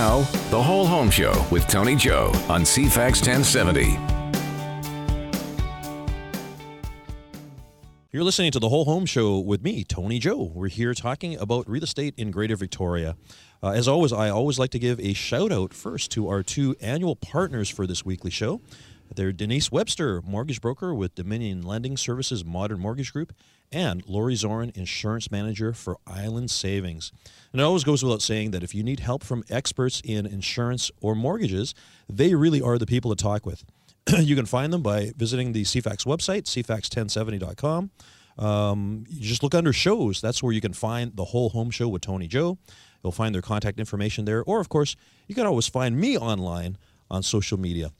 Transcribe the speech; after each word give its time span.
Now, 0.00 0.20
The 0.48 0.62
Whole 0.62 0.86
Home 0.86 1.10
Show 1.10 1.46
with 1.50 1.68
Tony 1.68 1.94
Joe 1.94 2.32
on 2.48 2.62
CFAX 2.62 3.20
1070. 3.20 3.98
You're 8.10 8.24
listening 8.24 8.50
to 8.52 8.58
the 8.58 8.70
Whole 8.70 8.86
Home 8.86 9.04
Show 9.04 9.40
with 9.40 9.62
me, 9.62 9.84
Tony 9.84 10.18
Joe. 10.18 10.50
We're 10.54 10.68
here 10.68 10.94
talking 10.94 11.36
about 11.36 11.68
real 11.68 11.84
estate 11.84 12.14
in 12.16 12.30
Greater 12.30 12.56
Victoria. 12.56 13.14
Uh, 13.62 13.72
as 13.72 13.86
always, 13.86 14.10
I 14.10 14.30
always 14.30 14.58
like 14.58 14.70
to 14.70 14.78
give 14.78 14.98
a 15.00 15.12
shout 15.12 15.52
out 15.52 15.74
first 15.74 16.10
to 16.12 16.28
our 16.28 16.42
two 16.42 16.74
annual 16.80 17.14
partners 17.14 17.68
for 17.68 17.86
this 17.86 18.02
weekly 18.02 18.30
show. 18.30 18.62
They're 19.14 19.32
Denise 19.32 19.72
Webster, 19.72 20.22
mortgage 20.22 20.60
broker 20.60 20.94
with 20.94 21.14
Dominion 21.14 21.62
Lending 21.62 21.96
Services 21.96 22.44
Modern 22.44 22.78
Mortgage 22.78 23.12
Group, 23.12 23.32
and 23.72 24.06
Lori 24.06 24.34
Zorin, 24.34 24.76
insurance 24.76 25.30
manager 25.30 25.72
for 25.72 25.98
Island 26.06 26.50
Savings. 26.50 27.10
And 27.52 27.60
it 27.60 27.64
always 27.64 27.84
goes 27.84 28.02
without 28.04 28.22
saying 28.22 28.52
that 28.52 28.62
if 28.62 28.74
you 28.74 28.82
need 28.82 29.00
help 29.00 29.24
from 29.24 29.42
experts 29.50 30.00
in 30.04 30.26
insurance 30.26 30.90
or 31.00 31.14
mortgages, 31.14 31.74
they 32.08 32.34
really 32.34 32.62
are 32.62 32.78
the 32.78 32.86
people 32.86 33.14
to 33.14 33.20
talk 33.20 33.44
with. 33.44 33.64
you 34.18 34.36
can 34.36 34.46
find 34.46 34.72
them 34.72 34.82
by 34.82 35.12
visiting 35.16 35.52
the 35.52 35.62
CFAX 35.62 36.06
website, 36.06 36.44
cfax1070.com. 36.44 37.90
Um, 38.38 39.04
you 39.08 39.22
just 39.22 39.42
look 39.42 39.54
under 39.54 39.72
shows. 39.72 40.20
That's 40.20 40.42
where 40.42 40.52
you 40.52 40.60
can 40.60 40.72
find 40.72 41.16
the 41.16 41.26
whole 41.26 41.50
home 41.50 41.70
show 41.70 41.88
with 41.88 42.02
Tony 42.02 42.26
Joe. 42.26 42.58
You'll 43.02 43.12
find 43.12 43.34
their 43.34 43.42
contact 43.42 43.78
information 43.78 44.24
there. 44.24 44.42
Or, 44.44 44.60
of 44.60 44.68
course, 44.68 44.96
you 45.26 45.34
can 45.34 45.46
always 45.46 45.66
find 45.66 45.98
me 45.98 46.16
online 46.16 46.78
on 47.10 47.22
social 47.22 47.58
media. 47.58 47.92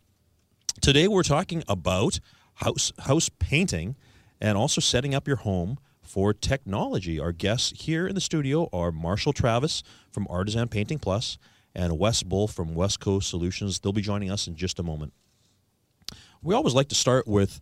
Today, 0.79 1.09
we're 1.09 1.23
talking 1.23 1.63
about 1.69 2.21
house, 2.55 2.93
house 3.01 3.29
painting 3.39 3.97
and 4.41 4.57
also 4.57 4.81
setting 4.81 5.15
up 5.15 5.27
your 5.27 5.37
home 5.37 5.79
for 6.01 6.33
technology. 6.33 7.21
Our 7.21 7.33
guests 7.33 7.83
here 7.83 8.07
in 8.07 8.15
the 8.15 8.21
studio 8.21 8.69
are 8.73 8.91
Marshall 8.91 9.33
Travis 9.33 9.83
from 10.11 10.27
Artisan 10.31 10.69
Painting 10.69 10.99
Plus 10.99 11.39
and 11.75 11.99
Wes 11.99 12.23
Bull 12.23 12.49
from 12.49 12.75
WesCo 12.75 13.23
Solutions. 13.23 13.79
They'll 13.79 13.93
be 13.93 14.01
joining 14.01 14.31
us 14.31 14.47
in 14.47 14.57
just 14.57 14.79
a 14.79 14.83
moment. 14.83 15.13
We 16.43 16.55
always 16.55 16.75
like 16.75 16.89
to 16.89 16.95
start 16.95 17.29
with 17.29 17.61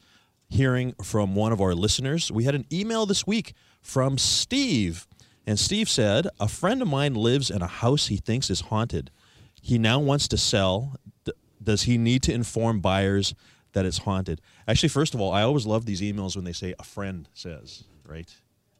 hearing 0.48 0.94
from 1.02 1.34
one 1.34 1.52
of 1.52 1.60
our 1.60 1.74
listeners. 1.74 2.30
We 2.30 2.44
had 2.44 2.54
an 2.54 2.66
email 2.72 3.04
this 3.04 3.26
week 3.26 3.54
from 3.82 4.16
Steve, 4.16 5.06
and 5.46 5.58
Steve 5.58 5.88
said, 5.88 6.28
A 6.38 6.46
friend 6.46 6.80
of 6.82 6.88
mine 6.88 7.14
lives 7.14 7.50
in 7.50 7.62
a 7.62 7.66
house 7.66 8.06
he 8.06 8.18
thinks 8.18 8.48
is 8.48 8.60
haunted. 8.62 9.10
He 9.60 9.78
now 9.78 9.98
wants 9.98 10.28
to 10.28 10.38
sell. 10.38 10.94
Does 11.62 11.82
he 11.82 11.98
need 11.98 12.22
to 12.24 12.32
inform 12.32 12.80
buyers 12.80 13.34
that 13.72 13.84
it's 13.84 13.98
haunted? 13.98 14.40
Actually, 14.66 14.88
first 14.90 15.14
of 15.14 15.20
all, 15.20 15.32
I 15.32 15.42
always 15.42 15.66
love 15.66 15.86
these 15.86 16.00
emails 16.00 16.36
when 16.36 16.44
they 16.44 16.52
say 16.52 16.74
a 16.78 16.84
friend 16.84 17.28
says, 17.34 17.84
right? 18.06 18.34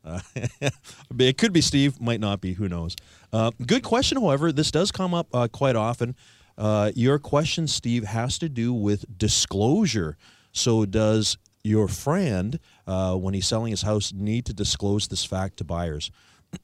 Uh, 0.04 0.20
it 1.18 1.38
could 1.38 1.52
be 1.52 1.60
Steve, 1.60 2.00
might 2.00 2.20
not 2.20 2.40
be, 2.40 2.54
who 2.54 2.68
knows. 2.68 2.96
Uh, 3.32 3.50
good 3.66 3.82
question, 3.82 4.20
however. 4.20 4.52
This 4.52 4.70
does 4.70 4.90
come 4.90 5.14
up 5.14 5.28
uh, 5.34 5.48
quite 5.48 5.76
often. 5.76 6.14
Uh, 6.56 6.90
your 6.94 7.18
question, 7.18 7.66
Steve, 7.68 8.04
has 8.04 8.38
to 8.38 8.48
do 8.48 8.72
with 8.72 9.04
disclosure. 9.18 10.16
So, 10.52 10.84
does 10.84 11.36
your 11.62 11.88
friend, 11.88 12.58
uh, 12.86 13.14
when 13.14 13.34
he's 13.34 13.46
selling 13.46 13.70
his 13.70 13.82
house, 13.82 14.12
need 14.12 14.46
to 14.46 14.54
disclose 14.54 15.08
this 15.08 15.24
fact 15.24 15.58
to 15.58 15.64
buyers? 15.64 16.10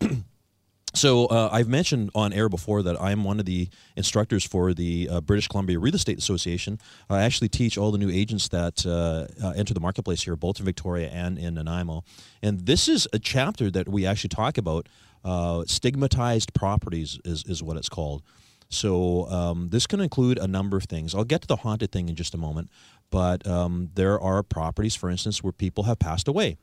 So 0.95 1.27
uh, 1.27 1.49
I've 1.51 1.69
mentioned 1.69 2.11
on 2.15 2.33
air 2.33 2.49
before 2.49 2.83
that 2.85 3.01
I'm 3.03 3.25
one 3.25 3.41
of 3.41 3.47
the 3.47 3.69
instructors 3.97 4.45
for 4.45 4.73
the 4.73 5.09
uh, 5.11 5.21
British 5.21 5.49
Columbia 5.49 5.81
Real 5.81 5.97
Estate 5.97 6.19
Association. 6.19 6.79
I 7.11 7.23
actually 7.23 7.49
teach 7.49 7.77
all 7.77 7.91
the 7.91 7.99
new 7.99 8.11
agents 8.11 8.49
that 8.49 8.87
uh, 8.87 9.27
uh 9.45 9.53
enter 9.57 9.75
the 9.75 9.81
marketplace 9.81 10.23
here, 10.23 10.37
both 10.37 10.61
in 10.61 10.65
Victoria 10.65 11.09
and 11.09 11.37
in 11.37 11.55
Nanaimo. 11.55 12.05
And 12.43 12.67
this 12.67 12.89
is 12.89 13.09
a 13.13 13.19
chapter 13.19 13.73
that 13.73 13.89
we 13.89 14.07
actually 14.07 14.29
talk 14.29 14.57
about. 14.57 14.89
Uh, 15.25 15.65
stigmatized 15.67 16.55
properties 16.55 17.19
is, 17.25 17.45
is 17.47 17.63
what 17.63 17.77
it's 17.77 17.89
called. 17.89 18.23
So 18.69 19.27
um, 19.31 19.71
this 19.71 19.87
can 19.87 20.01
include 20.01 20.39
a 20.39 20.47
number 20.47 20.77
of 20.77 20.85
things. 20.85 21.15
I'll 21.15 21.25
get 21.25 21.43
to 21.43 21.49
the 21.49 21.57
haunted 21.57 21.91
thing 21.91 22.09
in 22.09 22.15
just 22.15 22.35
a 22.35 22.39
moment, 22.39 22.71
but 23.11 23.47
um, 23.47 23.91
there 23.95 24.21
are 24.21 24.43
properties, 24.43 24.95
for 24.95 25.11
instance, 25.11 25.43
where 25.43 25.53
people 25.53 25.85
have 25.85 25.99
passed 25.99 26.29
away. 26.29 26.57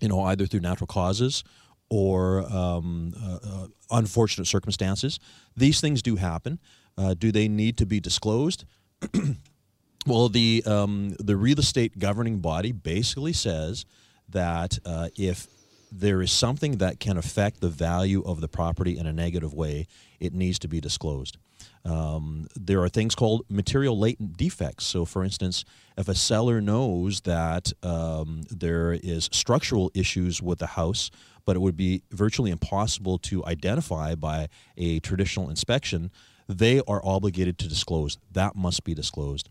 You 0.00 0.08
know, 0.08 0.22
either 0.22 0.46
through 0.46 0.60
natural 0.60 0.88
causes 0.88 1.44
or 1.90 2.40
um, 2.52 3.14
uh, 3.22 3.38
uh, 3.42 3.66
unfortunate 3.90 4.46
circumstances. 4.46 5.18
These 5.56 5.80
things 5.80 6.02
do 6.02 6.16
happen. 6.16 6.58
Uh, 6.96 7.14
do 7.14 7.32
they 7.32 7.48
need 7.48 7.76
to 7.78 7.86
be 7.86 8.00
disclosed? 8.00 8.64
well, 10.06 10.28
the 10.28 10.62
um, 10.66 11.14
the 11.18 11.36
real 11.36 11.58
estate 11.58 11.98
governing 11.98 12.38
body 12.38 12.72
basically 12.72 13.32
says 13.32 13.84
that 14.28 14.78
uh, 14.84 15.08
if 15.16 15.46
there 15.90 16.22
is 16.22 16.32
something 16.32 16.78
that 16.78 16.98
can 16.98 17.16
affect 17.16 17.60
the 17.60 17.68
value 17.68 18.22
of 18.24 18.40
the 18.40 18.48
property 18.48 18.98
in 18.98 19.06
a 19.06 19.12
negative 19.12 19.54
way, 19.54 19.86
it 20.18 20.34
needs 20.34 20.58
to 20.60 20.68
be 20.68 20.80
disclosed. 20.80 21.38
Um, 21.84 22.48
there 22.56 22.82
are 22.82 22.88
things 22.88 23.14
called 23.14 23.44
material 23.48 23.98
latent 23.98 24.36
defects. 24.36 24.86
So, 24.86 25.04
for 25.04 25.22
instance, 25.22 25.64
if 25.98 26.08
a 26.08 26.14
seller 26.14 26.60
knows 26.60 27.20
that 27.22 27.72
um, 27.82 28.42
there 28.50 28.92
is 28.92 29.28
structural 29.32 29.90
issues 29.94 30.42
with 30.42 30.58
the 30.58 30.66
house, 30.66 31.10
but 31.44 31.56
it 31.56 31.60
would 31.60 31.76
be 31.76 32.02
virtually 32.10 32.50
impossible 32.50 33.18
to 33.18 33.44
identify 33.44 34.14
by 34.14 34.48
a 34.76 35.00
traditional 35.00 35.50
inspection, 35.50 36.10
they 36.48 36.80
are 36.86 37.00
obligated 37.04 37.58
to 37.58 37.68
disclose. 37.68 38.18
That 38.32 38.56
must 38.56 38.84
be 38.84 38.94
disclosed. 38.94 39.48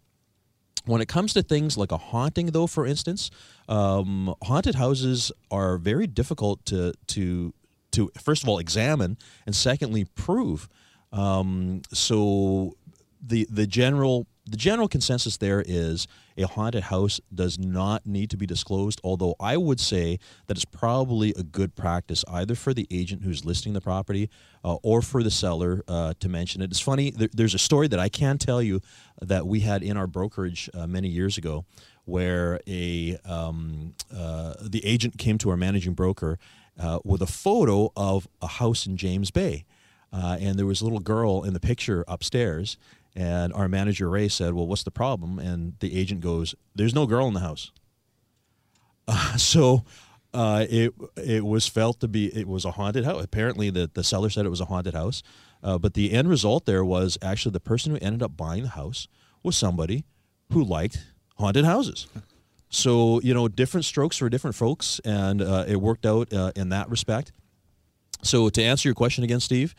When 0.85 1.01
it 1.01 1.07
comes 1.07 1.33
to 1.33 1.41
things 1.41 1.77
like 1.77 1.91
a 1.91 1.97
haunting, 1.97 2.47
though, 2.47 2.67
for 2.67 2.85
instance, 2.85 3.31
um, 3.69 4.35
haunted 4.43 4.75
houses 4.75 5.31
are 5.49 5.77
very 5.77 6.07
difficult 6.07 6.65
to 6.65 6.93
to 7.07 7.53
to 7.91 8.11
first 8.19 8.43
of 8.43 8.49
all 8.49 8.59
examine 8.59 9.17
and 9.45 9.55
secondly 9.55 10.05
prove. 10.15 10.67
Um, 11.13 11.83
so 11.93 12.75
the 13.25 13.47
the 13.49 13.65
general 13.65 14.27
the 14.45 14.57
general 14.57 14.87
consensus 14.87 15.37
there 15.37 15.63
is 15.65 16.07
a 16.37 16.45
haunted 16.45 16.83
house 16.83 17.21
does 17.33 17.57
not 17.57 18.05
need 18.05 18.29
to 18.31 18.37
be 18.37 18.45
disclosed, 18.45 18.99
although 19.03 19.35
I 19.39 19.55
would 19.55 19.79
say 19.79 20.19
that 20.47 20.57
it's 20.57 20.65
probably 20.65 21.33
a 21.37 21.43
good 21.43 21.75
practice 21.75 22.25
either 22.27 22.55
for 22.55 22.73
the 22.73 22.87
agent 22.91 23.23
who's 23.23 23.45
listing 23.45 23.73
the 23.73 23.81
property 23.81 24.29
uh, 24.65 24.75
or 24.83 25.01
for 25.01 25.23
the 25.23 25.31
seller 25.31 25.83
uh, 25.87 26.13
to 26.19 26.27
mention 26.27 26.61
it. 26.61 26.71
It's 26.71 26.79
funny, 26.79 27.11
there, 27.11 27.29
there's 27.31 27.53
a 27.53 27.59
story 27.59 27.87
that 27.87 27.99
I 27.99 28.09
can 28.09 28.37
tell 28.37 28.61
you 28.61 28.81
that 29.21 29.47
we 29.47 29.61
had 29.61 29.81
in 29.81 29.95
our 29.95 30.07
brokerage 30.07 30.69
uh, 30.73 30.87
many 30.87 31.07
years 31.07 31.37
ago 31.37 31.65
where 32.05 32.59
a 32.67 33.17
um, 33.23 33.93
uh, 34.13 34.55
the 34.61 34.85
agent 34.85 35.17
came 35.17 35.37
to 35.37 35.49
our 35.51 35.57
managing 35.57 35.93
broker 35.93 36.37
uh, 36.77 36.99
with 37.05 37.21
a 37.21 37.27
photo 37.27 37.91
of 37.95 38.27
a 38.41 38.47
house 38.47 38.85
in 38.85 38.97
James 38.97 39.31
Bay. 39.31 39.63
Uh, 40.11 40.37
and 40.39 40.59
there 40.59 40.65
was 40.65 40.81
a 40.81 40.83
little 40.83 40.99
girl 40.99 41.43
in 41.43 41.53
the 41.53 41.59
picture 41.59 42.03
upstairs, 42.07 42.77
and 43.15 43.53
our 43.53 43.67
manager 43.67 44.09
Ray 44.09 44.27
said, 44.27 44.53
"Well, 44.53 44.67
what's 44.67 44.83
the 44.83 44.91
problem?" 44.91 45.39
And 45.39 45.73
the 45.79 45.97
agent 45.97 46.21
goes, 46.21 46.55
"There's 46.75 46.95
no 46.95 47.05
girl 47.05 47.27
in 47.27 47.33
the 47.33 47.41
house." 47.41 47.71
Uh, 49.05 49.35
so 49.35 49.83
uh, 50.33 50.65
it 50.69 50.93
it 51.17 51.45
was 51.45 51.67
felt 51.67 51.99
to 51.99 52.07
be 52.07 52.27
it 52.27 52.47
was 52.47 52.63
a 52.63 52.71
haunted 52.71 53.03
house. 53.03 53.21
Apparently, 53.21 53.69
the 53.69 53.89
the 53.93 54.01
seller 54.03 54.29
said 54.29 54.45
it 54.45 54.49
was 54.49 54.61
a 54.61 54.65
haunted 54.65 54.93
house, 54.93 55.21
uh, 55.61 55.77
but 55.77 55.93
the 55.93 56.13
end 56.13 56.29
result 56.29 56.65
there 56.65 56.85
was 56.85 57.17
actually 57.21 57.51
the 57.51 57.59
person 57.59 57.91
who 57.91 57.97
ended 58.01 58.23
up 58.23 58.37
buying 58.37 58.63
the 58.63 58.69
house 58.69 59.09
was 59.43 59.57
somebody 59.57 60.05
who 60.53 60.63
liked 60.63 61.05
haunted 61.35 61.65
houses. 61.65 62.07
So 62.69 63.21
you 63.21 63.35
know, 63.35 63.47
different 63.47 63.85
strokes 63.85 64.17
for 64.17 64.29
different 64.29 64.55
folks, 64.55 64.99
and 65.05 65.43
uh, 65.43 65.65
it 65.67 65.79
worked 65.79 66.07
out 66.07 66.33
uh, 66.33 66.51
in 66.55 66.69
that 66.69 66.89
respect. 66.89 67.31
So 68.23 68.49
to 68.49 68.63
answer 68.63 68.87
your 68.87 68.95
question 68.95 69.23
again, 69.23 69.39
Steve, 69.39 69.75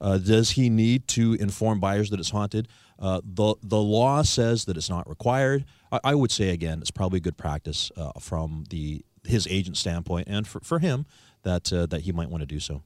uh, 0.00 0.18
does 0.18 0.50
he 0.50 0.68
need 0.70 1.08
to 1.08 1.34
inform 1.34 1.80
buyers 1.80 2.10
that 2.10 2.20
it's 2.20 2.30
haunted? 2.30 2.68
Uh, 2.98 3.20
the 3.24 3.54
the 3.62 3.80
law 3.80 4.22
says 4.22 4.64
that 4.64 4.76
it's 4.76 4.90
not 4.90 5.08
required. 5.08 5.64
I, 5.92 6.00
I 6.04 6.14
would 6.14 6.30
say 6.30 6.50
again, 6.50 6.80
it's 6.80 6.90
probably 6.90 7.20
good 7.20 7.36
practice 7.36 7.90
uh, 7.96 8.12
from 8.20 8.64
the 8.70 9.04
his 9.24 9.46
agent 9.48 9.76
standpoint, 9.76 10.28
and 10.28 10.46
for, 10.46 10.60
for 10.60 10.78
him 10.78 11.06
that 11.42 11.72
uh, 11.72 11.86
that 11.86 12.02
he 12.02 12.12
might 12.12 12.30
want 12.30 12.42
to 12.42 12.46
do 12.46 12.60
so. 12.60 12.82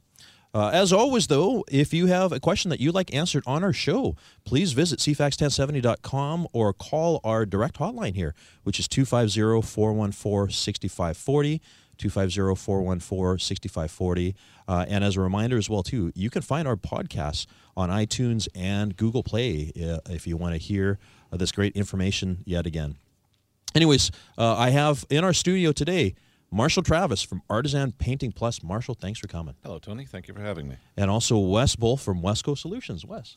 Uh, 0.52 0.68
as 0.72 0.92
always, 0.92 1.28
though, 1.28 1.64
if 1.70 1.94
you 1.94 2.06
have 2.06 2.32
a 2.32 2.40
question 2.40 2.70
that 2.70 2.80
you'd 2.80 2.94
like 2.94 3.14
answered 3.14 3.44
on 3.46 3.62
our 3.62 3.72
show, 3.72 4.16
please 4.44 4.72
visit 4.72 4.98
cfax1070.com 4.98 6.48
or 6.52 6.72
call 6.72 7.20
our 7.22 7.46
direct 7.46 7.78
hotline 7.78 8.16
here, 8.16 8.34
which 8.64 8.80
is 8.80 8.88
250 8.88 9.62
414 9.64 10.52
6540. 10.52 11.62
250-414-6540 12.00 14.34
uh, 14.68 14.84
and 14.88 15.04
as 15.04 15.16
a 15.16 15.20
reminder 15.20 15.56
as 15.56 15.68
well 15.68 15.82
too 15.82 16.12
you 16.14 16.30
can 16.30 16.42
find 16.42 16.66
our 16.66 16.76
podcasts 16.76 17.46
on 17.76 17.90
itunes 17.90 18.48
and 18.54 18.96
google 18.96 19.22
play 19.22 19.72
uh, 19.76 19.98
if 20.10 20.26
you 20.26 20.36
want 20.36 20.54
to 20.54 20.58
hear 20.58 20.98
uh, 21.32 21.36
this 21.36 21.52
great 21.52 21.74
information 21.76 22.38
yet 22.44 22.66
again. 22.66 22.96
Anyways 23.74 24.10
uh, 24.38 24.56
i 24.56 24.70
have 24.70 25.04
in 25.10 25.24
our 25.24 25.32
studio 25.32 25.72
today 25.72 26.14
marshall 26.50 26.82
travis 26.82 27.22
from 27.22 27.42
artisan 27.48 27.92
painting 27.92 28.32
plus. 28.32 28.62
Marshall 28.62 28.94
thanks 28.94 29.20
for 29.20 29.28
coming. 29.28 29.54
Hello, 29.62 29.78
Tony. 29.78 30.04
Thank 30.04 30.26
you 30.26 30.34
for 30.34 30.40
having 30.40 30.68
me. 30.68 30.76
and 30.96 31.10
also 31.10 31.38
wes 31.38 31.76
bull 31.76 31.96
from 31.96 32.22
wesco 32.22 32.58
solutions. 32.58 33.04
Wes 33.06 33.36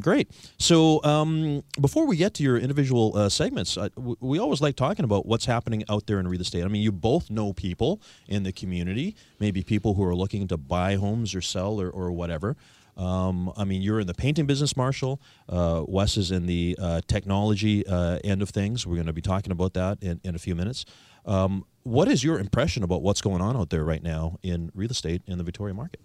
Great. 0.00 0.30
So 0.58 1.02
um, 1.04 1.62
before 1.80 2.06
we 2.06 2.16
get 2.16 2.34
to 2.34 2.42
your 2.42 2.58
individual 2.58 3.16
uh, 3.16 3.28
segments, 3.28 3.76
uh, 3.76 3.88
we 3.96 4.38
always 4.38 4.60
like 4.60 4.74
talking 4.74 5.04
about 5.04 5.26
what's 5.26 5.44
happening 5.44 5.84
out 5.88 6.06
there 6.06 6.18
in 6.18 6.26
real 6.26 6.40
estate. 6.40 6.64
I 6.64 6.68
mean, 6.68 6.82
you 6.82 6.90
both 6.90 7.30
know 7.30 7.52
people 7.52 8.00
in 8.26 8.42
the 8.42 8.52
community, 8.52 9.14
maybe 9.38 9.62
people 9.62 9.94
who 9.94 10.04
are 10.04 10.14
looking 10.14 10.48
to 10.48 10.56
buy 10.56 10.96
homes 10.96 11.34
or 11.34 11.40
sell 11.40 11.80
or, 11.80 11.90
or 11.90 12.10
whatever. 12.10 12.56
Um, 12.96 13.52
I 13.56 13.64
mean, 13.64 13.82
you're 13.82 14.00
in 14.00 14.06
the 14.06 14.14
painting 14.14 14.46
business, 14.46 14.76
Marshall. 14.76 15.20
Uh, 15.48 15.84
Wes 15.86 16.16
is 16.16 16.30
in 16.30 16.46
the 16.46 16.76
uh, 16.80 17.00
technology 17.06 17.86
uh, 17.86 18.18
end 18.24 18.42
of 18.42 18.50
things. 18.50 18.86
We're 18.86 18.94
going 18.94 19.06
to 19.06 19.12
be 19.12 19.22
talking 19.22 19.52
about 19.52 19.74
that 19.74 19.98
in, 20.00 20.20
in 20.24 20.34
a 20.34 20.38
few 20.38 20.54
minutes. 20.54 20.84
Um, 21.26 21.64
what 21.82 22.08
is 22.08 22.22
your 22.22 22.38
impression 22.38 22.82
about 22.82 23.02
what's 23.02 23.20
going 23.20 23.40
on 23.40 23.56
out 23.56 23.70
there 23.70 23.84
right 23.84 24.02
now 24.02 24.38
in 24.42 24.70
real 24.74 24.90
estate 24.90 25.22
in 25.26 25.38
the 25.38 25.44
Victoria 25.44 25.74
market? 25.74 26.00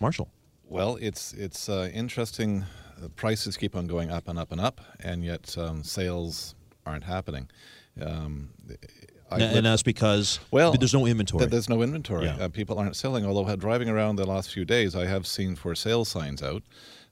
Marshall. 0.00 0.30
Well, 0.68 0.96
it's 1.00 1.32
it's 1.32 1.68
uh, 1.68 1.90
interesting. 1.92 2.64
Prices 3.16 3.56
keep 3.56 3.76
on 3.76 3.86
going 3.86 4.10
up 4.10 4.28
and 4.28 4.38
up 4.38 4.52
and 4.52 4.60
up, 4.60 4.80
and 5.00 5.24
yet 5.24 5.56
um, 5.58 5.82
sales 5.82 6.54
aren't 6.86 7.04
happening. 7.04 7.48
Um, 8.00 8.50
I 9.30 9.36
and, 9.36 9.56
and 9.58 9.66
that's 9.66 9.82
because 9.82 10.38
well, 10.50 10.72
there's 10.72 10.94
no 10.94 11.06
inventory. 11.06 11.40
Th- 11.40 11.50
there's 11.50 11.68
no 11.68 11.82
inventory. 11.82 12.26
Yeah. 12.26 12.36
Uh, 12.36 12.48
people 12.48 12.78
aren't 12.78 12.96
selling. 12.96 13.24
Although 13.24 13.54
driving 13.56 13.88
around 13.88 14.16
the 14.16 14.26
last 14.26 14.52
few 14.52 14.64
days, 14.64 14.94
I 14.94 15.06
have 15.06 15.26
seen 15.26 15.56
for 15.56 15.74
sale 15.74 16.04
signs 16.04 16.42
out. 16.42 16.62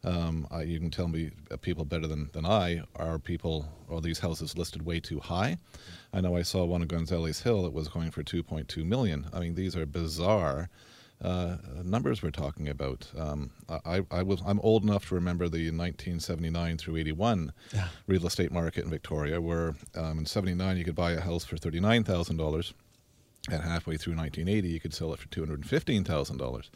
Um, 0.04 0.48
I, 0.50 0.62
you 0.62 0.80
can 0.80 0.90
tell 0.90 1.06
me 1.08 1.30
uh, 1.50 1.56
people 1.56 1.84
better 1.84 2.08
than, 2.08 2.28
than 2.32 2.44
I 2.44 2.82
are 2.96 3.18
people 3.18 3.68
or 3.88 4.00
these 4.00 4.18
houses 4.18 4.58
listed 4.58 4.84
way 4.84 4.98
too 4.98 5.20
high. 5.20 5.58
I 6.12 6.20
know 6.20 6.36
I 6.36 6.42
saw 6.42 6.64
one 6.64 6.82
in 6.82 6.88
Gonzales 6.88 7.42
Hill 7.42 7.62
that 7.62 7.72
was 7.72 7.88
going 7.88 8.10
for 8.10 8.22
2.2 8.24 8.84
million. 8.84 9.28
I 9.32 9.38
mean, 9.38 9.54
these 9.54 9.76
are 9.76 9.86
bizarre 9.86 10.68
uh, 11.22 11.56
numbers 11.84 12.22
we're 12.22 12.30
talking 12.30 12.68
about. 12.68 13.10
Um, 13.16 13.50
I, 13.68 14.02
I, 14.10 14.22
was 14.22 14.42
I'm 14.44 14.60
old 14.60 14.82
enough 14.82 15.08
to 15.08 15.14
remember 15.14 15.48
the 15.48 15.66
1979 15.66 16.78
through 16.78 16.96
81 16.96 17.52
yeah. 17.72 17.88
real 18.06 18.26
estate 18.26 18.50
market 18.50 18.84
in 18.84 18.90
Victoria, 18.90 19.40
where 19.40 19.74
um, 19.94 20.18
in 20.18 20.26
79 20.26 20.76
you 20.76 20.84
could 20.84 20.96
buy 20.96 21.12
a 21.12 21.20
house 21.20 21.44
for 21.44 21.56
thirty 21.56 21.80
nine 21.80 22.04
thousand 22.04 22.36
dollars. 22.36 22.74
And 23.50 23.60
halfway 23.60 23.96
through 23.96 24.14
1980, 24.14 24.68
you 24.68 24.78
could 24.78 24.94
sell 24.94 25.12
it 25.12 25.18
for 25.18 25.26
$215,000. 25.26 26.70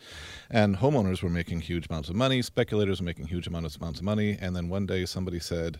And 0.51 0.77
homeowners 0.77 1.23
were 1.23 1.31
making 1.31 1.61
huge 1.61 1.87
amounts 1.89 2.09
of 2.09 2.17
money, 2.17 2.43
speculators 2.43 3.01
were 3.01 3.05
making 3.05 3.29
huge 3.29 3.47
amounts, 3.47 3.77
amounts 3.77 4.01
of 4.01 4.05
money. 4.05 4.37
And 4.41 4.57
then 4.57 4.69
one 4.69 4.85
day 4.85 5.07
somebody 5.07 5.39
said, 5.39 5.79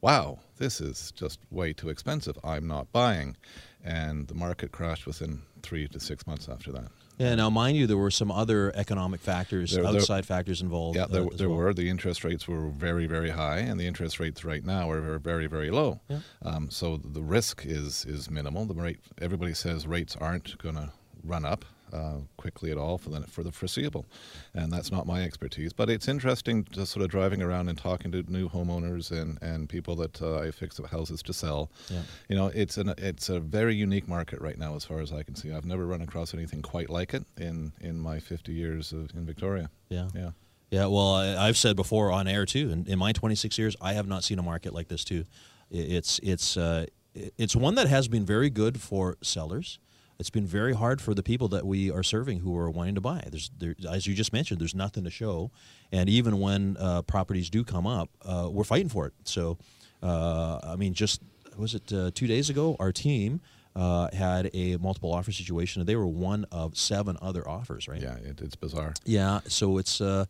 Wow, 0.00 0.40
this 0.56 0.80
is 0.80 1.12
just 1.12 1.38
way 1.52 1.72
too 1.72 1.90
expensive. 1.90 2.36
I'm 2.42 2.66
not 2.66 2.90
buying. 2.90 3.36
And 3.84 4.26
the 4.26 4.34
market 4.34 4.72
crashed 4.72 5.06
within 5.06 5.42
three 5.62 5.86
to 5.86 6.00
six 6.00 6.26
months 6.26 6.48
after 6.48 6.72
that. 6.72 6.90
Yeah. 7.18 7.34
Now, 7.34 7.50
mind 7.50 7.76
you, 7.76 7.86
there 7.86 7.96
were 7.96 8.10
some 8.10 8.30
other 8.30 8.72
economic 8.74 9.20
factors, 9.20 9.72
there, 9.72 9.86
outside 9.86 10.16
there, 10.16 10.22
factors 10.22 10.60
involved. 10.60 10.96
Yeah, 10.96 11.06
there, 11.06 11.24
uh, 11.24 11.28
there 11.34 11.48
well. 11.48 11.58
were. 11.58 11.74
The 11.74 11.88
interest 11.88 12.24
rates 12.24 12.46
were 12.46 12.68
very, 12.68 13.06
very 13.06 13.30
high, 13.30 13.58
and 13.58 13.80
the 13.80 13.86
interest 13.86 14.20
rates 14.20 14.44
right 14.44 14.64
now 14.64 14.90
are 14.90 15.18
very, 15.18 15.46
very 15.46 15.70
low. 15.70 16.00
Yeah. 16.08 16.20
Um, 16.42 16.70
so 16.70 16.98
the 16.98 17.22
risk 17.22 17.64
is 17.64 18.04
is 18.04 18.30
minimal. 18.30 18.66
The 18.66 18.74
rate 18.74 19.00
everybody 19.20 19.54
says 19.54 19.86
rates 19.86 20.16
aren't 20.16 20.58
going 20.58 20.76
to 20.76 20.92
run 21.24 21.44
up 21.44 21.64
uh, 21.92 22.18
quickly 22.36 22.70
at 22.70 22.78
all 22.78 22.98
for 22.98 23.10
the 23.10 23.22
for 23.22 23.42
the 23.42 23.52
foreseeable, 23.52 24.06
and 24.54 24.72
that's 24.72 24.90
not 24.90 25.06
my 25.06 25.22
expertise. 25.22 25.72
But 25.72 25.90
it's 25.90 26.08
interesting 26.08 26.66
just 26.70 26.92
sort 26.92 27.04
of 27.04 27.10
driving 27.10 27.42
around 27.42 27.68
and 27.68 27.78
talking 27.78 28.12
to 28.12 28.22
new 28.30 28.48
homeowners 28.48 29.10
and, 29.10 29.38
and 29.42 29.68
people 29.68 29.96
that 29.96 30.20
uh, 30.20 30.40
I 30.40 30.50
fix 30.50 30.78
up 30.80 30.86
houses 30.86 31.22
to 31.22 31.32
sell. 31.32 31.70
Yeah. 31.90 32.02
You 32.28 32.36
know, 32.36 32.46
it's 32.48 32.76
an 32.76 32.94
it's 32.98 33.28
a 33.28 33.40
very 33.40 33.74
unique 33.74 34.08
market 34.08 34.40
right 34.40 34.58
now 34.58 34.76
as 34.76 34.84
far 34.84 35.00
as 35.00 35.12
I 35.12 35.22
can 35.22 35.34
see. 35.34 35.52
I've 35.52 35.66
never 35.66 35.86
run 35.86 36.02
across 36.02 36.34
anything 36.34 36.62
quite 36.62 36.90
like 36.90 37.14
it 37.14 37.24
in 37.38 37.72
in 37.80 37.98
my 37.98 38.20
50 38.20 38.52
years 38.52 38.92
of, 38.92 39.10
in 39.14 39.26
Victoria. 39.26 39.70
Yeah. 39.88 40.08
Yeah. 40.14 40.30
Yeah, 40.68 40.86
well, 40.86 41.14
I, 41.14 41.46
have 41.46 41.56
said 41.56 41.76
before 41.76 42.10
on 42.10 42.26
air 42.26 42.44
too. 42.44 42.70
In, 42.70 42.86
in 42.88 42.98
my 42.98 43.12
26 43.12 43.56
years, 43.56 43.76
I 43.80 43.92
have 43.92 44.08
not 44.08 44.24
seen 44.24 44.40
a 44.40 44.42
market 44.42 44.74
like 44.74 44.88
this 44.88 45.04
too. 45.04 45.24
It's 45.70 46.18
it's 46.24 46.56
uh, 46.56 46.86
it's 47.14 47.56
one 47.56 47.76
that 47.76 47.88
has 47.88 48.08
been 48.08 48.26
very 48.26 48.50
good 48.50 48.80
for 48.80 49.16
sellers 49.22 49.78
it's 50.18 50.30
been 50.30 50.46
very 50.46 50.74
hard 50.74 51.00
for 51.00 51.14
the 51.14 51.22
people 51.22 51.48
that 51.48 51.66
we 51.66 51.90
are 51.90 52.02
serving 52.02 52.40
who 52.40 52.56
are 52.56 52.70
wanting 52.70 52.94
to 52.94 53.00
buy. 53.00 53.24
There's, 53.30 53.50
there, 53.58 53.74
as 53.88 54.06
you 54.06 54.14
just 54.14 54.32
mentioned, 54.32 54.60
there's 54.60 54.74
nothing 54.74 55.04
to 55.04 55.10
show, 55.10 55.50
and 55.92 56.08
even 56.08 56.40
when 56.40 56.76
uh, 56.78 57.02
properties 57.02 57.50
do 57.50 57.64
come 57.64 57.86
up, 57.86 58.08
uh, 58.24 58.48
we're 58.50 58.64
fighting 58.64 58.88
for 58.88 59.06
it. 59.06 59.12
So, 59.24 59.58
uh, 60.02 60.60
I 60.64 60.76
mean, 60.76 60.94
just 60.94 61.20
was 61.56 61.74
it 61.74 61.92
uh, 61.92 62.10
two 62.14 62.26
days 62.26 62.50
ago? 62.50 62.76
Our 62.78 62.92
team 62.92 63.40
uh, 63.74 64.08
had 64.12 64.50
a 64.54 64.76
multiple 64.76 65.12
offer 65.12 65.32
situation, 65.32 65.80
and 65.80 65.88
they 65.88 65.96
were 65.96 66.06
one 66.06 66.46
of 66.50 66.76
seven 66.76 67.16
other 67.20 67.46
offers. 67.48 67.88
Right? 67.88 68.00
Yeah, 68.00 68.16
it, 68.16 68.40
it's 68.40 68.56
bizarre. 68.56 68.94
Yeah, 69.04 69.40
so 69.48 69.78
it's 69.78 70.00
uh, 70.00 70.26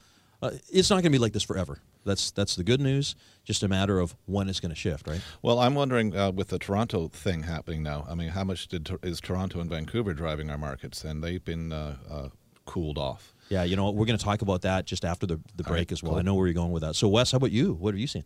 it's 0.73 0.91
not 0.91 0.97
going 0.97 1.05
to 1.05 1.11
be 1.11 1.19
like 1.19 1.33
this 1.33 1.43
forever. 1.43 1.81
That's 2.07 2.31
that's 2.31 2.57
the 2.57 2.65
good 2.65 2.81
news. 2.81 3.15
Just 3.45 3.63
a 3.63 3.69
matter 3.69 3.99
of 3.99 4.17
when 4.25 4.49
it's 4.49 4.61
going 4.61 4.71
to 4.71 4.77
shift, 4.77 5.07
right? 5.07 5.21
Well, 5.43 5.59
I'm 5.59 5.75
wondering 5.75 6.17
uh, 6.17 6.31
with 6.31 6.49
the 6.49 6.59
Toronto 6.59 7.09
thing 7.09 7.43
happening 7.43 7.83
now. 7.83 8.07
I 8.09 8.15
mean, 8.15 8.29
how 8.29 8.45
much 8.45 8.69
did 8.69 8.89
is 9.03 9.21
Toronto 9.21 9.61
and 9.61 9.69
Vancouver 9.69 10.15
driving 10.15 10.51
our 10.51 10.59
markets, 10.59 11.05
and 11.05 11.23
they've 11.23 11.45
been 11.45 11.73
uh, 11.73 11.97
uh, 12.11 12.29
cooled 12.65 12.97
off. 12.97 13.35
Yeah, 13.49 13.65
you 13.65 13.77
know, 13.77 13.91
we're 13.91 14.07
going 14.07 14.19
to 14.19 14.25
talk 14.25 14.43
about 14.43 14.63
that 14.63 14.87
just 14.87 15.05
after 15.05 15.27
the 15.27 15.41
the 15.57 15.65
break 15.65 15.91
right, 15.91 15.93
as 15.93 16.03
well. 16.03 16.13
Cool. 16.13 16.19
I 16.21 16.23
know 16.23 16.35
where 16.35 16.47
you're 16.47 16.55
going 16.55 16.73
with 16.73 16.83
that. 16.83 16.97
So, 16.97 17.09
Wes, 17.09 17.33
how 17.33 17.37
about 17.37 17.53
you? 17.53 17.75
What 17.75 17.95
have 17.95 18.01
you 18.01 18.07
seen? 18.07 18.25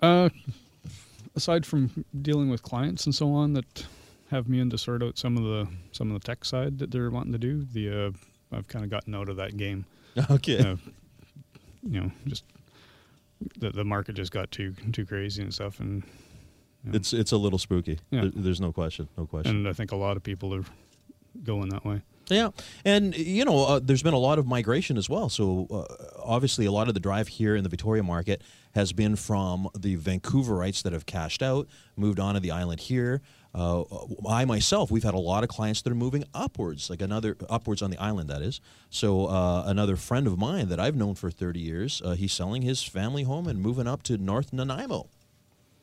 Uh, 0.00 0.28
aside 1.34 1.64
from 1.64 2.04
dealing 2.20 2.50
with 2.50 2.62
clients 2.62 3.06
and 3.06 3.14
so 3.14 3.32
on 3.32 3.54
that 3.54 3.86
have 4.30 4.48
me 4.48 4.60
in 4.60 4.70
to 4.70 4.78
sort 4.78 5.02
out 5.02 5.18
some 5.18 5.36
of 5.36 5.44
the 5.44 5.68
some 5.92 6.10
of 6.10 6.20
the 6.20 6.26
tech 6.26 6.44
side 6.44 6.78
that 6.78 6.90
they're 6.90 7.10
wanting 7.10 7.32
to 7.32 7.38
do, 7.38 7.64
the 7.64 8.06
uh, 8.06 8.10
I've 8.52 8.68
kind 8.68 8.84
of 8.84 8.90
gotten 8.90 9.14
out 9.14 9.28
of 9.28 9.36
that 9.36 9.56
game. 9.56 9.86
Okay. 10.30 10.78
You 11.88 12.00
know, 12.00 12.10
just 12.26 12.44
the 13.58 13.70
the 13.70 13.84
market 13.84 14.14
just 14.14 14.32
got 14.32 14.50
too 14.50 14.74
too 14.92 15.06
crazy 15.06 15.42
and 15.42 15.52
stuff, 15.52 15.80
and 15.80 16.02
you 16.84 16.90
know. 16.90 16.96
it's 16.96 17.12
it's 17.12 17.32
a 17.32 17.36
little 17.36 17.58
spooky. 17.58 17.98
Yeah. 18.10 18.22
There, 18.22 18.30
there's 18.34 18.60
no 18.60 18.72
question, 18.72 19.08
no 19.16 19.26
question. 19.26 19.56
And 19.56 19.68
I 19.68 19.72
think 19.72 19.92
a 19.92 19.96
lot 19.96 20.16
of 20.16 20.22
people 20.22 20.54
are 20.54 20.64
going 21.44 21.68
that 21.70 21.84
way. 21.84 22.02
Yeah, 22.28 22.50
and 22.84 23.16
you 23.16 23.44
know, 23.44 23.64
uh, 23.64 23.80
there's 23.80 24.02
been 24.02 24.14
a 24.14 24.18
lot 24.18 24.38
of 24.38 24.46
migration 24.46 24.96
as 24.96 25.08
well. 25.08 25.28
So 25.28 25.68
uh, 25.70 25.84
obviously, 26.24 26.66
a 26.66 26.72
lot 26.72 26.88
of 26.88 26.94
the 26.94 27.00
drive 27.00 27.28
here 27.28 27.54
in 27.54 27.62
the 27.62 27.68
Victoria 27.68 28.02
market 28.02 28.42
has 28.76 28.92
been 28.92 29.16
from 29.16 29.68
the 29.76 29.96
Vancouverites 29.96 30.82
that 30.82 30.92
have 30.92 31.06
cashed 31.06 31.42
out, 31.42 31.66
moved 31.96 32.20
on 32.20 32.34
to 32.34 32.40
the 32.40 32.52
island 32.52 32.78
here. 32.78 33.22
Uh, 33.54 33.82
I 34.28 34.44
myself, 34.44 34.90
we've 34.90 35.02
had 35.02 35.14
a 35.14 35.18
lot 35.18 35.42
of 35.42 35.48
clients 35.48 35.82
that 35.82 35.90
are 35.90 35.96
moving 35.96 36.24
upwards, 36.34 36.90
like 36.90 37.00
another 37.00 37.36
upwards 37.48 37.80
on 37.82 37.90
the 37.90 37.98
island. 37.98 38.28
That 38.30 38.42
is. 38.42 38.60
So 38.90 39.26
uh, 39.26 39.64
another 39.66 39.96
friend 39.96 40.26
of 40.26 40.38
mine 40.38 40.68
that 40.68 40.78
I've 40.78 40.94
known 40.94 41.14
for 41.14 41.30
30 41.30 41.58
years, 41.58 42.02
uh, 42.04 42.12
he's 42.12 42.32
selling 42.32 42.62
his 42.62 42.82
family 42.82 43.22
home 43.24 43.48
and 43.48 43.60
moving 43.60 43.86
up 43.86 44.02
to 44.04 44.18
North 44.18 44.52
Nanaimo. 44.52 45.08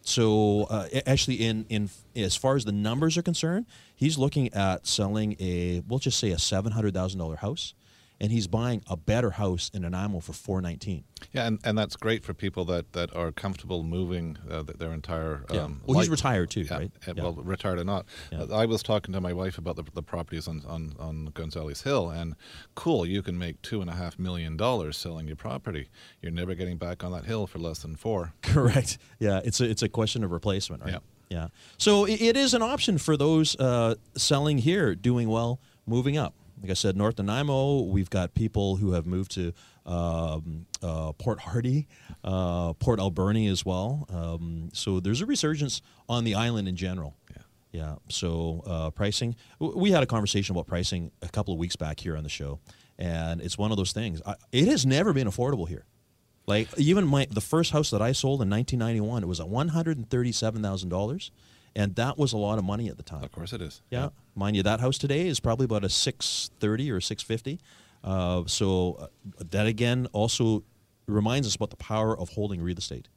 So 0.03 0.63
uh, 0.69 0.87
actually, 1.07 1.37
in 1.37 1.65
in 1.69 1.89
as 2.15 2.35
far 2.35 2.55
as 2.55 2.65
the 2.65 2.71
numbers 2.71 3.17
are 3.17 3.23
concerned, 3.23 3.65
he's 3.95 4.17
looking 4.17 4.53
at 4.53 4.85
selling 4.85 5.35
a 5.39 5.81
we'll 5.87 5.99
just 5.99 6.19
say 6.19 6.31
a 6.31 6.37
seven 6.37 6.73
hundred 6.73 6.93
thousand 6.93 7.19
dollar 7.19 7.37
house 7.37 7.73
and 8.19 8.31
he's 8.31 8.47
buying 8.47 8.83
a 8.87 8.97
better 8.97 9.31
house 9.31 9.69
in 9.73 9.81
Nanaimo 9.81 10.19
for 10.19 10.33
four 10.33 10.61
nineteen. 10.61 11.03
Yeah, 11.31 11.47
and, 11.47 11.59
and 11.63 11.77
that's 11.77 11.95
great 11.95 12.23
for 12.23 12.33
people 12.33 12.65
that, 12.65 12.93
that 12.93 13.15
are 13.15 13.31
comfortable 13.31 13.83
moving 13.83 14.37
uh, 14.49 14.63
their 14.77 14.91
entire. 14.93 15.45
Yeah. 15.51 15.61
Um, 15.61 15.81
well, 15.85 15.95
life. 15.95 16.03
he's 16.03 16.09
retired 16.09 16.49
too, 16.49 16.61
yeah, 16.61 16.77
right? 16.77 16.91
Yeah. 17.07 17.23
Well, 17.23 17.33
retired 17.33 17.79
or 17.79 17.83
not. 17.83 18.05
Yeah. 18.31 18.43
Uh, 18.43 18.55
I 18.55 18.65
was 18.65 18.83
talking 18.83 19.13
to 19.13 19.21
my 19.21 19.33
wife 19.33 19.57
about 19.57 19.75
the, 19.75 19.83
the 19.93 20.03
properties 20.03 20.47
on, 20.47 20.63
on, 20.67 20.93
on 20.99 21.25
Gonzales 21.33 21.81
Hill, 21.81 22.09
and 22.09 22.35
cool, 22.75 23.05
you 23.05 23.21
can 23.21 23.37
make 23.37 23.61
two 23.61 23.81
and 23.81 23.89
a 23.89 23.93
half 23.93 24.19
million 24.19 24.57
dollars 24.57 24.97
selling 24.97 25.27
your 25.27 25.35
property. 25.35 25.89
You're 26.21 26.31
never 26.31 26.53
getting 26.55 26.77
back 26.77 27.03
on 27.03 27.11
that 27.11 27.25
hill 27.25 27.47
for 27.47 27.59
less 27.59 27.79
than 27.79 27.95
four. 27.95 28.33
Correct. 28.41 28.97
Yeah, 29.19 29.41
it's 29.43 29.59
a, 29.61 29.69
it's 29.69 29.81
a 29.81 29.89
question 29.89 30.23
of 30.23 30.31
replacement, 30.31 30.83
right? 30.83 30.93
Yeah. 30.93 30.99
Yeah. 31.29 31.47
So 31.79 32.05
it 32.05 32.37
is 32.37 32.53
an 32.53 32.61
option 32.61 32.99
for 32.99 33.17
those 33.17 33.55
uh, 33.55 33.95
selling 34.15 34.59
here, 34.59 34.93
doing 34.93 35.29
well, 35.29 35.59
moving 35.87 36.15
up 36.15 36.35
like 36.63 36.71
I 36.71 36.75
said, 36.75 36.95
North 36.95 37.17
Nanaimo, 37.17 37.81
we've 37.81 38.09
got 38.09 38.33
people 38.33 38.77
who 38.77 38.93
have 38.93 39.05
moved 39.05 39.31
to 39.31 39.51
um, 39.85 40.65
uh, 40.81 41.11
Port 41.11 41.41
Hardy, 41.41 41.87
uh, 42.23 42.71
Port 42.73 43.01
Alberni 43.01 43.47
as 43.47 43.65
well. 43.65 44.07
Um, 44.09 44.69
so 44.73 45.01
there's 45.01 45.19
a 45.19 45.25
resurgence 45.25 45.81
on 46.07 46.23
the 46.23 46.35
island 46.35 46.69
in 46.69 46.77
general. 46.77 47.17
Yeah. 47.29 47.41
Yeah. 47.73 47.95
So 48.07 48.63
uh, 48.65 48.91
pricing, 48.91 49.35
we 49.59 49.91
had 49.91 50.03
a 50.03 50.05
conversation 50.05 50.55
about 50.55 50.67
pricing 50.67 51.11
a 51.21 51.27
couple 51.27 51.53
of 51.53 51.59
weeks 51.59 51.75
back 51.75 51.99
here 51.99 52.15
on 52.15 52.23
the 52.23 52.29
show, 52.29 52.59
and 52.97 53.41
it's 53.41 53.57
one 53.57 53.71
of 53.71 53.77
those 53.77 53.91
things. 53.91 54.21
I, 54.25 54.35
it 54.53 54.67
has 54.69 54.85
never 54.85 55.11
been 55.11 55.27
affordable 55.27 55.67
here. 55.67 55.83
Like 56.45 56.69
even 56.77 57.05
my 57.07 57.27
the 57.29 57.41
first 57.41 57.71
house 57.71 57.89
that 57.89 58.01
I 58.01 58.11
sold 58.13 58.41
in 58.41 58.49
1991, 58.49 59.23
it 59.23 59.25
was 59.25 59.39
at 59.39 59.49
one 59.49 59.69
hundred 59.69 59.97
and 59.97 60.09
thirty-seven 60.09 60.61
thousand 60.61 60.89
dollars 60.89 61.31
and 61.75 61.95
that 61.95 62.17
was 62.17 62.33
a 62.33 62.37
lot 62.37 62.57
of 62.59 62.65
money 62.65 62.87
at 62.89 62.97
the 62.97 63.03
time. 63.03 63.23
Of 63.23 63.31
course, 63.31 63.53
it 63.53 63.61
is. 63.61 63.81
Yeah, 63.89 64.03
yeah. 64.03 64.09
mind 64.35 64.55
you, 64.55 64.63
that 64.63 64.79
house 64.79 64.97
today 64.97 65.27
is 65.27 65.39
probably 65.39 65.65
about 65.65 65.83
a 65.83 65.89
six 65.89 66.51
thirty 66.59 66.91
or 66.91 67.01
six 67.01 67.23
fifty. 67.23 67.59
Uh, 68.03 68.43
so 68.47 68.97
uh, 68.99 69.07
that 69.51 69.65
again 69.65 70.07
also 70.11 70.63
reminds 71.07 71.47
us 71.47 71.55
about 71.55 71.69
the 71.69 71.77
power 71.77 72.17
of 72.17 72.29
holding 72.29 72.61
real 72.61 72.77
estate. 72.77 73.07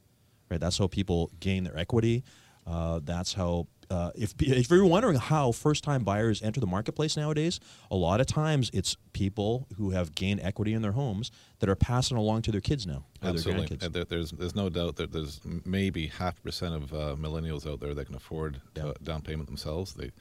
Right, 0.49 0.59
that's 0.59 0.77
how 0.77 0.87
people 0.87 1.29
gain 1.39 1.65
their 1.65 1.77
equity. 1.77 2.23
Uh, 2.65 3.01
that's 3.03 3.33
how 3.33 3.67
uh, 3.89 4.11
if, 4.15 4.33
if 4.39 4.69
you're 4.69 4.85
wondering 4.85 5.17
how 5.17 5.51
first 5.51 5.83
time 5.83 6.03
buyers 6.03 6.41
enter 6.41 6.59
the 6.59 6.67
marketplace 6.67 7.15
nowadays, 7.15 7.59
a 7.89 7.95
lot 7.95 8.19
of 8.19 8.27
times 8.27 8.69
it's 8.73 8.97
people 9.13 9.67
who 9.77 9.91
have 9.91 10.13
gained 10.15 10.41
equity 10.41 10.73
in 10.73 10.81
their 10.81 10.91
homes 10.91 11.31
that 11.59 11.69
are 11.69 11.75
passing 11.75 12.17
along 12.17 12.41
to 12.43 12.51
their 12.51 12.61
kids 12.61 12.85
now. 12.85 13.05
Absolutely. 13.23 13.77
There, 13.77 14.05
there's, 14.05 14.31
there's 14.31 14.55
no 14.55 14.69
doubt 14.69 14.97
that 14.97 15.11
there's 15.11 15.39
maybe 15.65 16.07
half 16.07 16.41
percent 16.43 16.75
of 16.75 16.93
uh, 16.93 17.15
millennials 17.15 17.65
out 17.71 17.79
there 17.79 17.93
that 17.93 18.05
can 18.05 18.15
afford 18.15 18.61
yeah. 18.75 18.91
down 19.03 19.21
payment 19.21 19.47
themselves. 19.47 19.93
They, 19.93 20.11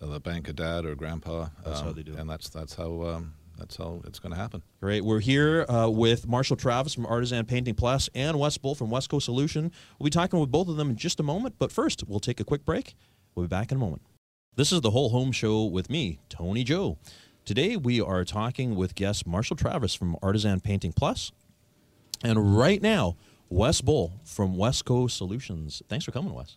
uh, 0.00 0.06
the 0.06 0.20
bank 0.20 0.48
of 0.48 0.56
dad 0.56 0.84
or 0.84 0.94
grandpa. 0.94 1.48
That's 1.64 1.80
um, 1.80 1.86
how 1.86 1.92
they 1.92 2.02
do 2.02 2.12
it. 2.12 2.18
And 2.18 2.28
that's, 2.28 2.48
that's 2.48 2.74
how. 2.74 3.02
Um, 3.02 3.34
that's 3.60 3.76
how 3.76 4.00
it's 4.06 4.18
going 4.18 4.32
to 4.32 4.38
happen. 4.40 4.62
Great. 4.80 5.04
We're 5.04 5.20
here 5.20 5.64
uh, 5.68 5.88
with 5.88 6.26
Marshall 6.26 6.56
Travis 6.56 6.94
from 6.94 7.06
Artisan 7.06 7.44
Painting 7.44 7.74
Plus 7.74 8.08
and 8.14 8.38
Wes 8.38 8.56
Bull 8.58 8.74
from 8.74 8.88
WesCo 8.88 9.20
Solution. 9.22 9.70
We'll 9.98 10.06
be 10.06 10.10
talking 10.10 10.40
with 10.40 10.50
both 10.50 10.66
of 10.68 10.76
them 10.76 10.90
in 10.90 10.96
just 10.96 11.20
a 11.20 11.22
moment, 11.22 11.56
but 11.58 11.70
first, 11.70 12.02
we'll 12.08 12.20
take 12.20 12.40
a 12.40 12.44
quick 12.44 12.64
break. 12.64 12.94
We'll 13.34 13.44
be 13.44 13.48
back 13.48 13.70
in 13.70 13.76
a 13.76 13.80
moment. 13.80 14.02
This 14.56 14.72
is 14.72 14.80
the 14.80 14.90
Whole 14.90 15.10
Home 15.10 15.30
Show 15.30 15.64
with 15.64 15.90
me, 15.90 16.18
Tony 16.28 16.64
Joe. 16.64 16.98
Today, 17.44 17.76
we 17.76 18.00
are 18.00 18.24
talking 18.24 18.74
with 18.76 18.94
guest 18.94 19.26
Marshall 19.26 19.56
Travis 19.56 19.94
from 19.94 20.16
Artisan 20.22 20.60
Painting 20.60 20.92
Plus, 20.92 21.30
and 22.24 22.58
right 22.58 22.80
now, 22.82 23.16
Wes 23.50 23.80
Bull 23.80 24.12
from 24.24 24.56
WesCo 24.56 25.10
Solutions. 25.10 25.82
Thanks 25.88 26.04
for 26.04 26.12
coming, 26.12 26.32
Wes. 26.34 26.56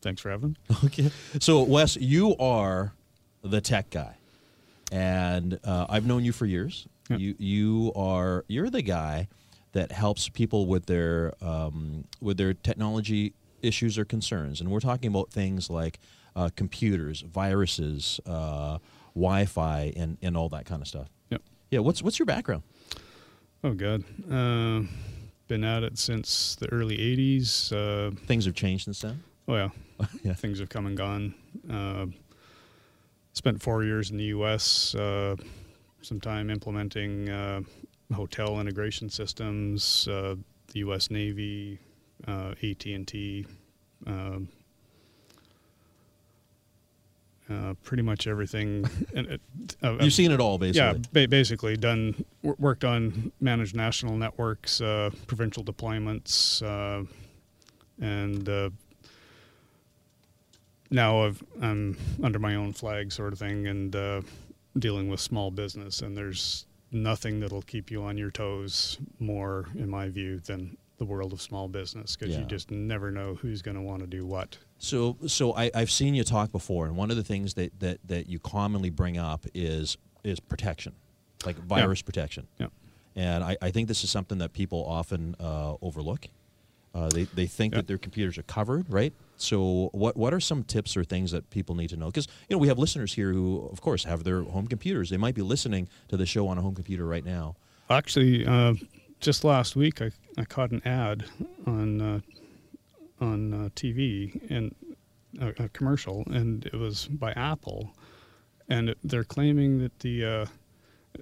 Thanks 0.00 0.20
for 0.20 0.30
having. 0.30 0.56
me. 0.68 0.76
Okay. 0.84 1.10
So, 1.40 1.62
Wes, 1.62 1.96
you 1.96 2.36
are 2.36 2.92
the 3.42 3.60
tech 3.60 3.90
guy, 3.90 4.16
and 4.92 5.58
uh, 5.64 5.86
I've 5.88 6.06
known 6.06 6.24
you 6.24 6.30
for 6.32 6.46
years. 6.46 6.86
You 7.08 7.34
you 7.38 7.92
are 7.96 8.44
you're 8.48 8.70
the 8.70 8.80
guy 8.82 9.28
that 9.72 9.90
helps 9.92 10.28
people 10.28 10.66
with 10.66 10.86
their 10.86 11.34
um, 11.42 12.04
with 12.20 12.36
their 12.36 12.54
technology 12.54 13.34
issues 13.60 13.98
or 13.98 14.04
concerns, 14.04 14.60
and 14.60 14.70
we're 14.70 14.80
talking 14.80 15.08
about 15.08 15.30
things 15.30 15.68
like 15.68 15.98
uh, 16.36 16.48
computers, 16.56 17.20
viruses, 17.22 18.20
uh, 18.26 18.78
Wi-Fi, 19.14 19.92
and 19.96 20.16
and 20.22 20.36
all 20.36 20.48
that 20.50 20.64
kind 20.64 20.80
of 20.80 20.88
stuff. 20.88 21.08
Yep. 21.30 21.42
Yeah. 21.70 21.80
What's 21.80 22.02
what's 22.02 22.18
your 22.18 22.26
background? 22.26 22.62
Oh 23.64 23.74
God. 23.74 24.04
Uh, 24.30 24.82
been 25.48 25.64
at 25.64 25.82
it 25.82 25.98
since 25.98 26.54
the 26.56 26.72
early 26.72 26.96
'80s. 26.96 27.72
Uh, 27.72 28.14
Things 28.26 28.46
have 28.46 28.54
changed 28.54 28.84
since 28.84 29.00
then. 29.00 29.22
oh 29.48 29.54
yeah. 29.56 29.68
Yeah. 30.22 30.34
Things 30.34 30.60
have 30.60 30.68
come 30.70 30.86
and 30.86 30.96
gone. 30.96 31.34
Spent 33.34 33.62
four 33.62 33.82
years 33.84 34.10
in 34.10 34.16
the 34.18 34.24
U.S. 34.24 34.94
Uh, 34.94 35.36
some 36.02 36.20
time 36.20 36.50
implementing 36.50 37.28
uh, 37.30 37.60
hotel 38.14 38.60
integration 38.60 39.08
systems. 39.08 40.06
Uh, 40.06 40.34
the 40.72 40.80
U.S. 40.80 41.10
Navy, 41.10 41.78
uh, 42.28 42.54
AT&T. 42.62 43.46
Um, 44.06 44.48
uh, 47.50 47.74
pretty 47.82 48.02
much 48.02 48.26
everything. 48.26 48.88
and 49.14 49.38
uh, 49.82 49.96
You've 50.00 50.12
seen 50.12 50.30
it 50.30 50.40
all, 50.40 50.58
basically. 50.58 50.80
yeah, 50.80 50.94
ba- 51.12 51.28
basically 51.28 51.76
done 51.76 52.24
w- 52.42 52.56
worked 52.58 52.84
on 52.84 53.32
managed 53.40 53.74
national 53.74 54.16
networks, 54.16 54.80
uh, 54.80 55.10
provincial 55.26 55.64
deployments, 55.64 56.62
uh, 56.62 57.04
and 58.00 58.48
uh, 58.48 58.70
now 60.92 61.24
I've, 61.24 61.42
I'm 61.60 61.96
under 62.22 62.38
my 62.38 62.54
own 62.54 62.72
flag, 62.72 63.10
sort 63.12 63.32
of 63.32 63.38
thing, 63.38 63.66
and 63.66 63.94
uh, 63.96 64.22
dealing 64.78 65.08
with 65.08 65.20
small 65.20 65.50
business. 65.50 66.00
And 66.02 66.16
there's 66.16 66.66
nothing 66.90 67.40
that'll 67.40 67.62
keep 67.62 67.90
you 67.90 68.02
on 68.04 68.16
your 68.18 68.30
toes 68.30 68.98
more, 69.18 69.66
in 69.74 69.88
my 69.90 70.08
view, 70.08 70.38
than 70.40 70.76
the 70.98 71.04
world 71.06 71.32
of 71.32 71.42
small 71.42 71.66
business 71.66 72.14
because 72.14 72.32
Yeah. 72.34 72.40
you 72.42 72.46
just 72.46 72.70
never 72.70 73.10
know 73.10 73.34
who's 73.34 73.60
going 73.62 73.74
to 73.76 73.80
want 73.82 74.00
to 74.02 74.06
do 74.06 74.24
what. 74.24 74.56
So, 74.78 75.16
so 75.26 75.54
I, 75.56 75.70
I've 75.74 75.90
seen 75.90 76.14
you 76.14 76.22
talk 76.22 76.52
before, 76.52 76.86
and 76.86 76.96
one 76.96 77.10
of 77.10 77.16
the 77.16 77.24
things 77.24 77.54
that, 77.54 77.72
that, 77.80 77.98
that 78.06 78.28
you 78.28 78.38
commonly 78.38 78.90
bring 78.90 79.18
up 79.18 79.44
is 79.54 79.96
is 80.22 80.38
protection, 80.38 80.92
like 81.44 81.56
virus 81.56 82.00
protection. 82.02 82.46
Yeah. 82.58 82.68
And 83.16 83.42
I, 83.42 83.56
I 83.60 83.70
think 83.72 83.88
this 83.88 84.04
is 84.04 84.10
something 84.10 84.38
that 84.38 84.52
people 84.52 84.84
often 84.86 85.34
uh, 85.40 85.74
overlook. 85.82 86.28
Uh, 86.94 87.08
they, 87.08 87.24
they 87.24 87.46
think 87.46 87.72
Yeah. 87.74 87.78
that 87.80 87.88
their 87.88 87.98
computers 87.98 88.38
are 88.38 88.44
covered, 88.44 88.88
right? 88.88 89.12
So, 89.42 89.90
what 89.92 90.16
what 90.16 90.32
are 90.32 90.40
some 90.40 90.62
tips 90.62 90.96
or 90.96 91.04
things 91.04 91.32
that 91.32 91.50
people 91.50 91.74
need 91.74 91.90
to 91.90 91.96
know? 91.96 92.06
Because 92.06 92.26
you 92.48 92.54
know 92.54 92.58
we 92.58 92.68
have 92.68 92.78
listeners 92.78 93.14
here 93.14 93.32
who, 93.32 93.68
of 93.72 93.80
course, 93.80 94.04
have 94.04 94.24
their 94.24 94.42
home 94.42 94.66
computers. 94.68 95.10
They 95.10 95.16
might 95.16 95.34
be 95.34 95.42
listening 95.42 95.88
to 96.08 96.16
the 96.16 96.26
show 96.26 96.46
on 96.48 96.58
a 96.58 96.62
home 96.62 96.74
computer 96.74 97.06
right 97.06 97.24
now. 97.24 97.56
Actually, 97.90 98.46
uh, 98.46 98.74
just 99.20 99.44
last 99.44 99.74
week, 99.76 100.00
I, 100.00 100.10
I 100.38 100.44
caught 100.44 100.70
an 100.70 100.80
ad 100.86 101.24
on 101.66 102.00
uh, 102.00 102.20
on 103.20 103.52
uh, 103.52 103.68
TV 103.74 104.40
and 104.50 104.74
a, 105.40 105.64
a 105.64 105.68
commercial, 105.70 106.24
and 106.30 106.64
it 106.66 106.74
was 106.74 107.06
by 107.06 107.32
Apple, 107.32 107.94
and 108.68 108.90
it, 108.90 108.98
they're 109.02 109.24
claiming 109.24 109.78
that 109.80 109.98
the 110.00 110.24
uh, 110.24 110.46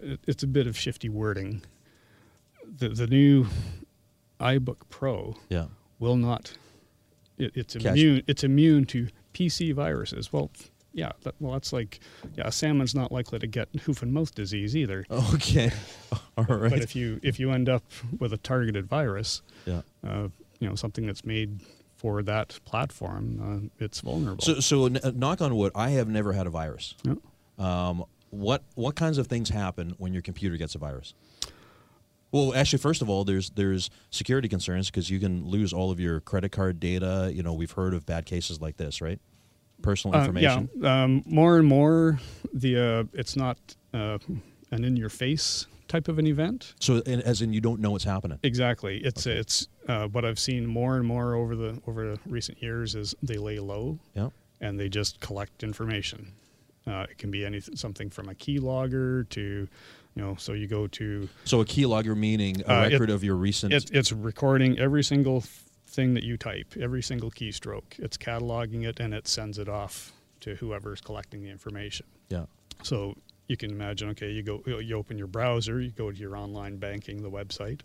it, 0.03 0.21
it's 0.27 0.43
a 0.43 0.47
bit 0.47 0.67
of 0.67 0.77
shifty 0.77 1.09
wording. 1.09 1.63
The 2.79 2.91
the 2.91 3.07
new 3.07 3.47
iBook 4.39 4.83
Pro 4.91 5.37
Yeah. 5.49 5.67
will 5.99 6.17
not. 6.17 6.53
It, 7.41 7.53
it's 7.55 7.75
Catch- 7.75 7.87
immune. 7.87 8.23
It's 8.27 8.45
immune 8.45 8.85
to 8.87 9.09
PC 9.35 9.75
viruses. 9.75 10.33
Well, 10.33 10.51
yeah. 10.93 11.13
That, 11.23 11.35
well, 11.41 11.53
that's 11.53 11.73
like 11.73 12.01
yeah. 12.37 12.47
A 12.47 12.53
salmon's 12.53 12.95
not 12.95 13.13
likely 13.13 13.39
to 13.39 13.47
get 13.47 13.69
hoof 13.83 14.03
and 14.03 14.13
mouth 14.13 14.35
disease 14.35 14.77
either. 14.77 15.07
Okay. 15.11 15.71
All 16.37 16.45
right. 16.45 16.71
But 16.71 16.81
if 16.81 16.97
you 16.97 17.21
if 17.23 17.39
you 17.39 17.51
end 17.51 17.69
up 17.69 17.85
with 18.19 18.33
a 18.33 18.39
targeted 18.39 18.87
virus, 18.87 19.43
yeah. 19.67 19.83
uh, 20.07 20.29
you 20.59 20.69
know 20.69 20.75
something 20.75 21.07
that's 21.07 21.25
made 21.25 21.61
for 21.97 22.23
that 22.23 22.59
platform, 22.65 23.71
uh, 23.79 23.85
it's 23.85 24.01
vulnerable. 24.01 24.43
So, 24.43 24.61
so 24.61 24.87
n- 24.87 25.01
uh, 25.03 25.13
knock 25.15 25.43
on 25.43 25.55
wood, 25.55 25.73
I 25.75 25.91
have 25.91 26.09
never 26.09 26.33
had 26.33 26.47
a 26.47 26.51
virus. 26.51 26.95
Yeah. 27.03 27.15
Um, 27.59 28.05
what 28.31 28.63
what 28.75 28.95
kinds 28.97 29.19
of 29.19 29.27
things 29.27 29.51
happen 29.51 29.95
when 29.99 30.13
your 30.13 30.23
computer 30.23 30.57
gets 30.57 30.75
a 30.75 30.79
virus? 30.79 31.15
Well, 32.33 32.55
actually, 32.55 32.79
first 32.79 33.03
of 33.03 33.11
all, 33.11 33.25
there's 33.25 33.51
there's 33.51 33.91
security 34.11 34.49
concerns 34.49 34.87
because 34.91 35.11
you 35.11 35.19
can 35.19 35.47
lose 35.49 35.73
all 35.73 35.91
of 35.91 35.99
your 35.99 36.21
credit 36.21 36.53
card 36.53 36.79
data. 36.81 37.31
You 37.35 37.43
know, 37.43 37.53
we've 37.53 37.73
heard 37.73 37.95
of 37.95 38.07
bad 38.07 38.25
cases 38.27 38.61
like 38.61 38.77
this, 38.77 39.01
right? 39.01 39.19
Personal 39.83 40.17
Uh, 40.17 40.21
information. 40.21 40.69
yeah, 40.81 41.05
um, 41.05 41.23
more 41.27 41.59
and 41.59 41.67
more, 41.67 42.21
the 42.53 42.77
uh, 42.79 43.05
it's 43.15 43.35
not 43.37 43.59
uh, 43.95 44.19
an 44.71 44.85
in 44.85 44.97
your 44.97 45.09
face 45.09 45.67
type 45.89 46.07
of 46.07 46.19
an 46.21 46.27
event. 46.27 46.75
So, 46.79 46.99
as 47.01 47.43
in, 47.43 47.53
you 47.53 47.61
don't 47.61 47.81
know 47.81 47.91
what's 47.91 48.05
happening. 48.05 48.39
Exactly. 48.45 48.99
It's 48.99 49.27
it's 49.27 49.67
uh, 49.89 50.07
what 50.09 50.25
I've 50.25 50.39
seen 50.39 50.67
more 50.67 50.97
and 50.97 51.07
more 51.07 51.35
over 51.35 51.57
the 51.57 51.81
over 51.87 52.13
the 52.15 52.21
recent 52.27 52.63
years 52.63 52.95
is 52.95 53.15
they 53.23 53.39
lay 53.39 53.59
low 53.59 53.99
Yeah. 54.15 54.29
and 54.61 54.79
they 54.79 54.89
just 54.89 55.19
collect 55.21 55.65
information. 55.65 56.33
Uh, 56.87 57.07
it 57.11 57.19
can 57.19 57.31
be 57.31 57.45
anything, 57.45 57.75
something 57.77 58.09
from 58.11 58.29
a 58.29 58.35
keylogger 58.35 59.29
to, 59.31 59.69
you 60.15 60.23
know, 60.23 60.35
so 60.39 60.53
you 60.53 60.67
go 60.67 60.87
to 60.89 61.29
So, 61.45 61.61
a 61.61 61.65
keylogger 61.65 62.17
meaning 62.17 62.61
a 62.63 62.73
Uh, 62.73 62.85
it- 62.87 62.93
record 62.93 63.11
of 63.11 63.23
your 63.25 63.37
recent. 63.37 63.73
It's 63.73 63.91
it's 63.91 64.13
recording 64.13 64.79
every 64.79 65.05
single 65.05 65.43
thing 65.87 66.15
that 66.15 66.23
you 66.25 66.37
type, 66.37 66.77
every 66.79 67.03
single 67.03 67.31
keystroke. 67.31 67.99
It's 67.99 68.17
cataloging 68.17 68.87
it 68.89 69.01
and 69.01 69.13
it 69.15 69.27
sends 69.29 69.59
it 69.59 69.69
off 69.69 70.13
to 70.41 70.55
whoever's 70.57 71.01
collecting 71.01 71.43
the 71.43 71.51
information. 71.51 72.07
yeah. 72.29 72.47
So 72.83 73.17
you 73.49 73.57
can 73.57 73.71
imagine, 73.71 74.09
okay, 74.11 74.31
you 74.31 74.43
go, 74.43 74.63
you 74.67 74.97
open 74.97 75.19
your 75.19 75.27
browser, 75.27 75.81
you 75.81 75.91
go 75.91 76.11
to 76.11 76.17
your 76.17 76.37
online 76.37 76.77
banking, 76.79 77.23
the 77.23 77.31
website, 77.31 77.81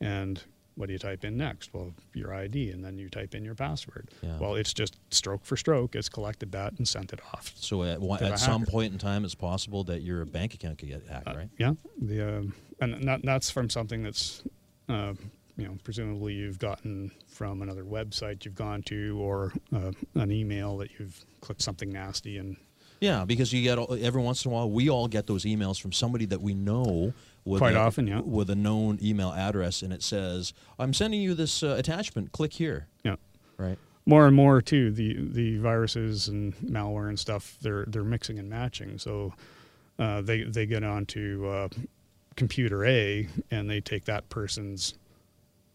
and 0.00 0.42
what 0.74 0.86
do 0.86 0.92
you 0.92 0.98
type 0.98 1.24
in 1.24 1.36
next? 1.36 1.72
Well, 1.74 1.92
your 2.14 2.32
ID, 2.34 2.70
and 2.70 2.84
then 2.84 2.98
you 2.98 3.08
type 3.10 3.34
in 3.34 3.44
your 3.44 3.54
password. 3.54 4.08
Yeah. 4.22 4.38
Well, 4.38 4.54
it's 4.54 4.72
just 4.72 4.96
stroke 5.10 5.44
for 5.44 5.56
stroke. 5.56 5.94
It's 5.94 6.08
collected 6.08 6.52
that 6.52 6.72
and 6.78 6.86
sent 6.88 7.12
it 7.12 7.20
off. 7.32 7.52
So, 7.56 7.82
at, 7.82 8.00
one- 8.00 8.22
at 8.22 8.38
some 8.38 8.60
hacker. 8.62 8.70
point 8.72 8.92
in 8.92 8.98
time, 8.98 9.24
it's 9.24 9.34
possible 9.34 9.84
that 9.84 10.02
your 10.02 10.24
bank 10.24 10.54
account 10.54 10.78
could 10.78 10.88
get 10.88 11.06
hacked, 11.06 11.28
Uh, 11.28 11.34
right? 11.36 11.48
Yeah, 11.58 11.72
the 12.00 12.38
um 12.38 12.54
and 12.80 13.06
that, 13.06 13.20
that's 13.22 13.50
from 13.50 13.68
something 13.70 14.02
that's 14.02 14.42
uh, 14.88 15.14
you 15.56 15.66
know 15.66 15.76
presumably 15.84 16.32
you've 16.34 16.58
gotten 16.58 17.10
from 17.28 17.62
another 17.62 17.84
website 17.84 18.44
you've 18.44 18.54
gone 18.56 18.82
to 18.84 19.18
or 19.20 19.52
uh, 19.74 19.92
an 20.14 20.32
email 20.32 20.76
that 20.78 20.88
you've 20.98 21.24
clicked 21.42 21.62
something 21.62 21.90
nasty 21.92 22.38
and 22.38 22.56
Yeah, 23.00 23.24
because 23.24 23.52
you 23.52 23.62
get 23.62 23.78
all- 23.78 23.96
every 24.00 24.22
once 24.22 24.44
in 24.44 24.50
a 24.50 24.54
while, 24.54 24.70
we 24.70 24.88
all 24.88 25.06
get 25.08 25.26
those 25.26 25.44
emails 25.44 25.80
from 25.80 25.92
somebody 25.92 26.24
that 26.26 26.40
we 26.40 26.54
know 26.54 27.12
with 27.44 27.58
Quite 27.58 27.74
a, 27.74 27.78
often, 27.78 28.06
yeah. 28.06 28.20
with 28.20 28.50
a 28.50 28.54
known 28.54 28.98
email 29.02 29.32
address, 29.32 29.82
and 29.82 29.92
it 29.92 30.02
says, 30.02 30.52
"I'm 30.78 30.94
sending 30.94 31.20
you 31.20 31.34
this 31.34 31.62
uh, 31.62 31.74
attachment. 31.78 32.32
Click 32.32 32.52
here." 32.54 32.86
yeah. 33.04 33.16
Right. 33.58 33.78
More 34.04 34.26
and 34.26 34.34
more 34.34 34.60
too, 34.60 34.90
the 34.90 35.16
the 35.20 35.58
viruses 35.58 36.28
and 36.28 36.56
malware 36.56 37.08
and 37.08 37.18
stuff 37.18 37.56
they're 37.62 37.84
they're 37.86 38.04
mixing 38.04 38.38
and 38.38 38.50
matching. 38.50 38.98
So 38.98 39.34
uh, 39.98 40.22
they 40.22 40.42
they 40.42 40.66
get 40.66 40.82
onto 40.82 41.46
uh, 41.46 41.68
computer 42.34 42.84
A 42.84 43.28
and 43.50 43.70
they 43.70 43.80
take 43.80 44.04
that 44.06 44.28
person's 44.28 44.94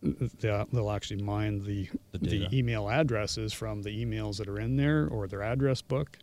they'll 0.01 0.65
they'll 0.71 0.91
actually 0.91 1.21
mine 1.21 1.63
the 1.63 1.89
The 2.11 2.17
the, 2.17 2.47
email 2.57 2.89
addresses 2.89 3.53
from 3.53 3.83
the 3.83 4.05
emails 4.05 4.37
that 4.37 4.47
are 4.47 4.59
in 4.59 4.75
there 4.75 5.07
or 5.07 5.27
their 5.27 5.43
address 5.43 5.81
book, 5.81 6.17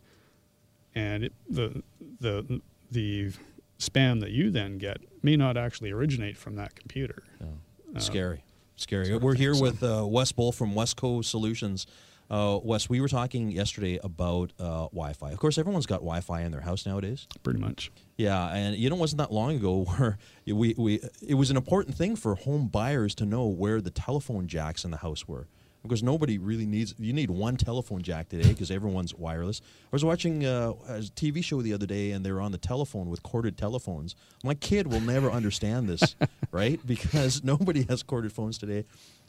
and 0.93 1.25
it, 1.25 1.33
the 1.49 1.81
the 2.19 2.61
the 2.91 3.31
spam 3.79 4.19
that 4.21 4.31
you 4.31 4.49
then 4.51 4.77
get 4.77 4.97
may 5.21 5.35
not 5.35 5.57
actually 5.57 5.91
originate 5.91 6.37
from 6.37 6.55
that 6.55 6.75
computer. 6.75 7.23
Yeah. 7.41 7.99
Scary. 7.99 8.43
Scary. 8.75 9.05
sort 9.05 9.17
of 9.17 9.23
We're 9.23 9.35
here 9.35 9.53
so- 9.53 9.61
with 9.61 9.83
uh, 9.83 10.05
Wes 10.07 10.31
Bull 10.31 10.51
from 10.51 10.73
WesCo 10.73 11.23
Solutions. 11.23 11.87
Uh, 12.29 12.59
Wes, 12.63 12.89
we 12.89 12.99
were 13.01 13.07
talking 13.07 13.51
yesterday 13.51 13.99
about 14.03 14.51
uh, 14.59 14.87
Wi-Fi. 14.91 15.29
Of 15.31 15.37
course, 15.37 15.59
everyone's 15.59 15.85
got 15.85 15.97
Wi-Fi 15.97 16.41
in 16.41 16.51
their 16.51 16.61
house 16.61 16.83
nowadays. 16.85 17.27
Pretty 17.43 17.59
much. 17.59 17.91
Yeah, 18.17 18.47
and 18.51 18.75
you 18.75 18.89
know, 18.89 18.95
it 18.95 18.99
wasn't 18.99 19.19
that 19.19 19.31
long 19.31 19.55
ago 19.55 19.83
where 19.97 20.17
we, 20.47 20.73
we 20.75 21.01
it 21.25 21.35
was 21.35 21.51
an 21.51 21.57
important 21.57 21.95
thing 21.95 22.15
for 22.15 22.33
home 22.35 22.67
buyers 22.67 23.13
to 23.15 23.25
know 23.25 23.45
where 23.45 23.79
the 23.79 23.91
telephone 23.91 24.47
jacks 24.47 24.83
in 24.83 24.89
the 24.91 24.97
house 24.97 25.27
were. 25.27 25.47
Because 25.87 26.03
nobody 26.03 26.37
really 26.37 26.65
needs. 26.65 26.93
You 26.97 27.13
need 27.13 27.29
one 27.29 27.57
telephone 27.57 28.01
jack 28.01 28.29
today 28.29 28.49
because 28.49 28.71
everyone's 28.71 29.13
wireless. 29.13 29.61
I 29.63 29.89
was 29.91 30.03
watching 30.03 30.45
uh, 30.45 30.73
a 30.87 30.99
TV 30.99 31.43
show 31.43 31.61
the 31.61 31.73
other 31.73 31.85
day, 31.85 32.11
and 32.11 32.25
they 32.25 32.31
were 32.31 32.41
on 32.41 32.51
the 32.51 32.57
telephone 32.57 33.09
with 33.09 33.23
corded 33.23 33.57
telephones. 33.57 34.15
My 34.43 34.53
kid 34.53 34.87
will 34.87 35.01
never 35.01 35.31
understand 35.31 35.87
this, 35.87 36.15
right? 36.51 36.79
Because 36.85 37.43
nobody 37.43 37.85
has 37.89 38.03
corded 38.03 38.33
phones 38.33 38.57
today. 38.57 38.85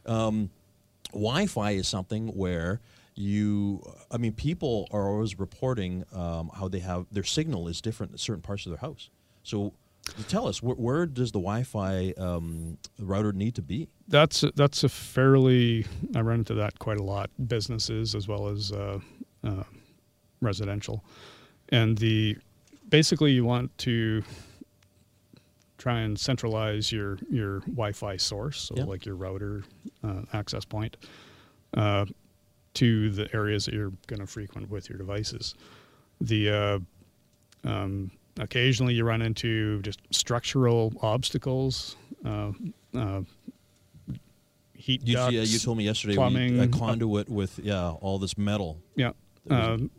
Um, 0.07 0.51
Wi-Fi 1.13 1.73
is 1.73 1.89
something 1.89 2.29
where 2.29 2.81
you 3.19 3.83
i 4.11 4.19
mean 4.19 4.33
people 4.33 4.87
are 4.93 5.09
always 5.09 5.39
reporting 5.39 6.05
um, 6.13 6.51
how 6.55 6.69
they 6.69 6.81
have 6.81 7.07
their 7.11 7.25
signal 7.25 7.67
is 7.67 7.81
different 7.81 8.13
in 8.13 8.19
certain 8.19 8.43
parts 8.43 8.67
of 8.67 8.71
their 8.73 8.79
house 8.79 9.09
so 9.43 9.73
tell 10.29 10.47
us 10.47 10.63
where, 10.63 10.77
where 10.77 11.07
does 11.07 11.33
the 11.33 11.39
wi-fi 11.39 12.13
um, 12.19 12.79
router 12.99 13.33
need 13.33 13.55
to 13.57 13.63
be 13.63 13.89
That's 14.09 14.43
a, 14.43 14.53
that's 14.55 14.85
a 14.85 14.89
fairly. 14.89 15.85
I 16.15 16.21
run 16.21 16.39
into 16.41 16.55
that 16.55 16.79
quite 16.79 16.99
a 16.99 17.03
lot. 17.03 17.31
Businesses 17.49 18.15
as 18.15 18.27
well 18.29 18.49
as 18.49 18.73
uh, 18.73 19.01
uh, 19.45 19.65
residential, 20.41 21.05
and 21.71 21.99
the 21.99 22.37
basically 22.89 23.33
you 23.33 23.45
want 23.45 23.77
to 23.79 24.23
try 25.79 26.01
and 26.01 26.19
centralize 26.19 26.91
your 26.93 27.19
your 27.31 27.61
Wi-Fi 27.61 28.17
source, 28.17 28.61
so 28.61 28.75
Yeah. 28.77 28.85
like 28.85 29.05
your 29.07 29.17
router 29.17 29.65
uh, 30.03 30.23
access 30.33 30.65
point, 30.65 30.97
uh, 31.77 32.07
to 32.75 33.11
the 33.11 33.29
areas 33.35 33.65
that 33.67 33.75
you're 33.75 33.93
going 34.07 34.21
to 34.21 34.27
frequent 34.27 34.71
with 34.71 34.89
your 34.89 34.99
devices. 34.99 35.55
The 36.21 36.51
uh, 36.51 36.79
um, 37.69 38.11
occasionally 38.39 38.95
you 38.95 39.05
run 39.05 39.23
into 39.23 39.81
just 39.83 40.01
structural 40.11 40.93
obstacles. 41.03 41.97
Uh, 42.25 42.53
uh, 42.97 43.21
heat 44.75 45.03
you, 45.07 45.15
ducts, 45.15 45.33
yeah, 45.35 45.43
you 45.43 45.59
told 45.59 45.79
me 45.79 45.85
yesterday 45.85 46.15
plumbing, 46.15 46.59
a 46.61 46.65
uh, 46.65 46.67
conduit 46.69 47.29
with 47.29 47.59
yeah 47.63 47.91
all 47.91 48.19
this 48.19 48.37
metal 48.39 48.79
Yeah. 48.95 49.13
Um, 49.51 49.91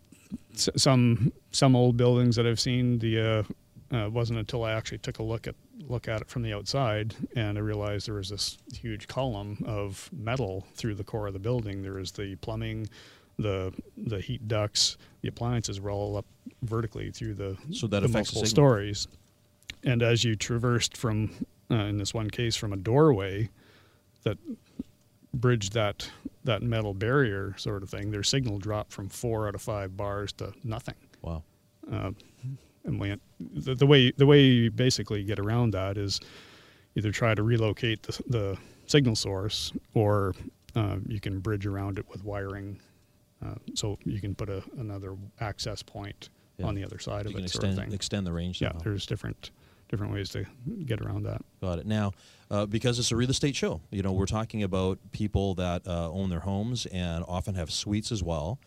s- 0.54 0.70
some 0.76 1.32
some 1.52 1.76
old 1.76 1.98
buildings 1.98 2.36
that 2.36 2.46
I've 2.46 2.60
seen, 2.60 3.00
the 3.00 3.46
uh, 3.92 3.96
uh, 3.96 4.10
wasn't 4.10 4.40
until 4.40 4.64
I 4.64 4.74
actually 4.74 4.98
took 5.00 5.20
a 5.20 5.24
look 5.24 5.48
at 5.48 5.56
look 5.88 6.08
at 6.10 6.22
it 6.22 6.30
from 6.30 6.42
the 6.42 6.54
outside, 6.54 7.16
and 7.36 7.58
I 7.58 7.62
realized 7.62 8.08
there 8.08 8.16
was 8.16 8.30
this 8.30 8.58
huge 8.74 9.08
column 9.08 9.64
of 9.66 10.10
metal 10.12 10.66
through 10.76 10.96
the 10.96 11.04
core 11.04 11.28
of 11.28 11.34
the 11.34 11.40
building. 11.40 11.82
There 11.82 11.94
was 11.94 12.12
the 12.12 12.36
plumbing, 12.38 12.90
the 13.38 13.74
the 13.96 14.20
heat 14.20 14.48
ducts, 14.48 14.98
the 15.22 15.28
appliances 15.28 15.80
were 15.80 15.92
all 15.92 16.18
up 16.18 16.26
vertically 16.64 17.12
through 17.12 17.36
the 17.36 17.58
So 17.74 17.88
that 17.88 18.02
the 18.02 18.08
affects 18.08 18.32
the 18.32 18.38
multiple 18.38 18.46
stories. 18.46 19.08
And 19.84 20.02
as 20.02 20.24
you 20.24 20.36
traversed 20.36 20.98
from, 20.98 21.32
uh, 21.70 21.76
in 21.76 21.98
this 21.98 22.14
one 22.14 22.30
case, 22.30 22.56
from 22.56 22.74
a 22.74 22.78
doorway 22.78 23.50
that 24.24 24.38
bridged 25.34 25.74
that 25.74 26.10
that 26.44 26.64
metal 26.64 26.94
barrier 26.94 27.54
sort 27.58 27.84
of 27.84 27.90
thing, 27.90 28.12
their 28.12 28.24
signal 28.24 28.58
dropped 28.58 28.92
from 28.92 29.10
four 29.10 29.48
out 29.48 29.56
of 29.56 29.62
five 29.62 29.96
bars 29.96 30.34
to 30.34 30.54
nothing. 30.64 30.96
wow 31.22 31.44
Uh, 31.92 32.12
and 32.86 33.00
we, 33.00 33.16
the, 33.40 33.76
the 33.76 33.86
way 33.86 34.12
the 34.12 34.26
way 34.26 34.42
you 34.42 34.72
basically 34.72 35.24
get 35.24 35.40
around 35.40 35.72
that 35.72 35.98
is 35.98 36.20
either 36.96 37.12
try 37.12 37.36
to 37.36 37.44
relocate 37.44 38.02
the, 38.04 38.24
the 38.28 38.58
signal 38.88 39.16
source, 39.16 39.72
or 39.94 40.34
uh, 40.76 40.98
you 41.08 41.20
can 41.20 41.40
bridge 41.40 41.66
around 41.66 42.00
it 42.00 42.10
with 42.10 42.24
wiring. 42.24 42.80
Uh, 43.46 43.56
so 43.76 43.98
you 44.04 44.20
can 44.20 44.34
put 44.36 44.50
a, 44.50 44.64
another 44.80 45.16
access 45.40 45.84
point 45.84 46.30
Yeah. 46.58 46.66
on 46.68 46.76
the 46.76 46.84
other 46.84 47.00
side 47.00 47.26
you 47.30 47.38
of 47.38 47.44
it, 47.44 47.50
sort 47.50 47.64
extend 47.66 47.78
of 47.80 47.84
thing. 47.86 47.94
extend 47.94 48.28
the 48.28 48.34
range 48.34 48.62
yeah, 48.62 48.70
somehow. 48.70 48.84
there's 48.84 49.06
different 49.06 49.52
different 49.90 50.12
ways 50.12 50.30
to 50.30 50.46
get 50.86 51.00
around 51.02 51.24
that. 51.24 51.42
Got 51.62 51.80
it. 51.80 51.86
Now, 51.86 52.12
uh, 52.52 52.66
because 52.66 53.00
it's 53.00 53.12
a 53.12 53.16
real 53.16 53.30
estate 53.30 53.56
show, 53.56 53.80
you 53.90 54.02
know, 54.04 54.12
we're 54.12 54.26
talking 54.26 54.62
about 54.64 55.00
people 55.14 55.54
that 55.56 55.88
uh, 55.88 56.12
own 56.12 56.30
their 56.30 56.42
homes 56.42 56.86
and 56.88 57.24
often 57.26 57.56
have 57.56 57.72
suites 57.72 58.12
as 58.12 58.22
well. 58.22 58.60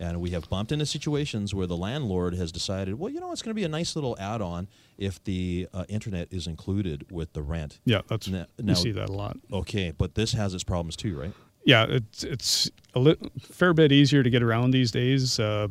And 0.00 0.18
we 0.20 0.30
have 0.30 0.48
bumped 0.48 0.72
into 0.72 0.86
situations 0.86 1.54
where 1.54 1.66
the 1.66 1.76
landlord 1.76 2.34
has 2.34 2.50
decided, 2.50 2.98
well, 2.98 3.10
you 3.12 3.20
know, 3.20 3.30
it's 3.32 3.42
going 3.42 3.50
to 3.50 3.54
be 3.54 3.64
a 3.64 3.68
nice 3.68 3.94
little 3.94 4.16
add-on 4.18 4.66
if 4.98 5.22
the 5.22 5.68
uh, 5.74 5.84
internet 5.90 6.28
is 6.32 6.46
included 6.46 7.06
with 7.12 7.34
the 7.34 7.42
rent. 7.42 7.78
Yeah, 7.84 8.00
that's 8.08 8.26
Now- 8.28 8.46
you 8.56 8.64
now- 8.64 8.74
see 8.74 8.92
that 8.92 9.10
a 9.10 9.12
lot. 9.12 9.36
Okay, 9.52 9.92
but 9.96 10.14
this 10.14 10.32
has 10.32 10.54
its 10.54 10.64
problems 10.64 10.96
too, 10.96 11.20
right? 11.20 11.32
Yeah, 11.64 11.86
it's 11.88 12.24
it's 12.24 12.70
a 12.94 12.98
li- 12.98 13.16
fair 13.40 13.72
bit 13.74 13.92
easier 13.92 14.22
to 14.22 14.30
get 14.30 14.42
around 14.42 14.70
these 14.72 14.90
days. 14.90 15.38
Uh, 15.38 15.68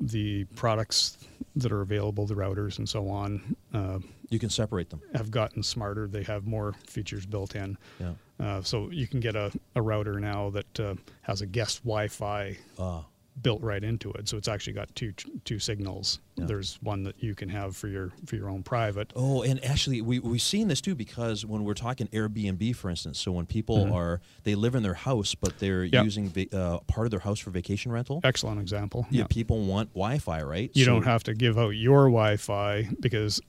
the 0.00 0.44
products 0.56 1.18
that 1.56 1.72
are 1.72 1.80
available, 1.80 2.26
the 2.26 2.34
routers 2.34 2.78
and 2.78 2.88
so 2.88 3.08
on, 3.08 3.56
uh, 3.74 3.98
You 4.30 4.38
can 4.38 4.48
separate 4.50 4.90
them. 4.90 5.00
have 5.14 5.30
gotten 5.30 5.62
smarter. 5.62 6.06
They 6.06 6.22
have 6.24 6.46
more 6.46 6.74
features 6.86 7.26
built 7.26 7.56
in. 7.56 7.76
Yeah. 7.98 8.12
Uh, 8.38 8.62
so 8.62 8.90
you 8.90 9.08
can 9.08 9.18
get 9.20 9.34
a, 9.34 9.50
a 9.74 9.82
router 9.82 10.20
now 10.20 10.50
that 10.50 10.80
uh, 10.80 10.94
has 11.22 11.40
a 11.40 11.46
guest 11.46 11.82
Wi-Fi 11.84 12.56
Ah, 12.78 13.04
built 13.42 13.62
right 13.62 13.82
into 13.84 14.10
it. 14.12 14.28
So 14.28 14.36
it's 14.36 14.48
actually 14.48 14.72
got 14.72 14.94
two 14.94 15.12
two 15.44 15.58
signals. 15.58 16.20
Yeah. 16.36 16.46
There's 16.46 16.78
one 16.82 17.02
that 17.04 17.22
you 17.22 17.34
can 17.34 17.48
have 17.48 17.76
for 17.76 17.88
your 17.88 18.12
for 18.26 18.36
your 18.36 18.48
own 18.48 18.62
private. 18.62 19.12
Oh, 19.16 19.42
and 19.42 19.64
actually, 19.64 20.00
we 20.02 20.18
we've 20.18 20.42
seen 20.42 20.68
this 20.68 20.80
too 20.80 20.94
because 20.94 21.44
when 21.46 21.64
we're 21.64 21.74
talking 21.74 22.06
Airbnb, 22.08 22.74
for 22.76 22.90
instance, 22.90 23.18
so 23.18 23.32
when 23.32 23.46
people 23.46 23.92
are 23.92 24.20
they 24.44 24.54
live 24.54 24.74
in 24.74 24.82
their 24.82 24.94
house 24.94 25.34
but 25.34 25.58
they're 25.58 25.78
Mm-hmm. 25.88 26.04
Using 26.04 26.28
va- 26.28 26.56
uh, 26.56 26.78
part 26.80 27.06
of 27.06 27.10
their 27.10 27.20
house 27.20 27.38
for 27.38 27.50
vacation 27.50 27.92
rental. 27.92 28.20
Excellent 28.24 28.60
example. 28.60 29.06
Yeah, 29.10 29.24
people 29.28 29.60
want 29.64 29.90
Wi-Fi, 29.94 30.42
right? 30.42 30.70
you 30.74 30.84
So- 30.84 30.92
don't 30.92 31.04
have 31.04 31.22
to 31.24 31.34
give 31.34 31.58
out 31.58 31.70
your 31.70 32.04
Wi-Fi 32.06 32.88
because 33.00 33.40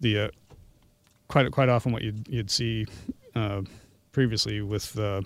the 0.00 0.18
uh, 0.18 0.28
quite 1.28 1.50
quite 1.52 1.68
often 1.68 1.92
what 1.92 2.02
you'd 2.02 2.26
you'd 2.28 2.50
see 2.50 2.86
uh, 3.34 3.62
previously 4.12 4.60
with 4.60 4.92
the 4.94 5.24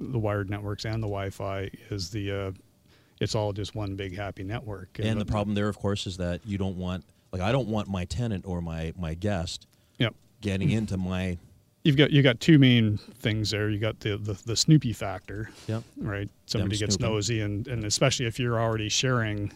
the 0.00 0.18
wired 0.18 0.50
networks 0.50 0.84
and 0.84 1.02
the 1.02 1.06
Wi-Fi 1.06 1.70
is 1.90 2.10
the 2.10 2.30
uh, 2.32 2.50
it's 3.20 3.34
all 3.34 3.52
just 3.52 3.74
one 3.74 3.94
big 3.96 4.16
happy 4.16 4.44
network. 4.44 4.98
And 5.02 5.20
the 5.20 5.24
problem 5.24 5.54
there, 5.54 5.68
of 5.68 5.78
course, 5.78 6.06
is 6.06 6.16
that 6.18 6.40
you 6.46 6.58
don't 6.58 6.76
want 6.76 7.04
like 7.32 7.42
I 7.42 7.52
don't 7.52 7.68
want 7.68 7.88
my 7.88 8.04
tenant 8.04 8.44
or 8.46 8.60
my 8.60 8.92
my 8.98 9.14
guest 9.14 9.66
Yep. 9.98 10.14
getting 10.40 10.70
into 10.70 10.96
my 10.96 11.38
You've 11.84 11.96
got 11.98 12.10
you 12.10 12.22
got 12.22 12.40
two 12.40 12.58
main 12.58 12.96
things 12.96 13.50
there. 13.50 13.68
You 13.68 13.78
got 13.78 14.00
the 14.00 14.16
the, 14.16 14.32
the 14.46 14.56
Snoopy 14.56 14.92
factor, 14.94 15.50
Yep. 15.68 15.82
right? 15.98 16.30
Somebody 16.46 16.78
gets 16.78 16.94
snooping. 16.94 17.14
nosy, 17.14 17.40
and 17.42 17.68
and 17.68 17.84
especially 17.84 18.24
if 18.26 18.38
you're 18.38 18.58
already 18.58 18.88
sharing 18.88 19.52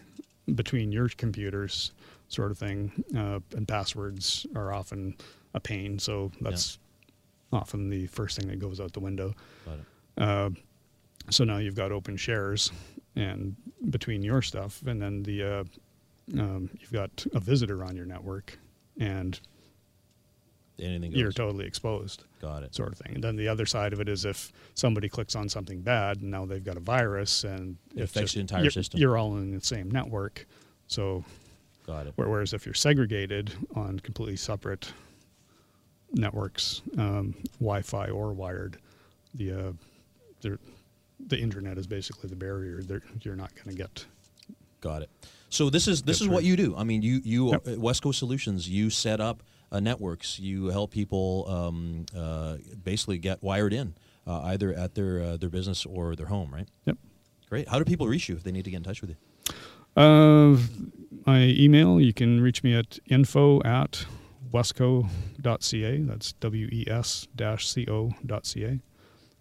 between 0.55 0.93
your 0.93 1.09
computers, 1.09 1.93
sort 2.29 2.51
of 2.51 2.59
thing. 2.59 2.93
Uh, 3.17 3.41
and 3.57 3.67
passwords 3.67 4.47
are 4.55 4.73
often 4.75 5.17
a 5.55 5.61
pain, 5.61 5.99
so 5.99 6.31
that's 6.43 6.79
often 7.51 7.89
the 7.89 8.07
first 8.09 8.39
thing 8.39 8.47
that 8.49 8.59
goes 8.59 8.79
out 8.79 8.93
the 8.93 9.01
window. 9.01 9.33
Uh, 10.19 10.51
so 11.31 11.45
now 11.45 11.57
you've 11.59 11.75
got 11.75 11.93
open 11.93 12.17
shares, 12.17 12.71
and 13.19 13.57
between 13.91 14.23
your 14.23 14.43
stuff, 14.43 14.83
and 14.87 15.01
then 15.03 15.23
the 15.23 15.43
uh, 15.43 15.65
um, 16.39 16.71
you've 16.81 16.93
got 16.93 17.25
a 17.35 17.41
visitor 17.41 17.85
on 17.85 17.97
your 17.97 18.07
network, 18.07 18.59
and 18.99 19.39
anything 20.79 21.11
goes. 21.11 21.21
you're 21.21 21.33
totally 21.33 21.67
exposed 21.67 22.25
Got 22.41 22.63
it. 22.63 22.75
sort 22.75 22.93
of 22.93 22.99
thing. 22.99 23.15
And 23.17 23.25
then 23.25 23.37
the 23.37 23.49
other 23.49 23.67
side 23.67 23.93
of 23.93 24.01
it 24.01 24.09
is 24.09 24.25
if 24.25 24.53
somebody 24.75 25.09
clicks 25.09 25.35
on 25.35 25.49
something 25.49 25.81
bad 25.81 26.19
and 26.21 26.31
now 26.31 26.47
they've 26.47 26.65
got 26.65 26.77
a 26.77 26.81
virus 26.81 27.45
and 27.45 27.77
It 27.97 28.03
affects 28.03 28.35
the 28.35 28.41
entire 28.41 28.63
you're, 28.63 28.71
system. 28.71 29.01
You're 29.01 29.19
all 29.19 29.37
in 29.39 29.53
the 29.55 29.61
same 29.61 29.91
network. 29.91 30.47
So 30.87 31.25
Got 31.87 32.07
it. 32.07 32.13
whereas 32.17 32.53
if 32.53 32.65
you're 32.65 32.75
segregated 32.75 33.53
on 33.75 33.99
completely 34.01 34.37
separate 34.37 34.93
networks, 36.13 36.83
um, 36.97 37.35
Wi-Fi 37.59 38.11
or 38.11 38.33
wired, 38.33 38.79
the 39.35 39.53
uh, 39.53 39.73
the 41.27 41.39
internet 41.39 41.79
is 41.79 41.87
basically 41.87 42.29
the 42.29 42.37
barrier. 42.37 42.83
They're, 42.83 43.03
you're 43.23 43.37
not 43.37 43.55
going 43.55 43.77
to 43.77 43.83
get. 43.83 44.07
Got 44.81 45.03
it. 45.03 45.11
So 45.51 45.71
this 45.71 45.89
is 45.89 46.03
this 46.03 46.21
is 46.21 46.29
what 46.29 46.45
you 46.45 46.57
do. 46.57 46.77
I 46.77 46.85
mean, 46.85 47.03
you 47.03 47.21
you 47.25 47.51
Yep. 47.53 47.69
at 47.69 47.79
WesCo 47.79 48.15
Solutions, 48.15 48.69
you 48.69 48.91
set 48.91 49.21
up 49.21 49.43
uh, 49.73 49.81
networks. 49.81 50.39
You 50.39 50.67
help 50.67 50.91
people 50.91 51.47
um, 51.49 52.07
uh, 52.17 52.59
basically 52.85 53.19
get 53.19 53.43
wired 53.43 53.73
in, 53.73 53.95
uh, 54.27 54.41
either 54.43 54.73
at 54.75 54.95
their 54.95 55.21
uh, 55.23 55.37
their 55.39 55.49
business 55.49 55.87
or 55.87 56.15
their 56.15 56.27
home. 56.27 56.53
Right. 56.55 56.69
Yep. 56.85 56.99
Great. 57.49 57.69
How 57.69 57.79
do 57.79 57.85
people 57.85 58.07
reach 58.07 58.29
you 58.29 58.37
if 58.37 58.43
they 58.45 58.53
need 58.53 58.67
to 58.67 58.71
get 58.71 58.77
in 58.79 58.83
touch 58.85 59.01
with 59.01 59.11
you? 59.11 59.17
Uh, 59.97 60.59
my 61.27 61.41
email, 61.45 61.99
you 62.01 62.13
can 62.13 62.41
reach 62.43 62.63
me 62.63 62.75
at 62.75 62.99
info 63.07 63.61
at 63.63 64.05
wesco.ca. 64.53 65.99
That's 66.03 66.33
W 66.35 66.69
E 66.71 66.85
S 66.89 67.27
dash 67.35 67.67
C 67.69 67.87
O 67.89 68.13
dot 68.25 68.47
C 68.47 68.65
A. 68.65 68.79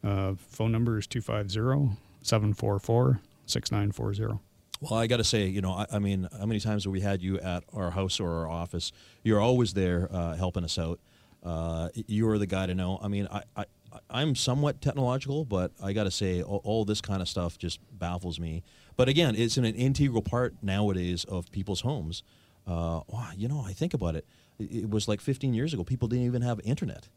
Uh, 0.08 0.36
phone 0.38 0.72
number 0.72 0.98
is 0.98 1.06
250 1.06 1.98
744 2.22 3.20
6940. 3.46 4.40
Well, 4.80 4.94
I 4.94 5.08
got 5.08 5.18
to 5.18 5.24
say, 5.24 5.48
you 5.48 5.60
know, 5.60 5.72
I, 5.72 5.86
I 5.92 6.00
mean, 6.00 6.30
how 6.38 6.46
many 6.46 6.62
times 6.62 6.86
have 6.86 6.94
we 6.94 7.02
had 7.02 7.22
you 7.22 7.40
at 7.40 7.66
our 7.74 7.92
house 7.92 8.20
or 8.22 8.30
our 8.30 8.48
office? 8.48 8.94
You're 9.24 9.42
always 9.42 9.74
there 9.74 10.08
uh, 10.12 10.36
helping 10.36 10.64
us 10.64 10.80
out. 10.80 11.02
Uh, 11.44 11.90
you're 11.94 12.38
the 12.38 12.46
guy 12.46 12.68
to 12.68 12.76
know. 12.76 13.00
I 13.02 13.10
mean, 13.10 13.28
I, 13.30 13.44
I, 13.58 13.66
I'm 14.10 14.36
somewhat 14.36 14.82
technological, 14.82 15.44
but 15.44 15.72
I 15.84 15.92
got 15.92 16.06
to 16.06 16.12
say, 16.12 16.42
all, 16.42 16.62
all 16.64 16.86
this 16.86 17.02
kind 17.02 17.22
of 17.22 17.28
stuff 17.28 17.58
just 17.58 17.80
baffles 17.92 18.40
me. 18.40 18.64
But 18.96 19.10
again, 19.10 19.36
it's 19.36 19.58
an 19.58 19.66
integral 19.66 20.22
part 20.22 20.56
nowadays 20.62 21.26
of 21.26 21.52
people's 21.52 21.82
homes. 21.82 22.24
Uh, 22.66 23.02
wow, 23.08 23.32
you 23.36 23.50
know, 23.50 23.62
I 23.66 23.74
think 23.74 23.94
about. 23.94 24.16
It 24.16 24.26
it 24.60 24.90
was 24.90 25.08
like 25.08 25.22
15 25.22 25.54
years 25.54 25.74
ago, 25.74 25.84
people 25.84 26.08
didn't 26.08 26.26
even 26.26 26.42
have 26.42 26.60
internet. 26.64 27.10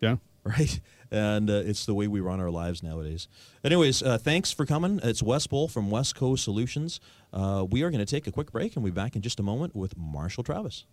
Yeah. 0.00 0.16
right? 0.44 0.80
And 1.10 1.50
uh, 1.50 1.54
it's 1.54 1.86
the 1.86 1.94
way 1.94 2.06
we 2.06 2.20
run 2.20 2.40
our 2.40 2.50
lives 2.50 2.82
nowadays. 2.82 3.28
Anyways, 3.64 4.02
uh, 4.02 4.16
thanks 4.18 4.52
for 4.52 4.64
coming. 4.64 5.00
It's 5.02 5.22
Wes 5.22 5.46
Bull 5.46 5.68
from 5.68 5.90
WesCo 5.90 6.38
Solutions. 6.38 7.00
Uh, 7.32 7.66
we 7.68 7.82
are 7.82 7.90
going 7.90 8.04
to 8.04 8.10
take 8.10 8.26
a 8.26 8.32
quick 8.32 8.52
break 8.52 8.74
and 8.74 8.84
we'll 8.84 8.92
be 8.92 8.94
back 8.94 9.16
in 9.16 9.22
just 9.22 9.40
a 9.40 9.42
moment 9.42 9.74
with 9.74 9.96
Marshall 9.96 10.44
Travis. 10.44 10.84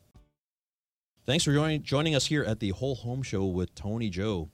Thanks 1.26 1.44
for 1.44 1.54
joining, 1.54 1.84
joining 1.84 2.16
us 2.16 2.28
here 2.28 2.44
at 2.44 2.60
the 2.60 2.70
Whole 2.70 2.96
Home 2.96 3.22
Show 3.22 3.46
with 3.46 3.76
Tony 3.76 4.10
Joe. 4.10 4.50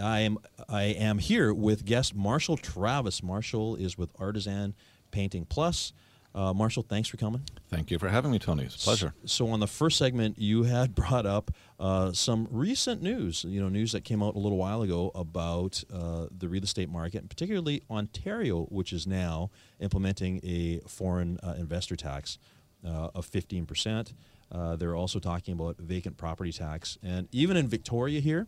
I 0.00 0.20
am 0.20 0.38
I 0.68 0.82
am 0.82 1.18
here 1.18 1.54
with 1.54 1.86
guest 1.86 2.14
Marshall 2.14 2.58
Travis. 2.58 3.22
Marshall 3.22 3.76
is 3.76 3.96
with 3.96 4.10
Artisan 4.18 4.74
Painting 5.10 5.46
Plus. 5.46 5.94
Uh, 6.36 6.52
Marshall, 6.52 6.84
thanks 6.86 7.08
for 7.08 7.16
coming. 7.16 7.40
Thank 7.70 7.90
you 7.90 7.98
for 7.98 8.10
having 8.10 8.30
me, 8.30 8.38
Tony. 8.38 8.64
It's 8.64 8.74
a 8.76 8.84
pleasure. 8.84 9.14
So, 9.24 9.48
on 9.48 9.60
the 9.60 9.66
first 9.66 9.96
segment, 9.96 10.38
you 10.38 10.64
had 10.64 10.94
brought 10.94 11.24
up 11.24 11.50
uh, 11.80 12.12
some 12.12 12.46
recent 12.50 13.00
news, 13.00 13.44
you 13.48 13.58
know, 13.58 13.70
news 13.70 13.92
that 13.92 14.04
came 14.04 14.22
out 14.22 14.36
a 14.36 14.38
little 14.38 14.58
while 14.58 14.82
ago 14.82 15.10
about 15.14 15.82
uh, 15.90 16.26
the 16.36 16.46
real 16.46 16.62
estate 16.62 16.90
market, 16.90 17.22
and 17.22 17.30
particularly 17.30 17.82
Ontario, 17.90 18.64
which 18.64 18.92
is 18.92 19.06
now 19.06 19.50
implementing 19.80 20.40
a 20.44 20.80
foreign 20.86 21.38
uh, 21.42 21.54
investor 21.56 21.96
tax 21.96 22.36
uh, 22.86 23.08
of 23.14 23.28
15%. 23.30 24.12
Uh, 24.52 24.76
they're 24.76 24.94
also 24.94 25.18
talking 25.18 25.54
about 25.54 25.78
vacant 25.78 26.18
property 26.18 26.52
tax. 26.52 26.98
And 27.02 27.28
even 27.32 27.56
in 27.56 27.66
Victoria 27.66 28.20
here, 28.20 28.46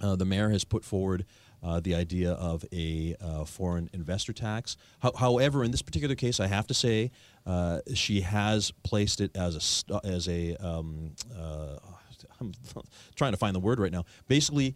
uh, 0.00 0.16
the 0.16 0.24
mayor 0.24 0.50
has 0.50 0.64
put 0.64 0.84
forward 0.84 1.26
uh, 1.62 1.80
the 1.80 1.94
idea 1.94 2.32
of 2.32 2.64
a 2.72 3.16
uh, 3.20 3.44
foreign 3.44 3.88
investor 3.92 4.32
tax. 4.32 4.76
Ho- 5.00 5.12
however, 5.16 5.64
in 5.64 5.70
this 5.70 5.82
particular 5.82 6.14
case, 6.14 6.40
I 6.40 6.46
have 6.46 6.66
to 6.66 6.74
say 6.74 7.10
uh, 7.46 7.80
she 7.94 8.22
has 8.22 8.72
placed 8.82 9.20
it 9.20 9.36
as 9.36 9.84
a 9.88 10.06
as 10.06 10.28
a 10.28 10.56
um, 10.56 11.12
uh, 11.36 11.76
I'm 12.40 12.52
trying 13.14 13.32
to 13.32 13.38
find 13.38 13.54
the 13.54 13.60
word 13.60 13.78
right 13.78 13.92
now. 13.92 14.04
Basically, 14.28 14.74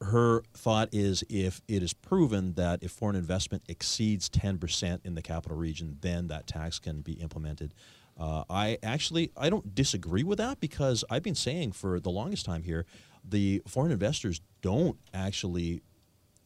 her 0.00 0.42
thought 0.54 0.88
is 0.92 1.24
if 1.28 1.60
it 1.68 1.82
is 1.82 1.92
proven 1.92 2.54
that 2.54 2.82
if 2.82 2.90
foreign 2.90 3.16
investment 3.16 3.62
exceeds 3.68 4.28
10% 4.28 5.00
in 5.04 5.14
the 5.14 5.22
capital 5.22 5.56
region, 5.56 5.98
then 6.00 6.28
that 6.28 6.46
tax 6.46 6.78
can 6.78 7.00
be 7.00 7.14
implemented. 7.14 7.72
Uh, 8.18 8.44
I 8.48 8.78
actually 8.82 9.32
I 9.36 9.50
don't 9.50 9.74
disagree 9.74 10.22
with 10.22 10.38
that 10.38 10.60
because 10.60 11.04
I've 11.10 11.22
been 11.22 11.34
saying 11.34 11.72
for 11.72 11.98
the 11.98 12.10
longest 12.10 12.44
time 12.46 12.62
here, 12.62 12.86
the 13.28 13.62
foreign 13.66 13.90
investors 13.90 14.40
don't 14.64 14.98
actually 15.12 15.82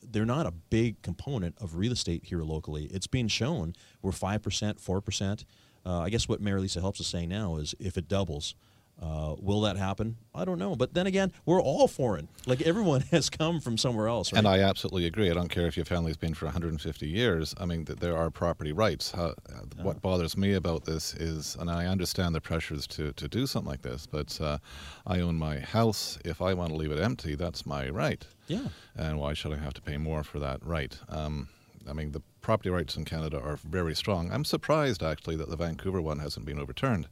they're 0.03 0.27
not 0.27 0.45
a 0.45 0.51
big 0.51 1.01
component 1.03 1.55
of 1.61 1.77
real 1.77 1.93
estate 1.93 2.25
here 2.25 2.43
locally. 2.43 2.87
It's 2.87 3.07
being 3.07 3.29
shown 3.29 3.75
we're 4.03 4.11
five 4.11 4.43
percent, 4.43 4.81
four 4.81 5.01
percent. 5.01 5.45
Uh, 5.87 6.01
I 6.01 6.11
guess 6.11 6.29
what 6.29 6.41
Mary 6.41 6.61
Lisa 6.61 6.81
Helps 6.81 7.01
us 7.01 7.07
say 7.07 7.27
now 7.27 7.57
is 7.57 7.77
if 7.79 7.97
it 7.97 8.09
doubles, 8.09 8.57
uh, 9.03 9.35
will 9.39 9.61
that 9.63 9.77
happen? 9.77 10.17
I 10.35 10.45
don't 10.45 10.59
know. 10.59 10.75
But 10.75 10.95
then 10.95 11.07
again, 11.07 11.33
we're 11.47 11.61
all 11.63 11.87
foreign. 11.89 12.29
Like 12.47 12.63
everyone 12.63 13.01
has 13.11 13.31
come 13.31 13.61
from 13.61 13.77
somewhere 13.79 14.09
else. 14.09 14.33
Right? 14.33 14.39
And 14.39 14.49
I 14.49 14.59
absolutely 14.61 15.07
agree. 15.07 15.31
I 15.31 15.35
don't 15.35 15.49
care 15.51 15.67
if 15.67 15.77
your 15.77 15.85
family's 15.87 16.17
been 16.17 16.35
for 16.35 16.47
150 16.47 17.07
years. 17.09 17.55
I 17.59 17.65
mean, 17.67 17.85
th- 17.85 17.99
there 18.01 18.17
are 18.17 18.31
property 18.31 18.73
rights. 18.73 19.13
How, 19.13 19.27
uh, 19.27 19.61
What 19.83 20.03
bothers 20.03 20.37
me 20.37 20.55
about 20.55 20.85
this 20.85 21.15
is, 21.15 21.57
and 21.61 21.71
I 21.71 21.87
understand 21.87 22.35
the 22.35 22.41
pressures 22.41 22.87
to, 22.89 23.13
to 23.13 23.29
do 23.29 23.47
something 23.47 23.71
like 23.71 23.83
this, 23.83 24.07
but 24.07 24.41
uh, 24.41 24.59
I 25.07 25.21
own 25.21 25.37
my 25.37 25.59
house. 25.61 26.19
If 26.25 26.43
I 26.43 26.55
want 26.55 26.71
to 26.71 26.77
leave 26.77 26.91
it 26.93 26.99
empty, 27.01 27.35
that's 27.37 27.65
my 27.67 27.89
right. 27.89 28.25
yeah. 28.49 28.69
And 28.97 29.19
why 29.21 29.33
should 29.35 29.53
I 29.53 29.59
have 29.59 29.75
to 29.75 29.83
pay 29.83 29.97
more 29.97 30.25
for 30.25 30.39
that 30.41 30.65
right? 30.65 30.99
Um, 31.09 31.49
I 31.89 31.93
mean, 31.93 32.13
the 32.13 32.21
property 32.41 32.69
rights 32.71 32.97
in 32.97 33.05
Canada 33.05 33.41
are 33.41 33.57
very 33.57 33.95
strong. 33.95 34.31
I'm 34.33 34.45
surprised, 34.45 35.03
actually, 35.03 35.37
that 35.37 35.49
the 35.49 35.57
Vancouver 35.57 36.03
one 36.03 36.19
hasn't 36.19 36.45
been 36.47 36.59
overturned. 36.59 37.09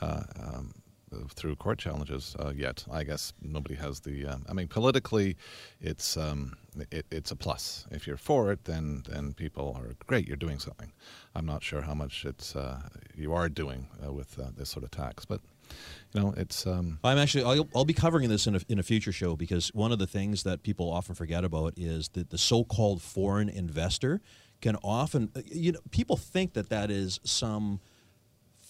Uh, 0.00 0.22
um, 0.38 0.72
through 1.34 1.56
court 1.56 1.78
challenges 1.78 2.36
uh, 2.38 2.52
yet. 2.54 2.84
I 2.90 3.04
guess 3.04 3.32
nobody 3.42 3.74
has 3.76 4.00
the. 4.00 4.26
Uh, 4.26 4.36
I 4.48 4.52
mean, 4.52 4.68
politically, 4.68 5.36
it's 5.80 6.16
um, 6.16 6.56
it, 6.90 7.06
it's 7.10 7.30
a 7.30 7.36
plus. 7.36 7.86
If 7.90 8.06
you're 8.06 8.16
for 8.16 8.52
it, 8.52 8.64
then 8.64 9.02
then 9.08 9.34
people 9.34 9.76
are 9.78 9.94
great. 10.06 10.26
You're 10.26 10.36
doing 10.36 10.58
something. 10.58 10.92
I'm 11.34 11.46
not 11.46 11.62
sure 11.62 11.82
how 11.82 11.94
much 11.94 12.24
it's 12.24 12.56
uh, 12.56 12.80
you 13.14 13.32
are 13.32 13.48
doing 13.48 13.88
uh, 14.04 14.12
with 14.12 14.38
uh, 14.38 14.48
this 14.56 14.70
sort 14.70 14.84
of 14.84 14.90
tax, 14.90 15.24
but 15.24 15.40
you 16.12 16.20
know, 16.20 16.34
it's. 16.36 16.66
Um, 16.66 16.98
I'm 17.04 17.18
actually 17.18 17.44
I'll, 17.44 17.68
I'll 17.74 17.84
be 17.84 17.94
covering 17.94 18.28
this 18.28 18.46
in 18.46 18.56
a, 18.56 18.60
in 18.68 18.78
a 18.78 18.82
future 18.82 19.12
show 19.12 19.36
because 19.36 19.68
one 19.74 19.92
of 19.92 19.98
the 19.98 20.06
things 20.06 20.42
that 20.42 20.62
people 20.62 20.90
often 20.90 21.14
forget 21.14 21.44
about 21.44 21.74
is 21.76 22.08
that 22.10 22.30
the 22.30 22.38
so-called 22.38 23.02
foreign 23.02 23.48
investor 23.48 24.20
can 24.60 24.76
often 24.84 25.30
you 25.46 25.72
know 25.72 25.80
people 25.90 26.16
think 26.16 26.52
that 26.52 26.68
that 26.68 26.90
is 26.90 27.20
some 27.24 27.80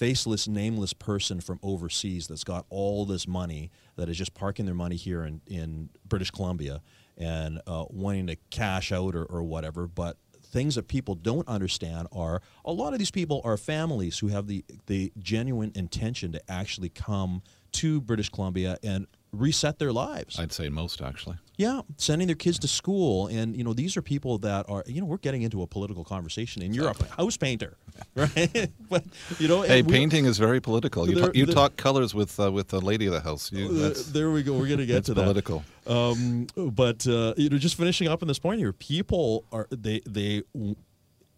faceless 0.03 0.49
nameless 0.49 0.93
person 0.93 1.41
from 1.41 1.61
overseas 1.63 2.27
that's 2.27 2.43
got 2.43 2.67
all 2.71 3.07
this 3.07 3.29
money 3.29 3.71
that 3.95 4.09
is 4.09 4.19
just 4.19 4.35
parking 4.35 4.67
their 4.67 4.75
money 4.75 4.97
here 4.97 5.25
in, 5.25 5.41
in 5.47 5.89
British 6.09 6.33
Columbia 6.33 6.83
and 7.17 7.61
uh, 7.69 7.85
wanting 7.89 8.27
to 8.27 8.35
cash 8.51 8.91
out 8.91 9.15
or, 9.15 9.25
or 9.25 9.45
whatever. 9.45 9.87
But 9.87 10.17
things 10.45 10.75
that 10.75 10.89
people 10.89 11.15
don't 11.15 11.47
understand 11.47 12.09
are 12.11 12.43
a 12.65 12.73
lot 12.73 12.95
of 12.95 12.99
these 12.99 13.13
people 13.13 13.41
are 13.45 13.57
families 13.57 14.19
who 14.19 14.27
have 14.27 14.49
the 14.49 14.65
the 14.87 15.13
genuine 15.21 15.71
intention 15.77 16.33
to 16.33 16.51
actually 16.51 16.89
come 16.89 17.41
to 17.71 18.01
British 18.01 18.29
Columbia 18.29 18.79
and 18.83 19.07
reset 19.33 19.79
their 19.79 19.93
lives. 19.93 20.39
I'd 20.39 20.53
say 20.53 20.69
most 20.69 21.01
actually. 21.01 21.37
yeah, 21.57 21.81
sending 21.97 22.27
their 22.27 22.37
kids 22.37 22.59
to 22.61 22.69
school, 22.69 23.27
and 23.29 23.57
you 23.57 23.65
know 23.65 23.73
these 23.73 23.97
are 23.97 24.03
people 24.03 24.39
that 24.39 24.67
are 24.69 24.85
you 24.87 25.01
know 25.01 25.07
we're 25.07 25.17
getting 25.17 25.43
into 25.43 25.63
a 25.63 25.67
political 25.67 26.05
conversation, 26.05 26.63
and 26.63 26.75
you're 26.77 26.89
a 26.89 27.05
house 27.17 27.37
painter, 27.37 27.77
right? 28.15 28.71
but 28.91 29.05
you 29.39 29.49
know, 29.49 29.63
Hey, 29.63 29.83
we- 29.83 29.93
painting 29.93 30.27
is 30.27 30.39
very 30.39 30.61
political. 30.61 31.09
You, 31.09 31.15
There- 31.15 31.25
talk, 31.27 31.37
you 31.37 31.47
there- 31.47 31.55
talk 31.55 31.77
colors 31.77 32.15
with 32.15 32.39
uh, 32.39 32.53
with 32.53 32.69
the 32.69 32.81
lady 32.81 33.07
of 33.07 33.13
the 33.13 33.21
house. 33.21 33.51
You, 33.53 33.69
Uh, 33.69 33.95
there 34.13 34.31
we 34.31 34.43
go. 34.43 34.53
We're 34.59 34.69
gonna 34.69 34.87
get 34.87 35.05
to 35.07 35.15
that. 35.15 35.23
political. 35.23 35.65
Um, 35.87 36.47
but 36.57 37.07
uh, 37.07 37.35
you 37.37 37.49
know, 37.49 37.59
just 37.59 37.77
finishing 37.77 38.09
up 38.09 38.23
on 38.23 38.29
this 38.29 38.39
point 38.39 38.59
here, 38.61 38.73
people 38.73 39.45
are 39.51 39.67
they 39.71 40.01
they. 40.07 40.43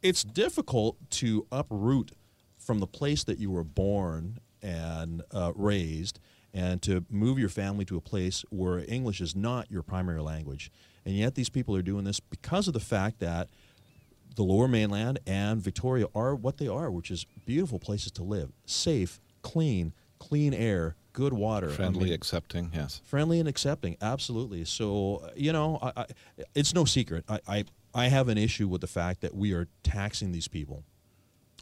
It's 0.02 0.22
difficult 0.22 0.96
to 1.20 1.46
uproot 1.50 2.10
from 2.58 2.78
the 2.80 2.86
place 2.86 3.24
that 3.24 3.38
you 3.38 3.50
were 3.50 3.64
born 3.64 4.38
and 4.62 5.22
uh, 5.30 5.52
raised, 5.54 6.18
and 6.54 6.80
to 6.82 7.04
move 7.10 7.38
your 7.38 7.48
family 7.50 7.84
to 7.86 7.96
a 7.96 8.00
place 8.00 8.44
where 8.50 8.84
English 8.88 9.20
is 9.20 9.34
not 9.36 9.70
your 9.70 9.82
primary 9.82 10.22
language. 10.22 10.70
And 11.04 11.14
yet, 11.16 11.34
these 11.34 11.50
people 11.50 11.76
are 11.76 11.82
doing 11.82 12.04
this 12.04 12.20
because 12.20 12.66
of 12.68 12.72
the 12.72 12.80
fact 12.80 13.18
that 13.20 13.48
the 14.36 14.42
Lower 14.42 14.68
Mainland 14.68 15.18
and 15.26 15.60
Victoria 15.60 16.06
are 16.14 16.34
what 16.34 16.56
they 16.58 16.68
are, 16.68 16.90
which 16.90 17.10
is 17.10 17.26
beautiful 17.44 17.78
places 17.78 18.10
to 18.12 18.22
live, 18.22 18.52
safe, 18.64 19.20
clean, 19.42 19.92
clean 20.18 20.54
air, 20.54 20.96
good 21.12 21.32
water, 21.32 21.68
I 21.70 21.72
Friendly, 21.72 22.04
mean, 22.04 22.12
accepting. 22.14 22.70
Yes. 22.74 23.00
friendly 23.04 23.38
and 23.38 23.48
accepting 23.48 23.96
absolutely 24.02 24.64
so 24.64 25.22
uh, 25.24 25.30
you 25.36 25.52
know 25.52 25.78
I, 25.80 25.92
I, 25.96 26.06
it's 26.56 26.74
no 26.74 26.84
secret 26.84 27.24
I, 27.28 27.38
I 27.46 27.64
i 27.94 28.08
have 28.08 28.28
an 28.28 28.36
issue 28.36 28.66
with 28.66 28.80
the 28.80 28.88
fact 28.88 29.20
that 29.20 29.32
we 29.32 29.52
are 29.52 29.68
taxing 29.84 30.32
these 30.32 30.48
people 30.48 30.82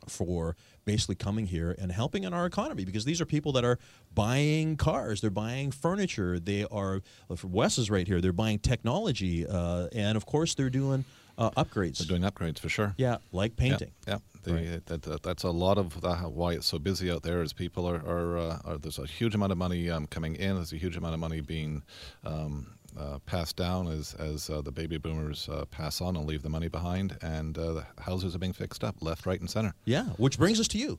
for 0.09 0.57
basically 0.85 1.15
coming 1.15 1.47
here 1.47 1.75
and 1.79 1.93
helping 1.93 2.25
in 2.25 2.33
our 2.35 2.47
economy 2.47 2.85
because 2.85 3.05
these 3.05 3.21
are 3.21 3.27
people 3.27 3.53
that 3.53 3.65
are 3.65 3.79
buying 4.15 4.77
cars 4.77 5.21
they're 5.21 5.31
buying 5.31 5.71
furniture 5.71 6.39
they 6.39 6.65
are 6.71 7.01
uh, 7.31 7.37
wes 7.45 7.79
is 7.79 7.91
right 7.91 8.07
here 8.07 8.21
they're 8.21 8.33
buying 8.33 8.59
technology 8.59 9.47
uh, 9.47 9.87
and 9.93 10.17
of 10.17 10.27
course 10.27 10.55
they're 10.55 10.71
doing 10.71 11.05
uh, 11.39 11.51
upgrades 11.53 11.99
They're 11.99 12.19
doing 12.19 12.31
upgrades 12.31 12.59
for 12.59 12.69
sure. 12.69 12.95
yeah 12.99 13.17
like 13.33 13.57
painting 13.57 13.93
Yeah, 14.07 14.15
yeah. 14.15 14.19
The, 14.43 14.83
that, 14.87 15.03
that, 15.03 15.23
that's 15.23 15.45
a 15.45 15.51
lot 15.51 15.79
of 15.79 16.01
the, 16.01 16.15
why 16.15 16.55
it's 16.55 16.67
so 16.67 16.79
busy 16.81 17.11
out 17.13 17.23
there. 17.23 17.43
Is 17.43 17.53
people 17.53 17.89
are, 17.89 18.05
are, 18.05 18.39
uh, 18.39 18.59
are 18.65 18.77
there's 18.77 18.99
a 18.99 19.07
huge 19.07 19.37
amount 19.37 19.53
of 19.53 19.59
money 19.59 19.89
um, 19.89 20.09
coming 20.09 20.35
in. 20.35 20.57
There's 20.57 20.73
a 20.73 20.77
huge 20.77 20.97
amount 20.97 21.15
of 21.15 21.21
money 21.21 21.41
being 21.41 21.85
um, 22.25 22.67
uh, 22.99 23.19
passed 23.27 23.57
down 23.57 23.89
as 23.89 24.15
as 24.15 24.51
uh, 24.51 24.61
the 24.63 24.73
baby 24.73 24.99
boomers 24.99 25.49
uh, 25.49 25.65
pass 25.67 26.01
on 26.01 26.17
and 26.17 26.27
leave 26.27 26.43
the 26.43 26.51
money 26.51 26.69
behind, 26.69 27.17
and 27.23 27.57
uh, 27.59 27.73
the 27.73 27.87
houses 28.03 28.35
are 28.35 28.39
being 28.39 28.53
fixed 28.53 28.85
up 28.85 28.97
left, 29.01 29.27
right, 29.27 29.41
and 29.41 29.51
center. 29.51 29.75
Yeah, 29.85 30.05
which 30.17 30.39
brings 30.39 30.61
us 30.61 30.69
to 30.69 30.79
you, 30.79 30.99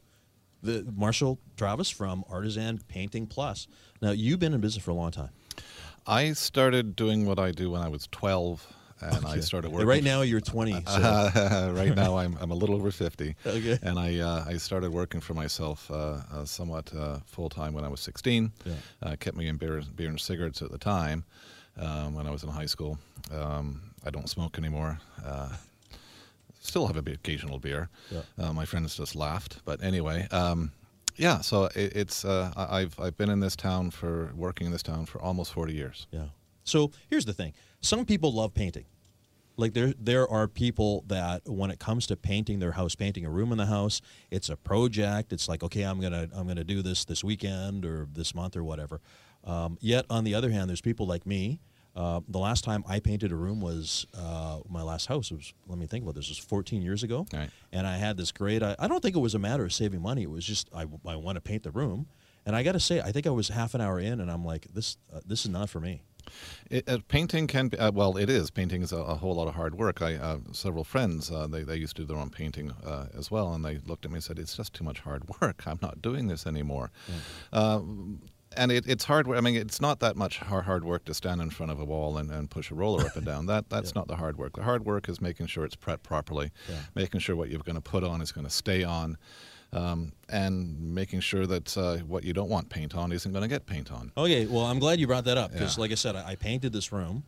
the 0.64 0.86
Marshall 0.96 1.40
Travis 1.58 1.90
from 1.90 2.24
Artisan 2.30 2.80
Painting 2.88 3.28
Plus. 3.28 3.68
Now, 4.02 4.12
you've 4.12 4.40
been 4.40 4.54
in 4.54 4.62
business 4.62 4.84
for 4.84 4.92
a 4.92 4.96
long 4.96 5.12
time. 5.12 5.30
I 6.08 6.34
started 6.34 6.96
doing 6.96 7.26
what 7.26 7.40
I 7.40 7.52
do 7.52 7.72
when 7.72 7.82
I 7.82 7.90
was 7.90 8.08
12, 8.12 8.68
and 9.02 9.26
I 9.26 9.40
started 9.40 9.72
working. 9.72 9.88
Right 9.88 10.04
now, 10.04 10.22
you're 10.22 10.42
20. 10.42 10.74
So. 10.88 11.72
right 11.76 11.96
now, 11.96 12.18
I'm, 12.18 12.38
I'm 12.42 12.52
a 12.52 12.56
little 12.56 12.76
over 12.76 12.92
50. 12.92 13.36
Okay. 13.46 13.80
And 13.82 14.00
I, 14.00 14.20
uh, 14.20 14.46
I 14.48 14.58
started 14.58 14.92
working 14.92 15.22
for 15.22 15.34
myself 15.34 15.90
uh, 15.92 16.20
uh, 16.32 16.46
somewhat 16.46 16.94
uh, 16.94 17.20
full 17.26 17.50
time 17.50 17.74
when 17.74 17.84
I 17.84 17.88
was 17.88 18.02
16. 18.02 18.52
Yeah. 18.66 18.74
Uh, 19.02 19.16
kept 19.18 19.38
me 19.38 19.48
in 19.48 19.58
beer, 19.58 19.82
beer 19.96 20.10
and 20.10 20.20
cigarettes 20.20 20.62
at 20.62 20.72
the 20.72 20.78
time 20.78 21.24
um, 21.78 22.14
when 22.14 22.28
I 22.28 22.32
was 22.32 22.44
in 22.44 22.50
high 22.50 22.66
school. 22.66 22.98
Um, 23.32 23.82
I 24.06 24.10
don't 24.10 24.30
smoke 24.30 24.58
anymore. 24.58 25.00
Uh, 25.26 25.50
still 26.62 26.88
have 26.88 26.98
a 26.98 27.02
bit 27.02 27.16
occasional 27.16 27.60
beer. 27.60 27.90
Yeah. 28.12 28.22
Uh, 28.38 28.54
my 28.54 28.66
friends 28.66 28.96
just 28.96 29.16
laughed. 29.16 29.60
But 29.66 29.84
anyway. 29.84 30.28
Um, 30.32 30.72
yeah, 31.16 31.42
so 31.42 31.66
it, 31.66 31.96
it's 31.96 32.26
uh, 32.26 32.52
I've 32.56 33.00
I've 33.00 33.18
been 33.18 33.30
in 33.30 33.40
this 33.40 33.56
town 33.56 33.92
for 33.92 34.32
working 34.36 34.66
in 34.66 34.74
this 34.74 34.84
town 34.84 35.06
for 35.06 35.22
almost 35.22 35.54
forty 35.54 35.74
years. 35.74 36.08
Yeah. 36.12 36.26
So 36.64 36.92
here's 37.10 37.26
the 37.26 37.34
thing: 37.34 37.54
some 37.82 38.06
people 38.06 38.34
love 38.34 38.54
painting. 38.54 38.86
Like 39.56 39.74
there, 39.74 39.94
there 40.00 40.28
are 40.28 40.48
people 40.48 41.04
that 41.08 41.48
when 41.48 41.70
it 41.70 41.78
comes 41.78 42.08
to 42.08 42.16
painting 42.16 42.58
their 42.58 42.72
house, 42.72 42.96
painting 42.96 43.24
a 43.24 43.30
room 43.30 43.52
in 43.52 43.60
the 43.60 43.68
house, 43.68 44.02
it's 44.32 44.50
a 44.50 44.56
project. 44.56 45.32
It's 45.32 45.48
like, 45.48 45.62
okay, 45.62 45.84
I'm 45.84 46.02
gonna, 46.02 46.28
I'm 46.34 46.48
gonna 46.48 46.64
do 46.64 46.82
this 46.82 47.06
this 47.06 47.24
weekend 47.24 47.86
or 47.86 48.08
this 48.12 48.34
month 48.34 48.58
or 48.58 48.64
whatever. 48.64 49.00
Um, 49.44 49.78
yet 49.82 50.06
on 50.10 50.24
the 50.24 50.36
other 50.36 50.50
hand, 50.52 50.70
there's 50.70 50.82
people 50.82 51.06
like 51.06 51.26
me. 51.26 51.60
Uh, 51.96 52.22
the 52.28 52.40
last 52.40 52.64
time 52.64 52.84
I 52.88 53.00
painted 53.00 53.32
a 53.32 53.36
room 53.36 53.62
was 53.62 54.08
uh, 54.18 54.60
my 54.68 54.82
last 54.82 55.06
house 55.06 55.32
was. 55.32 55.54
Let 55.68 55.78
me 55.78 55.86
think 55.86 56.04
about 56.04 56.16
this. 56.16 56.26
It 56.26 56.32
was 56.32 56.38
14 56.40 56.82
years 56.82 57.04
ago, 57.04 57.28
Right. 57.32 57.50
and 57.72 57.86
I 57.86 57.98
had 57.98 58.18
this 58.18 58.32
great. 58.32 58.64
I, 58.64 58.76
I 58.80 58.88
don't 58.88 59.02
think 59.02 59.16
it 59.16 59.20
was 59.20 59.36
a 59.36 59.40
matter 59.40 59.64
of 59.64 59.72
saving 59.74 60.02
money. 60.02 60.24
It 60.24 60.30
was 60.32 60.44
just 60.46 60.70
I, 60.74 60.86
I 61.06 61.16
want 61.18 61.36
to 61.36 61.42
paint 61.42 61.62
the 61.64 61.70
room, 61.72 62.08
and 62.48 62.56
I 62.56 62.64
got 62.64 62.72
to 62.72 62.80
say, 62.80 63.00
I 63.00 63.12
think 63.12 63.28
I 63.28 63.30
was 63.30 63.50
half 63.50 63.76
an 63.76 63.82
hour 63.82 64.00
in, 64.00 64.20
and 64.22 64.32
I'm 64.32 64.44
like, 64.44 64.68
this 64.74 64.98
uh, 65.14 65.20
this 65.24 65.46
is 65.46 65.50
not 65.52 65.70
for 65.70 65.80
me. 65.80 66.02
It, 66.72 66.88
uh, 66.90 67.00
painting 67.10 67.48
can 67.48 67.68
be, 67.68 67.78
uh, 67.78 67.92
well, 67.92 68.16
it 68.18 68.30
is. 68.30 68.50
Painting 68.50 68.82
is 68.82 68.94
a, 68.94 68.98
a 68.98 69.16
whole 69.16 69.36
lot 69.36 69.50
of 69.50 69.56
hard 69.56 69.76
work. 69.76 70.02
I 70.02 70.16
uh, 70.16 70.38
several 70.52 70.86
friends 70.86 71.30
uh, 71.30 71.46
they 71.46 71.62
they 71.64 71.76
used 71.76 71.96
to 71.98 72.04
do 72.04 72.08
their 72.08 72.18
own 72.18 72.32
painting 72.32 72.72
uh, 72.84 73.06
as 73.16 73.30
well, 73.30 73.54
and 73.54 73.64
they 73.64 73.78
looked 73.86 74.04
at 74.06 74.10
me 74.10 74.16
and 74.16 74.24
said, 74.24 74.40
"It's 74.40 74.56
just 74.58 74.74
too 74.74 74.84
much 74.84 75.02
hard 75.02 75.26
work. 75.42 75.68
I'm 75.68 75.80
not 75.82 76.02
doing 76.02 76.28
this 76.28 76.48
anymore." 76.48 76.90
Uh, 77.52 77.82
and 78.58 78.72
it, 78.72 78.86
it's 78.88 79.04
hard. 79.04 79.28
work. 79.28 79.38
I 79.38 79.42
mean, 79.42 79.56
it's 79.56 79.80
not 79.82 80.00
that 80.02 80.16
much 80.16 80.40
hard, 80.40 80.66
hard 80.66 80.84
work 80.84 81.06
to 81.06 81.14
stand 81.14 81.42
in 81.42 81.50
front 81.50 81.72
of 81.72 81.80
a 81.80 81.86
wall 81.86 82.18
and, 82.18 82.32
and 82.32 82.50
push 82.50 82.72
a 82.72 82.76
roller 82.76 83.06
up 83.06 83.16
and 83.16 83.26
down. 83.26 83.46
That 83.48 83.70
that's 83.70 83.90
Yeah. 83.90 84.00
not 84.00 84.08
the 84.08 84.16
hard 84.16 84.38
work. 84.38 84.54
The 84.56 84.64
hard 84.64 84.86
work 84.86 85.10
is 85.10 85.20
making 85.22 85.48
sure 85.48 85.66
it's 85.66 85.76
prepped 85.76 86.04
properly, 86.04 86.52
Yeah. 86.70 86.76
making 86.96 87.20
sure 87.22 87.36
what 87.36 87.50
you're 87.50 87.60
going 87.60 87.76
to 87.76 87.82
put 87.82 88.04
on 88.04 88.22
is 88.22 88.32
going 88.32 88.46
to 88.46 88.54
stay 88.54 88.84
on. 88.84 89.18
Um, 89.72 90.12
and 90.30 90.80
making 90.94 91.22
sure 91.22 91.48
that 91.48 91.76
uh, 91.76 91.98
what 92.06 92.24
you 92.24 92.32
don't 92.32 92.48
want 92.50 92.70
paint 92.70 92.94
on 92.96 93.12
isn't 93.12 93.32
going 93.32 93.42
to 93.42 93.48
get 93.48 93.66
paint 93.66 93.92
on. 93.92 94.12
Okay, 94.16 94.46
well, 94.46 94.66
I'm 94.66 94.78
glad 94.78 95.00
you 95.00 95.08
brought 95.08 95.24
that 95.26 95.36
up 95.40 95.52
because, 95.52 95.78
Yeah. 95.78 95.82
like 95.82 95.92
I 95.92 95.96
said, 95.96 96.16
I, 96.16 96.30
I 96.32 96.36
painted 96.36 96.74
this 96.74 96.92
room, 96.92 97.24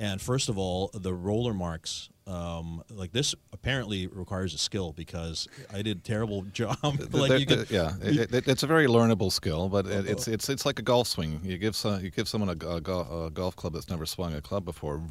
and 0.00 0.18
first 0.20 0.48
of 0.48 0.56
all, 0.56 0.90
the 0.94 1.14
roller 1.14 1.52
marks. 1.52 2.08
Um, 2.26 2.82
like 2.88 3.12
this 3.12 3.34
apparently 3.52 4.06
requires 4.06 4.54
a 4.54 4.58
skill 4.58 4.92
because 4.92 5.48
I 5.72 5.82
did 5.82 5.98
a 5.98 6.00
terrible 6.00 6.42
job. 6.52 6.78
like 7.12 7.40
you 7.40 7.46
could, 7.46 7.70
yeah, 7.70 7.92
it, 8.00 8.32
it, 8.32 8.48
it's 8.48 8.62
a 8.62 8.66
very 8.66 8.86
learnable 8.86 9.30
skill, 9.30 9.68
but 9.68 9.86
it, 9.86 10.06
it's 10.06 10.26
it's 10.26 10.48
it's 10.48 10.64
like 10.64 10.78
a 10.78 10.82
golf 10.82 11.08
swing. 11.08 11.40
You 11.42 11.58
give 11.58 11.76
some, 11.76 12.02
you 12.02 12.10
give 12.10 12.28
someone 12.28 12.48
a, 12.48 12.66
a, 12.66 13.26
a 13.26 13.30
golf 13.30 13.56
club 13.56 13.74
that's 13.74 13.90
never 13.90 14.06
swung 14.06 14.32
a 14.34 14.40
club 14.40 14.64
before. 14.64 15.02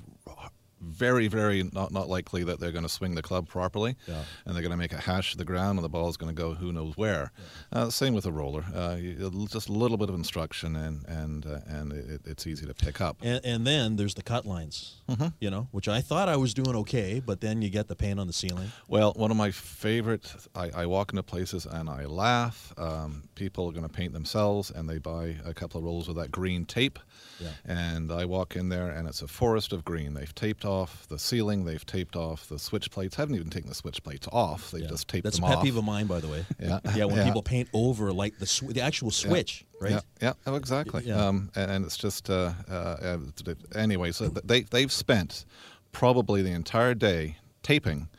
Very, 0.82 1.28
very 1.28 1.64
not 1.74 1.92
not 1.92 2.08
likely 2.08 2.44
that 2.46 2.60
they're 2.60 2.72
going 2.72 2.84
to 2.84 2.90
swing 2.90 3.16
the 3.16 3.22
club 3.22 3.48
properly, 3.50 3.96
Yeah. 4.08 4.24
and 4.46 4.56
they're 4.56 4.62
going 4.62 4.72
to 4.72 4.78
make 4.78 4.94
a 4.94 4.98
hash 5.02 5.34
of 5.34 5.38
the 5.38 5.46
ground, 5.46 5.78
and 5.78 5.84
the 5.84 5.90
ball 5.90 6.08
is 6.10 6.16
going 6.18 6.34
to 6.34 6.42
go 6.42 6.54
who 6.54 6.72
knows 6.72 6.96
where. 6.96 7.32
Uh, 7.72 7.90
same 7.90 8.14
with 8.14 8.26
a 8.26 8.32
roller. 8.32 8.64
Uh, 8.74 8.96
you, 9.00 9.48
just 9.52 9.68
a 9.70 9.74
little 9.74 9.98
bit 9.98 10.10
of 10.10 10.16
instruction, 10.16 10.76
and 10.76 11.06
and 11.08 11.46
uh, 11.46 11.60
and 11.68 11.92
it, 11.92 12.22
it's 12.26 12.48
easy 12.48 12.66
to 12.66 12.74
pick 12.74 13.02
up. 13.02 13.18
and, 13.22 13.42
and 13.44 13.68
then 13.68 13.98
there's 13.98 14.14
the 14.16 14.24
cut 14.24 14.46
lines, 14.46 15.02
you 15.42 15.50
know, 15.50 15.68
which 15.72 15.88
I 15.88 16.02
thought 16.02 16.30
I 16.30 16.38
was 16.38 16.54
doing 16.54 16.76
okay, 16.78 17.22
but 17.26 17.42
then 17.42 17.62
you 17.62 17.70
get 17.70 17.88
the 17.88 17.96
paint 17.96 18.20
on 18.20 18.28
the 18.28 18.34
ceiling. 18.34 18.72
Well, 18.88 19.14
one 19.18 19.32
of 19.32 19.38
my 19.38 19.52
favorite, 19.52 20.34
I, 20.56 20.70
I 20.74 20.86
walk 20.86 21.12
into 21.12 21.24
places 21.24 21.66
and 21.66 21.90
I 21.90 22.06
laugh. 22.06 22.74
Um, 22.78 23.24
people 23.36 23.68
are 23.68 23.72
going 23.74 23.84
to 23.88 23.92
paint 23.94 24.14
themselves 24.14 24.72
and 24.72 24.90
they 24.90 24.98
buy 25.00 25.38
a 25.46 25.54
couple 25.54 25.78
of 25.80 25.84
rolls 25.84 26.08
of 26.08 26.16
that 26.16 26.32
green 26.32 26.66
tape. 26.66 27.00
Yeah. 27.40 27.50
And 27.66 28.12
I 28.12 28.26
walk 28.26 28.56
in 28.56 28.70
there 28.70 28.90
and 28.90 29.08
it's 29.08 29.22
a 29.22 29.28
forest 29.28 29.72
of 29.72 29.86
green. 29.86 30.14
They've 30.14 30.34
taped 30.36 30.66
off 30.66 31.08
the 31.08 31.18
ceiling, 31.18 31.64
they've 31.66 31.86
taped 31.86 32.16
off 32.16 32.48
the 32.50 32.60
switch 32.60 32.92
plates. 32.92 33.16
haven't 33.16 33.36
even 33.36 33.50
taken 33.50 33.70
the 33.70 33.76
switch 33.76 34.04
plates 34.04 34.28
off, 34.32 34.72
they 34.72 34.80
Yeah. 34.80 34.88
just 34.88 35.08
taped 35.08 35.24
That's 35.24 35.38
them 35.38 35.46
a 35.46 35.48
pet 35.48 35.58
off. 35.58 35.64
peeve 35.64 35.78
of 35.78 35.84
mine, 35.86 36.06
by 36.08 36.20
the 36.20 36.28
way. 36.28 36.46
Yeah. 36.60 36.80
yeah. 36.96 37.06
When 37.06 37.16
Yeah. 37.18 37.26
people 37.26 37.42
paint 37.44 37.70
over 37.74 38.12
like 38.12 38.38
the 38.40 38.46
sw- 38.46 38.68
the 38.68 38.82
actual 38.82 39.12
switch, 39.12 39.66
right? 39.80 39.92
Yeah, 39.92 40.00
yeah, 40.22 40.34
oh, 40.48 40.56
exactly. 40.56 41.04
Yeah. 41.06 41.26
Um, 41.28 41.50
and, 41.56 41.72
and 41.72 41.86
it's 41.86 41.96
just 41.98 42.30
uh, 42.30 42.52
uh, 42.70 42.74
uh, 42.74 43.54
anyway. 43.76 44.12
So 44.12 44.28
they 44.28 44.62
they've 44.64 44.92
spent 44.92 45.46
probably 45.92 46.42
the 46.42 46.52
entire 46.52 46.94
day 46.94 47.38
taping. 47.64 48.10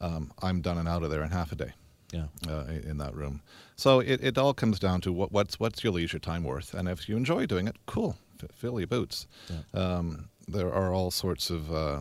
Um, 0.00 0.32
I'm 0.42 0.60
done 0.60 0.76
and 0.78 0.86
out 0.88 1.02
of 1.02 1.10
there 1.10 1.22
in 1.22 1.30
half 1.30 1.52
a 1.52 1.56
day 1.56 1.72
Yeah. 2.12 2.26
uh, 2.48 2.64
in 2.66 2.98
that 2.98 3.14
room. 3.14 3.40
So 3.76 4.00
it, 4.00 4.22
it 4.22 4.36
all 4.38 4.52
comes 4.54 4.78
down 4.78 5.00
to 5.02 5.12
what, 5.12 5.32
what's 5.32 5.58
what's 5.58 5.82
your 5.82 5.92
leisure 5.94 6.18
time 6.18 6.44
worth, 6.44 6.74
and 6.74 6.88
if 6.88 7.08
you 7.08 7.16
enjoy 7.16 7.46
doing 7.46 7.66
it, 7.66 7.76
cool, 7.86 8.16
your 8.62 8.86
boots. 8.86 9.26
Um, 9.74 10.28
there 10.48 10.72
are 10.72 10.92
all 10.92 11.10
sorts 11.10 11.50
of 11.50 11.72
uh, 11.72 12.00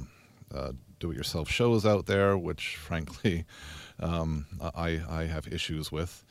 uh, 0.54 0.72
do-it-yourself 1.00 1.50
shows 1.50 1.86
out 1.86 2.06
there, 2.06 2.38
which 2.38 2.76
frankly 2.88 3.46
um, 4.00 4.46
I 4.76 5.02
I 5.10 5.24
have 5.26 5.48
issues 5.48 5.92
with. 5.92 6.24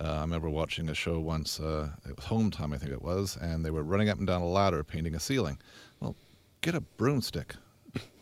Uh, 0.00 0.04
I 0.04 0.20
remember 0.22 0.48
watching 0.48 0.88
a 0.88 0.94
show 0.94 1.20
once. 1.20 1.60
Uh, 1.60 1.90
it 2.08 2.16
was 2.16 2.24
Hometime, 2.26 2.74
I 2.74 2.78
think 2.78 2.92
it 2.92 3.02
was, 3.02 3.36
and 3.36 3.62
they 3.64 3.70
were 3.70 3.82
running 3.82 4.08
up 4.08 4.16
and 4.18 4.26
down 4.26 4.40
a 4.40 4.46
ladder 4.48 4.82
painting 4.82 5.14
a 5.14 5.20
ceiling. 5.20 5.58
Well, 6.00 6.16
get 6.62 6.74
a 6.74 6.80
broomstick. 6.80 7.54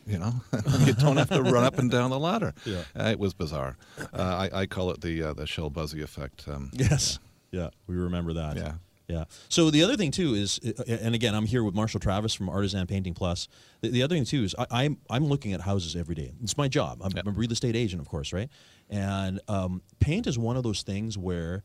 You 0.07 0.19
know, 0.19 0.33
you 0.81 0.95
don't 0.95 1.19
have 1.19 1.29
to 1.29 1.41
run 1.43 1.63
up 1.63 1.79
and 1.79 1.89
down 1.91 2.11
the 2.11 2.19
ladder. 2.19 2.53
Yeah. 2.65 2.83
Uh, 2.99 3.11
it 3.11 3.19
was 3.21 3.33
bizarre. 3.35 3.77
Uh, 4.13 4.49
I, 4.53 4.61
I 4.63 4.67
call 4.67 4.91
it 4.91 5.01
the 5.01 5.23
uh, 5.23 5.33
the 5.35 5.47
Shell 5.47 5.71
Busey 5.71 6.03
effect. 6.03 6.49
Um, 6.49 6.71
Yes. 6.73 7.21
Yeah, 7.53 7.69
we 7.87 7.95
remember 7.97 8.33
that. 8.33 8.57
Yeah. 8.57 8.73
Yeah. 9.11 9.25
So 9.49 9.71
the 9.71 9.83
other 9.83 9.97
thing 9.97 10.13
too 10.13 10.35
is, 10.35 10.61
uh, 10.65 10.85
and 10.87 11.15
again, 11.17 11.35
I'm 11.35 11.47
here 11.47 11.65
with 11.65 11.75
Marshall 11.75 11.99
Travis 11.99 12.33
from 12.33 12.49
Artisan 12.49 12.87
Painting 12.87 13.13
Plus. 13.13 13.49
The, 13.81 13.89
the 13.89 14.03
other 14.05 14.15
thing 14.15 14.25
too 14.25 14.45
is, 14.45 14.55
I, 14.57 14.67
I'm 14.71 14.99
I'm 15.11 15.27
looking 15.27 15.53
at 15.53 15.61
houses 15.61 15.97
every 15.97 16.15
day. 16.15 16.33
It's 16.43 16.57
my 16.57 16.69
job. 16.69 17.01
I'm. 17.03 17.11
I'm 17.17 17.27
a 17.27 17.33
real 17.33 17.51
estate 17.51 17.75
agent, 17.75 18.01
of 18.01 18.09
course, 18.09 18.33
right? 18.33 18.49
And 18.89 19.41
um, 19.49 19.83
paint 19.99 20.27
is 20.27 20.39
one 20.39 20.57
of 20.57 20.63
those 20.63 20.83
things 20.83 21.19
where 21.19 21.65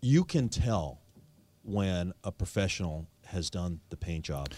you 0.00 0.24
can 0.24 0.48
tell 0.48 1.00
when 1.62 2.12
a 2.24 2.32
professional 2.32 3.06
has 3.26 3.50
done 3.50 3.80
the 3.90 3.96
paint 3.96 4.24
job. 4.24 4.52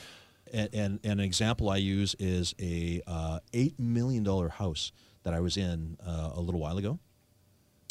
And, 0.53 0.69
and, 0.73 1.01
and 1.03 1.21
an 1.21 1.27
example 1.27 1.69
I 1.69 1.77
use 1.77 2.15
is 2.19 2.55
a 2.61 3.03
uh, 3.07 3.41
eight 3.53 3.79
million 3.79 4.23
dollar 4.23 4.49
house 4.49 4.93
that 5.25 5.35
I 5.35 5.41
was 5.41 5.57
in 5.57 5.97
uh, 6.07 6.31
a 6.35 6.41
little 6.41 6.61
while 6.61 6.79
ago 6.79 6.99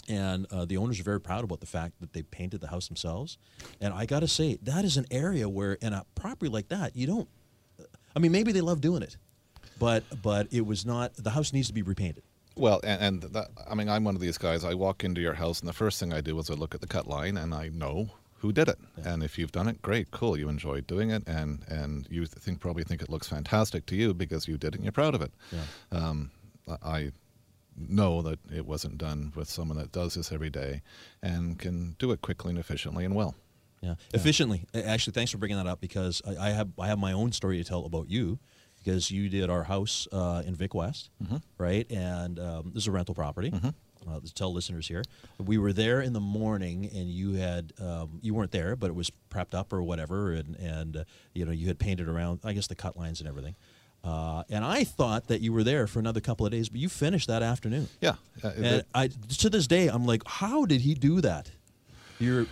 and 0.10 0.46
uh, 0.52 0.66
the 0.66 0.76
owners 0.76 1.00
are 1.00 1.04
very 1.04 1.22
proud 1.22 1.44
about 1.44 1.60
the 1.62 1.66
fact 1.68 2.02
that 2.02 2.14
they 2.14 2.24
painted 2.24 2.60
the 2.60 2.68
house 2.68 2.88
themselves. 2.88 3.38
And 3.80 3.94
I 3.94 4.06
got 4.06 4.22
to 4.22 4.28
say, 4.28 4.58
that 4.64 4.84
is 4.84 4.98
an 4.98 5.06
area 5.12 5.48
where, 5.48 5.74
in 5.74 5.94
a 5.94 6.06
property 6.16 6.50
like 6.50 6.68
that, 6.70 6.96
you 6.96 7.08
don't. 7.08 7.30
I 8.16 8.20
mean, 8.20 8.32
maybe 8.32 8.52
they 8.52 8.62
love 8.62 8.82
doing 8.82 9.04
it, 9.04 9.16
but 9.78 10.04
but 10.22 10.48
it 10.52 10.66
was 10.66 10.86
not. 10.86 11.14
The 11.16 11.30
house 11.30 11.54
needs 11.54 11.68
to 11.68 11.74
be 11.74 11.84
repainted. 11.84 12.24
Well, 12.58 12.82
and, 12.84 13.24
and 13.24 13.34
that, 13.34 13.48
I 13.70 13.76
mean, 13.76 13.88
I'm 13.88 14.04
one 14.04 14.16
of 14.16 14.22
these 14.22 14.38
guys. 14.38 14.66
I 14.66 14.74
walk 14.74 15.04
into 15.04 15.22
your 15.22 15.36
house, 15.36 15.62
and 15.62 15.70
the 15.70 15.74
first 15.74 16.00
thing 16.00 16.12
I 16.12 16.20
do 16.20 16.38
is 16.40 16.50
I 16.50 16.56
look 16.56 16.76
at 16.76 16.82
the 16.82 16.88
cut 16.88 17.08
line, 17.08 17.38
and 17.38 17.54
I 17.54 17.70
know 17.70 18.10
who 18.40 18.52
did 18.52 18.68
it. 18.68 18.80
And 19.04 19.24
if 19.24 19.38
you've 19.38 19.52
done 19.52 19.68
it, 19.68 19.82
great, 19.82 20.12
cool. 20.12 20.38
You 20.38 20.50
enjoyed 20.50 20.88
doing 20.88 21.12
it, 21.12 21.24
and 21.28 21.64
and 21.68 22.08
you 22.10 22.26
think 22.26 22.60
probably 22.60 22.84
think 22.84 23.02
it 23.02 23.10
looks 23.10 23.28
fantastic 23.28 23.86
to 23.88 23.96
you 23.96 24.14
because 24.14 24.48
you 24.48 24.58
did 24.58 24.74
it 24.74 24.76
and 24.76 24.84
you're 24.84 24.92
proud 24.92 25.16
of 25.16 25.22
it. 25.22 25.32
Yeah. 25.52 25.98
Um, 25.98 26.32
I 26.84 27.12
know 27.80 28.22
that 28.22 28.40
it 28.54 28.66
wasn't 28.66 28.98
done 28.98 29.32
with 29.36 29.50
someone 29.50 29.78
that 29.78 29.92
does 29.92 30.16
this 30.16 30.32
every 30.32 30.50
day 30.50 30.82
and 31.22 31.58
can 31.58 31.96
do 32.00 32.12
it 32.12 32.22
quickly 32.22 32.50
and 32.52 32.60
efficiently 32.60 33.06
and 33.06 33.16
well. 33.16 33.36
Yeah, 33.82 33.96
efficiently. 34.14 34.66
Actually, 34.74 35.14
thanks 35.14 35.32
for 35.32 35.38
bringing 35.38 35.58
that 35.58 35.68
up 35.68 35.80
because 35.80 36.22
I, 36.28 36.48
I 36.48 36.50
have 36.50 36.70
I 36.78 36.88
have 36.88 37.00
my 37.00 37.14
own 37.14 37.32
story 37.32 37.58
to 37.58 37.64
tell 37.64 37.86
about 37.86 38.10
you 38.10 38.38
because 38.84 39.10
you 39.10 39.30
did 39.30 39.50
our 39.50 39.64
house 39.64 40.08
uh, 40.12 40.44
in 40.46 40.56
Vic 40.56 40.74
West, 40.74 41.10
right? 41.58 41.90
And 41.92 42.40
um, 42.40 42.72
this 42.74 42.84
is 42.84 42.88
a 42.88 42.92
rental 42.92 43.16
property. 43.16 43.52
Uh, 44.10 44.20
to 44.22 44.34
tell 44.34 44.54
listeners 44.54 44.88
here, 44.88 45.04
we 45.38 45.58
were 45.58 45.74
there 45.74 46.02
in 46.02 46.14
the 46.14 46.22
morning, 46.22 46.90
and 46.94 47.10
you 47.10 47.34
had 47.34 47.74
um, 47.82 48.20
you 48.22 48.34
weren't 48.34 48.52
there, 48.52 48.76
but 48.78 48.88
it 48.88 48.96
was 48.96 49.12
prepped 49.30 49.54
up 49.54 49.72
or 49.74 49.84
whatever, 49.84 50.32
and 50.32 50.56
and 50.56 50.98
uh, 50.98 51.04
you 51.34 51.46
know 51.46 51.52
you 51.52 51.68
had 51.68 51.78
painted 51.80 52.08
around, 52.08 52.40
I 52.44 52.54
guess 52.54 52.68
the 52.68 52.76
cut 52.76 52.98
lines 52.98 53.20
and 53.20 53.28
everything. 53.30 53.56
Uh, 54.04 54.44
and 54.50 54.64
I 54.64 54.84
thought 54.86 55.28
that 55.28 55.42
you 55.42 55.52
were 55.52 55.64
there 55.64 55.86
for 55.88 56.00
another 56.00 56.22
couple 56.22 56.46
of 56.46 56.52
days, 56.52 56.70
but 56.70 56.80
you 56.80 56.88
finished 56.90 57.28
that 57.28 57.44
afternoon. 57.44 57.88
Yeah. 58.02 58.16
uh, 58.44 58.52
And 58.56 58.66
it- 58.66 58.88
I, 58.96 59.08
to 59.08 59.50
this 59.50 59.68
day, 59.68 59.88
I'm 59.88 60.06
like, 60.06 60.24
how 60.26 60.66
did 60.66 60.82
he 60.82 60.94
do 60.94 61.20
that? 61.22 61.52
You're 62.20 62.46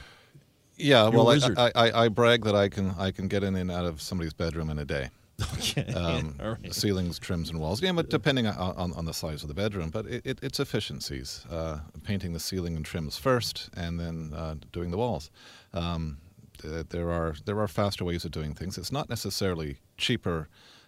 yeah. 0.78 1.08
a 1.08 1.10
Well, 1.10 1.30
I. 1.58 1.92
I, 2.04 2.08
brag 2.10 2.44
that 2.44 2.56
I 2.56 2.70
can 2.70 2.92
I 2.98 3.12
can 3.12 3.28
get 3.28 3.44
in 3.44 3.56
and 3.56 3.72
out 3.72 3.86
of 3.86 4.02
somebody's 4.02 4.34
bedroom 4.34 4.70
in 4.70 4.80
a 4.80 4.86
day. 4.86 5.10
okay. 5.54 5.94
um, 5.94 6.36
All 6.42 6.52
right. 6.52 6.74
ceilings, 6.74 7.20
trims, 7.20 7.50
and 7.50 7.60
walls. 7.60 7.82
Yeah, 7.82 7.92
but 7.92 8.10
depending 8.10 8.48
on, 8.48 8.56
on, 8.56 8.94
on 8.94 9.06
the 9.06 9.14
size 9.14 9.42
of 9.44 9.48
the 9.50 9.54
bedroom, 9.54 9.90
but 9.90 10.06
it, 10.08 10.26
it, 10.26 10.40
it's 10.42 10.60
efficiencies. 10.60 11.46
Uh, 11.52 11.80
painting 12.04 12.34
the 12.34 12.40
ceiling 12.40 12.76
and 12.76 12.84
trims 12.86 13.18
first, 13.18 13.70
and 13.76 14.00
then 14.00 14.34
uh, 14.36 14.56
doing 14.72 14.90
the 14.92 14.98
walls. 14.98 15.30
Um, 15.74 16.18
th- 16.62 16.88
there 16.90 17.10
are 17.12 17.36
there 17.46 17.60
are 17.60 17.68
faster 17.68 18.04
ways 18.06 18.26
of 18.26 18.32
doing 18.32 18.54
things. 18.54 18.78
It's 18.78 18.92
not 18.92 19.10
necessarily 19.10 19.78
cheaper 19.98 20.48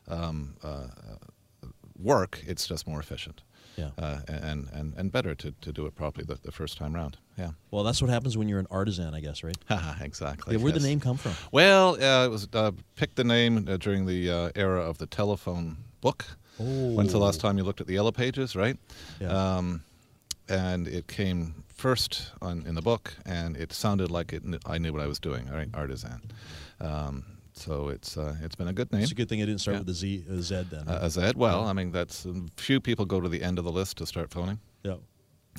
um, 0.09 0.55
uh, 0.63 0.87
work. 1.97 2.41
It's 2.45 2.67
just 2.67 2.87
more 2.87 2.99
efficient. 2.99 3.41
Yeah. 3.75 3.91
Uh, 3.97 4.19
and, 4.27 4.67
and, 4.73 4.93
and 4.97 5.11
better 5.11 5.35
to, 5.35 5.51
to 5.61 5.71
do 5.71 5.85
it 5.85 5.95
properly 5.95 6.25
the, 6.25 6.37
the 6.41 6.51
first 6.51 6.77
time 6.77 6.93
round. 6.93 7.17
Yeah. 7.37 7.51
Well, 7.71 7.83
that's 7.83 8.01
what 8.01 8.09
happens 8.09 8.37
when 8.37 8.49
you're 8.49 8.59
an 8.59 8.67
artisan, 8.69 9.13
I 9.13 9.21
guess, 9.21 9.43
right? 9.43 9.57
exactly. 10.01 10.55
Yeah, 10.55 10.61
where'd 10.61 10.75
yes. 10.75 10.83
the 10.83 10.89
name 10.89 10.99
come 10.99 11.15
from? 11.17 11.33
Well, 11.51 11.93
uh, 11.93 12.25
it 12.25 12.29
was 12.29 12.47
uh, 12.53 12.71
picked 12.95 13.15
the 13.15 13.23
name 13.23 13.67
uh, 13.69 13.77
during 13.77 14.05
the 14.05 14.29
uh, 14.29 14.49
era 14.55 14.81
of 14.81 14.97
the 14.97 15.07
telephone 15.07 15.77
book. 16.01 16.25
When's 16.57 17.13
the 17.13 17.19
last 17.19 17.39
time 17.39 17.57
you 17.57 17.63
looked 17.63 17.79
at 17.79 17.87
the 17.87 17.93
yellow 17.93 18.11
pages, 18.11 18.53
right? 18.53 18.77
Yeah. 19.21 19.29
Um, 19.29 19.81
and 20.49 20.89
it 20.89 21.07
came 21.07 21.63
first 21.69 22.33
on, 22.41 22.65
in 22.67 22.75
the 22.75 22.81
book, 22.81 23.13
and 23.25 23.55
it 23.55 23.71
sounded 23.71 24.11
like 24.11 24.33
it. 24.33 24.43
I 24.65 24.77
knew 24.77 24.91
what 24.91 25.01
I 25.01 25.07
was 25.07 25.19
doing. 25.19 25.47
All 25.47 25.55
right, 25.55 25.69
artisan. 25.73 26.21
Um, 26.81 27.23
so 27.59 27.89
it's 27.89 28.17
uh, 28.17 28.35
it's 28.43 28.55
been 28.55 28.67
a 28.67 28.73
good 28.73 28.91
name. 28.91 29.01
It's 29.01 29.11
a 29.11 29.15
good 29.15 29.29
thing 29.29 29.41
I 29.41 29.45
didn't 29.45 29.61
start 29.61 29.75
Yeah. 29.75 29.79
with 29.81 29.89
a 29.89 29.93
Z, 29.93 30.25
a 30.29 30.41
Z 30.41 30.65
then. 30.71 30.87
Uh, 30.87 30.99
a 31.01 31.09
Z. 31.09 31.33
Well, 31.35 31.65
I 31.67 31.73
mean, 31.73 31.91
that's 31.91 32.25
um, 32.25 32.49
few 32.57 32.79
people 32.79 33.05
go 33.05 33.19
to 33.21 33.29
the 33.29 33.41
end 33.43 33.59
of 33.59 33.65
the 33.65 33.71
list 33.71 33.97
to 33.97 34.05
start 34.05 34.31
phoning. 34.31 34.59
yeah, 34.83 34.95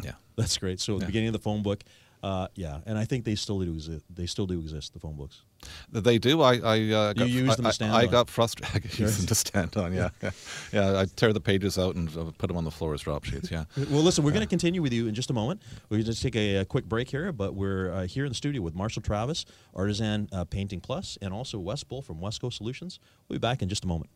Yeah. 0.02 0.12
that's 0.36 0.56
great. 0.58 0.80
So 0.80 0.94
at 0.94 0.98
the 1.00 1.04
Yeah. 1.04 1.06
beginning 1.06 1.28
of 1.28 1.32
the 1.34 1.38
phone 1.40 1.62
book, 1.62 1.84
Uh, 2.22 2.48
yeah, 2.54 2.80
and 2.84 2.98
I 2.98 3.04
think 3.04 3.24
they 3.24 3.34
still 3.34 3.60
do 3.60 3.72
exist. 3.72 4.04
They 4.14 4.26
still 4.26 4.46
do 4.46 4.60
exist. 4.60 4.92
The 4.92 5.00
phone 5.00 5.16
books. 5.16 5.42
They 5.90 6.18
do. 6.18 6.42
I, 6.42 6.56
I 6.56 6.90
uh, 6.90 7.12
got, 7.14 7.28
use 7.28 7.56
them 7.56 7.64
to 7.64 7.72
stand 7.72 7.92
I, 7.92 8.02
I 8.02 8.04
on. 8.04 8.10
got 8.10 8.28
frustrated. 8.28 8.92
I 8.98 9.02
use 9.02 9.16
them 9.16 9.26
to 9.26 9.34
stand 9.34 9.76
on. 9.76 9.94
Yeah, 9.94 10.10
yeah. 10.22 10.30
yeah 10.72 11.00
I 11.00 11.06
tear 11.06 11.32
the 11.32 11.40
pages 11.40 11.78
out 11.78 11.94
and 11.94 12.14
uh, 12.16 12.30
put 12.36 12.48
them 12.48 12.56
on 12.56 12.64
the 12.64 12.70
floor 12.70 12.92
as 12.92 13.00
drop 13.00 13.24
sheets. 13.24 13.50
Yeah. 13.50 13.64
Well, 13.90 14.02
listen, 14.02 14.22
we're 14.22 14.32
going 14.32 14.42
to 14.42 14.48
continue 14.48 14.82
with 14.82 14.92
you 14.92 15.06
in 15.06 15.14
just 15.14 15.30
a 15.30 15.34
moment. 15.34 15.62
We're 15.88 16.02
just 16.02 16.22
take 16.22 16.36
a, 16.36 16.56
a 16.56 16.64
quick 16.64 16.84
break 16.84 17.08
here, 17.08 17.32
but 17.32 17.54
we're 17.54 17.90
uh, 17.92 18.06
here 18.06 18.24
in 18.26 18.30
the 18.30 18.36
studio 18.36 18.60
with 18.60 18.74
Marshall 18.74 19.02
Travis, 19.02 19.46
Artisan 19.74 20.28
uh, 20.32 20.44
Painting 20.44 20.80
Plus, 20.80 21.16
and 21.22 21.32
also 21.32 21.58
Wes 21.58 21.84
Bull 21.84 22.02
from 22.02 22.18
WesCo 22.18 22.52
Solutions. 22.52 23.00
We'll 23.28 23.38
be 23.38 23.40
back 23.40 23.62
in 23.62 23.68
just 23.68 23.84
a 23.84 23.88
moment. 23.88 24.10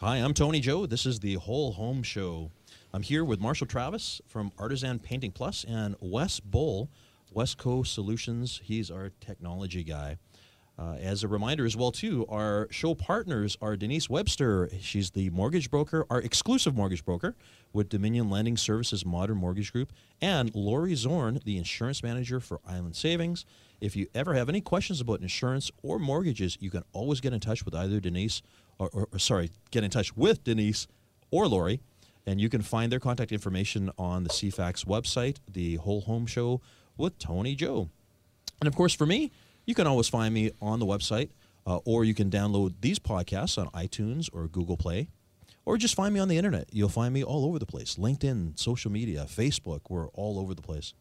Hi, 0.00 0.16
I'm 0.16 0.32
Tony 0.32 0.60
Joe. 0.60 0.86
This 0.86 1.04
is 1.04 1.20
the 1.20 1.34
Whole 1.34 1.72
Home 1.72 2.02
Show. 2.02 2.50
I'm 2.94 3.02
here 3.02 3.22
with 3.22 3.38
Marshall 3.38 3.66
Travis 3.66 4.22
from 4.26 4.50
Artisan 4.58 4.98
Painting 4.98 5.30
Plus 5.30 5.62
and 5.68 5.94
Wes 6.00 6.40
Bull, 6.40 6.90
WesCo 7.34 7.86
Solutions. 7.86 8.60
He's 8.62 8.90
our 8.90 9.10
technology 9.20 9.84
guy. 9.84 10.18
Uh, 10.80 10.94
as 10.94 11.22
a 11.22 11.28
reminder 11.28 11.66
as 11.66 11.76
well 11.76 11.92
too 11.92 12.24
our 12.30 12.66
show 12.70 12.94
partners 12.94 13.54
are 13.60 13.76
denise 13.76 14.08
webster 14.08 14.70
she's 14.80 15.10
the 15.10 15.28
mortgage 15.28 15.70
broker 15.70 16.06
our 16.08 16.22
exclusive 16.22 16.74
mortgage 16.74 17.04
broker 17.04 17.36
with 17.74 17.90
dominion 17.90 18.30
lending 18.30 18.56
services 18.56 19.04
modern 19.04 19.36
mortgage 19.36 19.74
group 19.74 19.92
and 20.22 20.54
lori 20.54 20.94
zorn 20.94 21.38
the 21.44 21.58
insurance 21.58 22.02
manager 22.02 22.40
for 22.40 22.60
island 22.66 22.96
savings 22.96 23.44
if 23.82 23.94
you 23.94 24.06
ever 24.14 24.32
have 24.32 24.48
any 24.48 24.62
questions 24.62 25.02
about 25.02 25.20
insurance 25.20 25.70
or 25.82 25.98
mortgages 25.98 26.56
you 26.60 26.70
can 26.70 26.82
always 26.94 27.20
get 27.20 27.34
in 27.34 27.40
touch 27.40 27.62
with 27.62 27.74
either 27.74 28.00
denise 28.00 28.40
or, 28.78 28.88
or, 28.94 29.06
or 29.12 29.18
sorry 29.18 29.50
get 29.70 29.84
in 29.84 29.90
touch 29.90 30.16
with 30.16 30.42
denise 30.44 30.86
or 31.30 31.46
lori 31.46 31.78
and 32.26 32.40
you 32.40 32.48
can 32.48 32.62
find 32.62 32.90
their 32.90 33.00
contact 33.00 33.32
information 33.32 33.90
on 33.98 34.24
the 34.24 34.30
cfax 34.30 34.86
website 34.86 35.36
the 35.52 35.76
whole 35.76 36.00
home 36.00 36.24
show 36.24 36.58
with 36.96 37.18
tony 37.18 37.54
joe 37.54 37.88
and 38.60 38.68
of 38.68 38.76
course, 38.76 38.94
for 38.94 39.06
me, 39.06 39.32
you 39.64 39.74
can 39.74 39.86
always 39.86 40.08
find 40.08 40.34
me 40.34 40.50
on 40.60 40.80
the 40.80 40.86
website, 40.86 41.30
uh, 41.66 41.78
or 41.84 42.04
you 42.04 42.14
can 42.14 42.30
download 42.30 42.74
these 42.80 42.98
podcasts 42.98 43.58
on 43.58 43.68
iTunes 43.68 44.28
or 44.32 44.48
Google 44.48 44.76
Play, 44.76 45.08
or 45.64 45.78
just 45.78 45.94
find 45.94 46.12
me 46.12 46.20
on 46.20 46.28
the 46.28 46.36
internet. 46.36 46.68
You'll 46.72 46.88
find 46.88 47.14
me 47.14 47.24
all 47.24 47.46
over 47.46 47.58
the 47.58 47.66
place 47.66 47.96
LinkedIn, 47.96 48.58
social 48.58 48.90
media, 48.90 49.26
Facebook, 49.28 49.82
we're 49.88 50.08
all 50.08 50.38
over 50.38 50.54
the 50.54 50.62
place. 50.62 50.92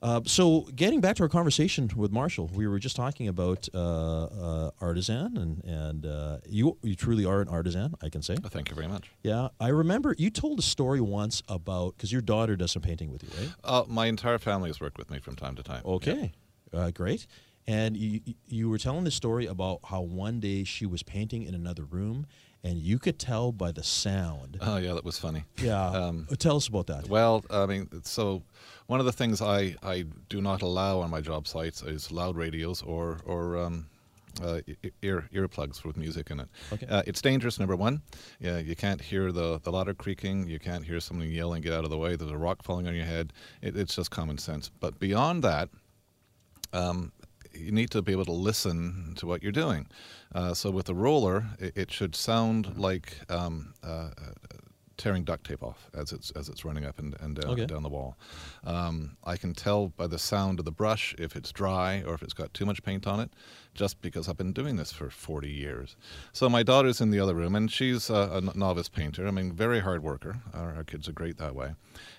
Uh, 0.00 0.20
so, 0.26 0.60
getting 0.76 1.00
back 1.00 1.16
to 1.16 1.24
our 1.24 1.28
conversation 1.28 1.90
with 1.96 2.12
Marshall, 2.12 2.48
we 2.54 2.68
were 2.68 2.78
just 2.78 2.94
talking 2.94 3.26
about 3.26 3.68
uh, 3.74 4.24
uh, 4.24 4.70
artisan, 4.80 5.36
and 5.36 5.64
and 5.64 6.06
uh, 6.06 6.38
you 6.48 6.78
you 6.82 6.94
truly 6.94 7.24
are 7.24 7.40
an 7.40 7.48
artisan, 7.48 7.94
I 8.00 8.08
can 8.08 8.22
say. 8.22 8.36
Oh, 8.44 8.48
thank 8.48 8.70
you 8.70 8.76
very 8.76 8.86
much. 8.86 9.10
Yeah, 9.24 9.48
I 9.60 9.68
remember 9.68 10.14
you 10.16 10.30
told 10.30 10.60
a 10.60 10.62
story 10.62 11.00
once 11.00 11.42
about 11.48 11.96
because 11.96 12.12
your 12.12 12.20
daughter 12.22 12.54
does 12.54 12.70
some 12.72 12.82
painting 12.82 13.10
with 13.10 13.24
you, 13.24 13.30
right? 13.40 13.52
Uh, 13.64 13.84
my 13.88 14.06
entire 14.06 14.38
family 14.38 14.68
has 14.68 14.80
worked 14.80 14.98
with 14.98 15.10
me 15.10 15.18
from 15.18 15.34
time 15.34 15.56
to 15.56 15.64
time. 15.64 15.82
Okay, 15.84 16.32
uh, 16.72 16.90
great. 16.92 17.26
And 17.66 17.96
you 17.96 18.20
you 18.46 18.70
were 18.70 18.78
telling 18.78 19.02
the 19.02 19.10
story 19.10 19.46
about 19.46 19.80
how 19.84 20.00
one 20.02 20.38
day 20.38 20.62
she 20.62 20.86
was 20.86 21.02
painting 21.02 21.42
in 21.42 21.54
another 21.54 21.84
room, 21.84 22.26
and 22.64 22.78
you 22.78 22.98
could 22.98 23.18
tell 23.18 23.52
by 23.52 23.72
the 23.72 23.82
sound. 23.82 24.58
Oh 24.60 24.76
yeah, 24.78 24.94
that 24.94 25.04
was 25.04 25.18
funny. 25.18 25.44
Yeah, 25.62 25.86
Um, 25.90 26.26
tell 26.38 26.56
us 26.56 26.68
about 26.68 26.86
that. 26.88 27.08
Well, 27.08 27.44
I 27.50 27.66
mean, 27.66 27.88
so 28.02 28.42
one 28.86 29.00
of 29.00 29.06
the 29.06 29.12
things 29.12 29.40
I, 29.40 29.76
I 29.82 30.04
do 30.28 30.40
not 30.40 30.62
allow 30.62 31.00
on 31.00 31.10
my 31.10 31.20
job 31.20 31.46
sites 31.46 31.82
is 31.82 32.10
loud 32.10 32.36
radios 32.36 32.82
or 32.82 33.18
or 33.26 33.58
um, 33.58 33.86
uh, 34.42 34.60
ear 35.02 35.28
earplugs 35.32 35.84
with 35.84 35.96
music 35.96 36.30
in 36.30 36.40
it. 36.40 36.48
Okay. 36.72 36.86
Uh, 36.86 37.02
it's 37.06 37.20
dangerous. 37.22 37.58
Number 37.58 37.76
one, 37.76 38.02
yeah, 38.40 38.58
you 38.58 38.76
can't 38.76 39.00
hear 39.00 39.30
the 39.32 39.58
the 39.62 39.70
ladder 39.72 39.94
creaking. 39.94 40.46
You 40.48 40.58
can't 40.58 40.84
hear 40.84 41.00
someone 41.00 41.28
yelling, 41.30 41.62
"Get 41.62 41.72
out 41.72 41.84
of 41.84 41.90
the 41.90 41.98
way!" 41.98 42.16
There's 42.16 42.30
a 42.30 42.36
rock 42.38 42.62
falling 42.62 42.86
on 42.88 42.94
your 42.94 43.04
head. 43.06 43.32
It, 43.62 43.76
it's 43.76 43.94
just 43.96 44.10
common 44.10 44.38
sense. 44.38 44.70
But 44.80 44.98
beyond 45.00 45.42
that, 45.44 45.68
um, 46.72 47.12
you 47.54 47.72
need 47.72 47.90
to 47.90 48.02
be 48.02 48.12
able 48.12 48.24
to 48.26 48.32
listen 48.32 49.14
to 49.18 49.26
what 49.26 49.42
you're 49.42 49.52
doing. 49.52 49.86
Uh, 50.34 50.54
so 50.54 50.70
with 50.70 50.86
the 50.86 50.94
roller, 50.94 51.44
it, 51.58 51.76
it 51.76 51.92
should 51.92 52.14
sound 52.14 52.76
like 52.76 53.18
um, 53.30 53.72
uh, 53.82 54.10
tearing 54.96 55.22
duct 55.22 55.46
tape 55.46 55.62
off 55.62 55.88
as 55.94 56.10
it's 56.12 56.32
as 56.32 56.48
it's 56.48 56.64
running 56.64 56.84
up 56.84 56.98
and, 56.98 57.14
and 57.20 57.36
down, 57.36 57.52
Okay. 57.52 57.66
down 57.66 57.82
the 57.84 57.88
wall. 57.88 58.16
Um, 58.64 59.16
I 59.24 59.36
can 59.36 59.54
tell 59.54 59.88
by 59.88 60.08
the 60.08 60.18
sound 60.18 60.58
of 60.58 60.64
the 60.64 60.72
brush 60.72 61.14
if 61.18 61.36
it's 61.36 61.52
dry 61.52 62.02
or 62.02 62.14
if 62.14 62.22
it's 62.22 62.32
got 62.34 62.52
too 62.52 62.66
much 62.66 62.82
paint 62.82 63.06
on 63.06 63.20
it, 63.20 63.30
just 63.74 64.02
because 64.02 64.28
I've 64.28 64.36
been 64.36 64.52
doing 64.52 64.74
this 64.76 64.90
for 64.92 65.08
40 65.08 65.48
years. 65.48 65.96
So 66.32 66.48
my 66.48 66.62
daughter's 66.64 67.00
in 67.00 67.10
the 67.12 67.20
other 67.20 67.34
room, 67.36 67.54
and 67.54 67.70
she's 67.70 68.10
a 68.10 68.40
novice 68.56 68.88
painter. 68.88 69.26
I 69.28 69.30
mean, 69.30 69.52
very 69.52 69.80
hard 69.80 70.02
worker. 70.02 70.40
Our, 70.52 70.74
our 70.74 70.84
kids 70.84 71.08
are 71.08 71.12
great 71.12 71.38
that 71.38 71.54
way, 71.54 71.74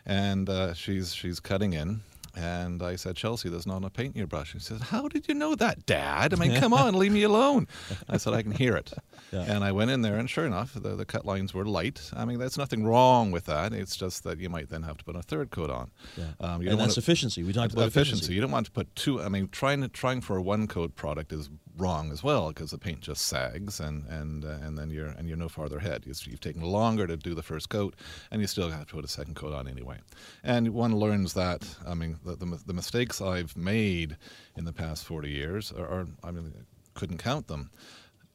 and 0.05 0.49
uh, 0.49 0.73
she's 0.73 1.13
she's 1.13 1.39
cutting 1.41 1.73
in. 1.73 2.01
And 2.35 2.83
I 2.83 2.95
said, 2.95 3.15
Chelsea, 3.15 3.49
there's 3.49 3.65
not 3.65 3.77
enough 3.77 3.93
paint 3.93 4.13
in 4.15 4.19
your 4.19 4.27
brush. 4.27 4.51
She 4.53 4.59
said, 4.59 4.81
How 4.81 5.07
did 5.07 5.27
you 5.27 5.33
know 5.33 5.55
that, 5.55 5.85
Dad? 5.85 6.33
I 6.33 6.37
mean, 6.37 6.55
come 6.59 6.73
on, 6.73 6.93
leave 6.95 7.11
me 7.11 7.23
alone. 7.23 7.67
I 8.07 8.17
said, 8.17 8.33
I 8.33 8.41
can 8.43 8.51
hear 8.51 8.75
it. 8.75 8.93
Yeah. 9.31 9.41
And 9.41 9.63
I 9.63 9.71
went 9.71 9.91
in 9.91 10.01
there, 10.01 10.17
and 10.17 10.27
sure 10.27 10.47
enough, 10.47 10.73
the, 10.73 10.95
the 10.95 11.05
cut 11.05 11.23
lines 11.23 11.53
were 11.53 11.63
light. 11.63 12.09
I 12.15 12.25
mean, 12.25 12.39
there's 12.39 12.57
nothing 12.57 12.83
wrong 12.83 13.29
with 13.29 13.45
that. 13.45 13.73
It's 13.73 13.95
just 13.95 14.23
that 14.23 14.39
you 14.39 14.49
might 14.49 14.69
then 14.69 14.81
have 14.81 14.97
to 14.97 15.03
put 15.03 15.15
a 15.15 15.21
third 15.21 15.51
coat 15.51 15.69
on. 15.69 15.91
Yeah. 16.17 16.23
Um, 16.39 16.53
and 16.55 16.63
you 16.63 16.69
don't 16.69 16.79
that's 16.79 16.93
wanna- 16.97 17.03
efficiency. 17.03 17.43
We 17.43 17.53
talked 17.53 17.73
about 17.73 17.85
efficiency. 17.85 18.09
efficiency. 18.13 18.33
You 18.33 18.41
don't 18.41 18.49
want 18.49 18.65
to 18.65 18.71
put 18.71 18.95
two. 18.95 19.21
I 19.21 19.29
mean, 19.29 19.47
trying 19.51 19.87
trying 19.91 20.21
for 20.21 20.35
a 20.37 20.41
one 20.41 20.65
coat 20.65 20.95
product 20.95 21.31
is 21.31 21.51
wrong 21.79 22.11
as 22.11 22.23
well 22.23 22.49
because 22.49 22.71
the 22.71 22.77
paint 22.77 23.01
just 23.01 23.23
sags 23.23 23.79
and 23.79 24.05
and 24.07 24.45
uh, 24.45 24.57
and 24.61 24.77
then 24.77 24.89
you're 24.89 25.07
and 25.07 25.27
you're 25.27 25.37
no 25.37 25.49
farther 25.49 25.77
ahead. 25.77 26.03
You've, 26.05 26.25
you've 26.27 26.39
taken 26.39 26.61
longer 26.61 27.07
to 27.07 27.17
do 27.17 27.33
the 27.33 27.43
first 27.43 27.69
coat, 27.69 27.95
and 28.31 28.41
you 28.41 28.47
still 28.47 28.69
have 28.69 28.87
to 28.87 28.93
put 28.93 29.05
a 29.05 29.07
second 29.07 29.35
coat 29.35 29.53
on 29.53 29.67
anyway. 29.67 29.97
And 30.43 30.69
one 30.73 30.95
learns 30.95 31.33
that. 31.33 31.67
I 31.87 31.93
mean, 31.93 32.17
the 32.23 32.35
the, 32.35 32.59
the 32.65 32.73
mistakes 32.73 33.21
I've 33.21 33.55
made 33.57 34.17
in 34.55 34.65
the 34.65 34.73
past 34.73 35.05
40 35.05 35.29
years 35.29 35.71
are, 35.71 35.87
are 35.87 36.07
I 36.23 36.31
mean, 36.31 36.53
couldn't 36.93 37.17
count 37.19 37.47
them. 37.47 37.71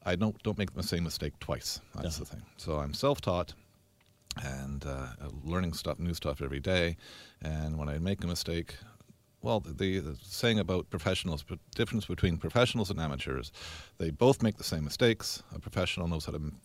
I 0.05 0.15
don't 0.15 0.41
don't 0.43 0.57
make 0.57 0.73
the 0.73 0.83
same 0.83 1.03
mistake 1.03 1.33
twice. 1.39 1.79
That's 1.95 2.17
the 2.17 2.25
thing. 2.25 2.41
So 2.57 2.77
I'm 2.77 2.93
self-taught 2.93 3.53
and 4.43 4.85
uh, 4.85 5.07
learning 5.43 5.73
stuff, 5.73 5.99
new 5.99 6.13
stuff 6.13 6.41
every 6.41 6.59
day. 6.59 6.97
And 7.41 7.77
when 7.77 7.89
I 7.89 7.97
make 7.99 8.23
a 8.23 8.27
mistake, 8.27 8.75
well, 9.45 9.59
the, 9.59 9.99
the 9.99 10.17
saying 10.23 10.59
about 10.59 10.89
professionals, 10.89 11.45
the 11.47 11.59
difference 11.75 12.05
between 12.05 12.37
professionals 12.37 12.89
and 12.89 12.99
amateurs, 12.99 13.51
they 13.99 14.09
both 14.09 14.41
make 14.41 14.57
the 14.57 14.63
same 14.63 14.83
mistakes. 14.83 15.43
A 15.55 15.59
professional 15.59 16.07
knows 16.07 16.25
how 16.25 16.31
to 16.31 16.37
m- 16.39 16.59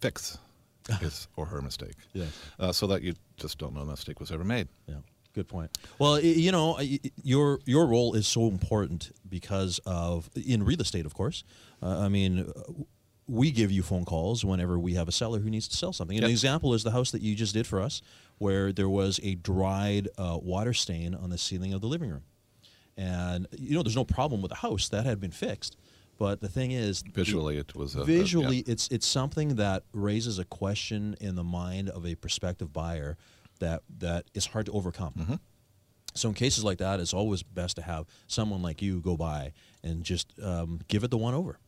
fix 0.00 0.38
his 1.00 1.28
or 1.36 1.44
her 1.46 1.60
mistake, 1.62 1.96
Yeah. 2.14 2.24
uh, 2.58 2.72
so 2.72 2.86
that 2.86 3.02
you 3.02 3.14
just 3.36 3.58
don't 3.58 3.74
know 3.74 3.84
the 3.84 3.90
mistake 3.90 4.18
was 4.18 4.32
ever 4.32 4.44
made. 4.44 4.66
Yeah, 4.88 4.94
good 5.34 5.46
point. 5.46 5.70
Well, 5.98 6.18
you 6.20 6.50
know, 6.52 6.80
your 7.22 7.60
your 7.66 7.86
role 7.86 8.14
is 8.16 8.26
so 8.26 8.48
important 8.48 9.12
because 9.28 9.78
of 9.86 10.30
in 10.34 10.64
real 10.64 10.80
estate, 10.80 11.06
of 11.06 11.12
course. 11.14 11.44
Uh, 11.82 11.98
I 12.06 12.08
mean, 12.08 12.38
uh, 12.40 12.52
we 13.32 13.50
give 13.50 13.70
you 13.72 13.82
phone 13.82 14.04
calls 14.04 14.44
whenever 14.44 14.78
we 14.78 14.94
have 14.94 15.08
a 15.08 15.12
seller 15.12 15.38
who 15.40 15.48
needs 15.50 15.66
to 15.68 15.76
sell 15.76 15.92
something. 15.92 16.16
And 16.18 16.24
An 16.24 16.30
example 16.30 16.74
is 16.74 16.82
the 16.82 16.90
house 16.90 17.10
that 17.12 17.22
you 17.22 17.34
just 17.34 17.54
did 17.54 17.66
for 17.66 17.80
us, 17.80 18.02
where 18.38 18.72
there 18.72 18.88
was 18.88 19.18
a 19.22 19.34
dried 19.36 20.08
uh, 20.18 20.38
water 20.42 20.74
stain 20.74 21.14
on 21.14 21.30
the 21.30 21.38
ceiling 21.38 21.72
of 21.72 21.80
the 21.80 21.86
living 21.86 22.10
room, 22.10 22.24
and 22.96 23.46
you 23.58 23.74
know, 23.74 23.82
there's 23.82 23.96
no 23.96 24.04
problem 24.04 24.42
with 24.42 24.50
the 24.50 24.56
house 24.56 24.88
that 24.90 25.04
had 25.06 25.20
been 25.20 25.30
fixed. 25.30 25.76
But 26.18 26.40
the 26.40 26.48
thing 26.48 26.70
is, 26.72 27.02
Visually, 27.02 27.56
it 27.56 27.74
was 27.74 27.94
a, 27.96 27.98
a- 27.98 28.00
yeah. 28.02 28.06
visually 28.06 28.58
it's 28.66 28.86
it's 28.88 29.06
something 29.06 29.56
that 29.56 29.82
raises 29.92 30.38
a 30.38 30.44
question 30.44 31.16
in 31.20 31.34
the 31.34 31.42
mind 31.44 31.88
of 31.88 32.06
a 32.06 32.14
prospective 32.14 32.72
buyer 32.72 33.16
that 33.60 33.82
that 33.98 34.26
is 34.34 34.46
hard 34.46 34.66
to 34.66 34.72
overcome 34.72 35.14
Mm-hmm. 35.18 35.34
so 36.14 36.28
in 36.28 36.34
cases 36.34 36.62
like 36.64 36.78
that 36.78 37.00
it's 37.00 37.14
always 37.14 37.42
best 37.42 37.76
to 37.76 37.82
have 37.82 38.06
someone 38.26 38.60
like 38.62 38.82
you 38.82 39.00
go 39.00 39.16
by 39.16 39.52
and 39.82 40.04
just 40.04 40.32
um, 40.42 40.80
give 40.88 41.02
it 41.04 41.10
the 41.10 41.16
one 41.18 41.34
over 41.34 41.58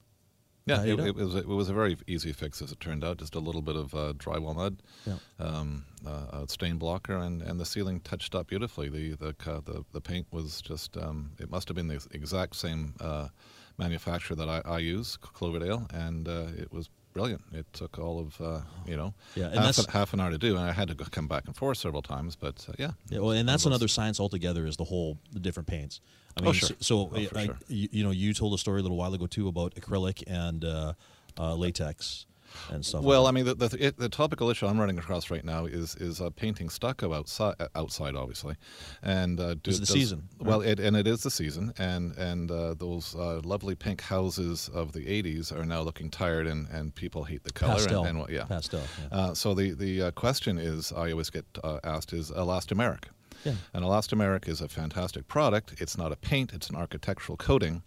Yeah, 0.66 0.82
it, 0.82 0.98
it 0.98 1.14
was 1.14 1.34
it 1.34 1.46
was 1.46 1.68
a 1.68 1.74
very 1.74 1.96
easy 2.06 2.32
fix 2.32 2.62
as 2.62 2.72
it 2.72 2.80
turned 2.80 3.04
out. 3.04 3.18
Just 3.18 3.34
a 3.34 3.38
little 3.38 3.60
bit 3.60 3.76
of 3.76 3.94
uh, 3.94 4.14
drywall 4.14 4.56
mud, 4.56 4.82
Yeah. 5.06 5.16
um, 5.38 5.84
uh, 6.06 6.42
a 6.42 6.48
stain 6.48 6.78
blocker, 6.78 7.16
and, 7.16 7.42
and 7.42 7.60
the 7.60 7.66
ceiling 7.66 8.00
touched 8.00 8.34
up 8.34 8.46
beautifully. 8.46 8.88
The 8.88 9.14
the 9.14 9.34
ca- 9.34 9.60
the, 9.60 9.84
the 9.92 10.00
paint 10.00 10.26
was 10.30 10.62
just 10.62 10.96
um, 10.96 11.32
it 11.38 11.50
must 11.50 11.68
have 11.68 11.74
been 11.74 11.88
the 11.88 12.02
exact 12.12 12.56
same 12.56 12.94
uh, 12.98 13.28
manufacturer 13.76 14.36
that 14.36 14.48
I, 14.48 14.62
I 14.64 14.78
use, 14.78 15.18
Cloverdale, 15.18 15.86
and 15.92 16.26
uh, 16.28 16.46
it 16.56 16.72
was 16.72 16.88
brilliant. 17.14 17.42
It 17.52 17.64
took 17.72 17.98
all 17.98 18.20
of 18.20 18.38
uh, 18.40 18.60
you 18.86 18.96
know 18.96 19.14
Yeah, 19.34 19.46
and 19.46 19.54
half, 19.54 19.64
that's- 19.64 19.78
an, 19.86 19.90
half 19.92 20.12
an 20.12 20.20
hour 20.20 20.30
to 20.30 20.36
do, 20.38 20.56
and 20.56 20.64
I 20.68 20.72
had 20.72 20.88
to 20.88 20.94
go, 20.94 21.04
come 21.10 21.26
back 21.28 21.44
and 21.46 21.56
forth 21.56 21.78
several 21.78 22.02
times. 22.02 22.36
But 22.36 22.66
uh, 22.68 22.72
yeah, 22.78 22.90
yeah, 23.08 23.20
well, 23.20 23.30
and 23.30 23.48
that's 23.48 23.64
another 23.64 23.88
science 23.88 24.20
altogether 24.20 24.66
is 24.66 24.76
the 24.76 24.84
whole 24.84 25.16
the 25.32 25.40
different 25.40 25.66
paints 25.68 26.00
i 26.36 26.44
Oh, 26.44 26.52
sure. 26.52 26.68
so, 26.68 26.74
so 26.80 27.10
Oh, 27.14 27.38
I- 27.38 27.46
sure. 27.46 27.58
you, 27.68 27.88
you 27.92 28.04
know 28.04 28.10
you 28.10 28.34
told 28.34 28.52
a 28.54 28.58
story 28.58 28.80
a 28.80 28.82
little 28.82 28.98
while 28.98 29.14
ago 29.14 29.26
too 29.26 29.48
about 29.48 29.74
acrylic 29.76 30.22
and 30.26 30.64
uh, 30.64 30.92
uh, 31.38 31.54
latex 31.54 32.26
and 32.70 32.84
stuff 32.84 33.02
Well, 33.02 33.24
that. 33.24 33.28
I 33.28 33.32
mean, 33.32 33.44
the, 33.44 33.54
the, 33.54 33.86
it, 33.86 33.96
the 33.98 34.08
topical 34.08 34.50
issue 34.50 34.66
I'm 34.66 34.78
running 34.78 34.98
across 34.98 35.30
right 35.30 35.44
now 35.44 35.66
is 35.66 35.94
is 35.96 36.20
uh, 36.20 36.30
painting 36.30 36.68
stucco 36.70 37.12
outside, 37.12 37.54
uh, 37.60 37.68
outside 37.74 38.14
obviously, 38.16 38.56
and 39.02 39.40
uh, 39.40 39.54
do, 39.54 39.70
It's 39.70 39.80
the 39.80 39.86
season, 39.86 40.28
Well, 40.38 40.60
it, 40.60 40.80
and 40.80 40.96
it 40.96 41.06
is 41.06 41.22
the 41.22 41.30
season, 41.30 41.72
and 41.78 42.16
and 42.16 42.50
uh, 42.50 42.74
those 42.74 43.14
uh, 43.14 43.40
lovely 43.44 43.74
pink 43.74 44.00
houses 44.00 44.68
of 44.72 44.92
the 44.92 45.04
'80s 45.06 45.52
are 45.56 45.64
now 45.64 45.82
looking 45.82 46.10
tired, 46.10 46.46
and, 46.46 46.68
and 46.68 46.94
people 46.94 47.24
hate 47.24 47.44
the 47.44 47.52
color. 47.52 47.74
pastel 47.74 48.00
And, 48.00 48.08
and 48.10 48.18
what- 48.20 48.30
yeah, 48.30 48.44
pastel 48.44 48.82
yeah. 49.10 49.16
Uh, 49.18 49.34
so 49.34 49.54
the 49.54 49.72
the 49.72 50.02
uh, 50.02 50.10
question 50.12 50.58
is, 50.58 50.92
I 50.92 51.10
always 51.10 51.30
get 51.30 51.44
uh, 51.62 51.80
asked, 51.84 52.12
is 52.12 52.30
elastomeric. 52.30 53.04
Yeah. 53.44 53.54
And 53.74 53.84
elastomeric 53.84 54.48
is 54.48 54.62
a 54.62 54.68
fantastic 54.68 55.28
product. 55.28 55.74
It's 55.78 55.98
not 55.98 56.12
a 56.12 56.16
paint; 56.16 56.52
it's 56.54 56.70
an 56.70 56.76
architectural 56.76 57.36
coating, 57.36 57.82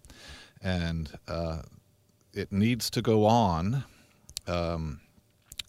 and 0.61 1.17
uh, 1.27 1.61
it 2.33 2.51
needs 2.51 2.89
to 2.91 3.01
go 3.01 3.25
on 3.25 3.83
um, 4.47 4.99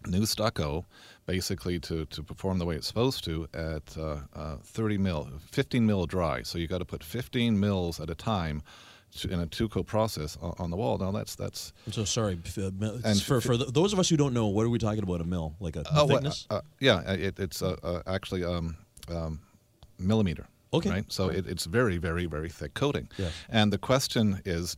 new 0.06 0.24
stucco 0.26 0.84
basically 1.26 1.78
to, 1.80 2.06
to 2.06 2.22
perform 2.22 2.58
the 2.58 2.64
way 2.64 2.74
it's 2.76 2.86
supposed 2.86 3.22
to 3.24 3.46
at 3.52 3.96
uh, 3.98 4.18
uh, 4.34 4.56
30 4.64 4.98
mil, 4.98 5.28
15 5.50 5.84
mil 5.84 6.06
dry. 6.06 6.42
So 6.42 6.56
you 6.58 6.66
got 6.66 6.78
to 6.78 6.84
put 6.86 7.04
15 7.04 7.58
mils 7.60 8.00
at 8.00 8.08
a 8.08 8.14
time 8.14 8.62
to, 9.18 9.28
in 9.28 9.40
a 9.40 9.46
two-coat 9.46 9.86
process 9.86 10.38
on, 10.40 10.54
on 10.58 10.70
the 10.70 10.76
wall. 10.76 10.96
Now 10.98 11.10
that's 11.10 11.34
that's 11.34 11.72
I'm 11.86 11.92
so 11.92 12.04
sorry. 12.04 12.38
Uh, 12.56 12.70
And 13.04 13.20
for, 13.22 13.40
for 13.40 13.56
th- 13.56 13.70
those 13.70 13.92
of 13.92 13.98
us 13.98 14.08
who 14.08 14.16
don't 14.16 14.32
know, 14.34 14.46
what 14.46 14.64
are 14.64 14.68
we 14.70 14.78
talking 14.78 15.02
about? 15.02 15.20
A 15.20 15.24
mill, 15.24 15.54
like 15.60 15.76
a 15.76 15.82
Oh, 15.94 16.06
thickness? 16.06 16.46
uh, 16.50 16.54
uh, 16.56 16.60
yeah, 16.80 16.96
uh, 17.06 17.12
it, 17.18 17.38
it's 17.38 17.62
actually 18.06 18.44
um, 18.44 18.76
um, 19.08 19.40
millimeter. 19.98 20.46
Okay. 20.72 20.90
Right. 20.90 21.04
So 21.12 21.28
Right. 21.28 21.38
it, 21.38 21.46
it's 21.46 21.64
very, 21.64 21.96
very, 21.98 22.26
very 22.26 22.50
thick 22.50 22.74
coating. 22.74 23.08
Yes. 23.18 23.32
And 23.48 23.72
the 23.72 23.78
question 23.78 24.40
is, 24.44 24.76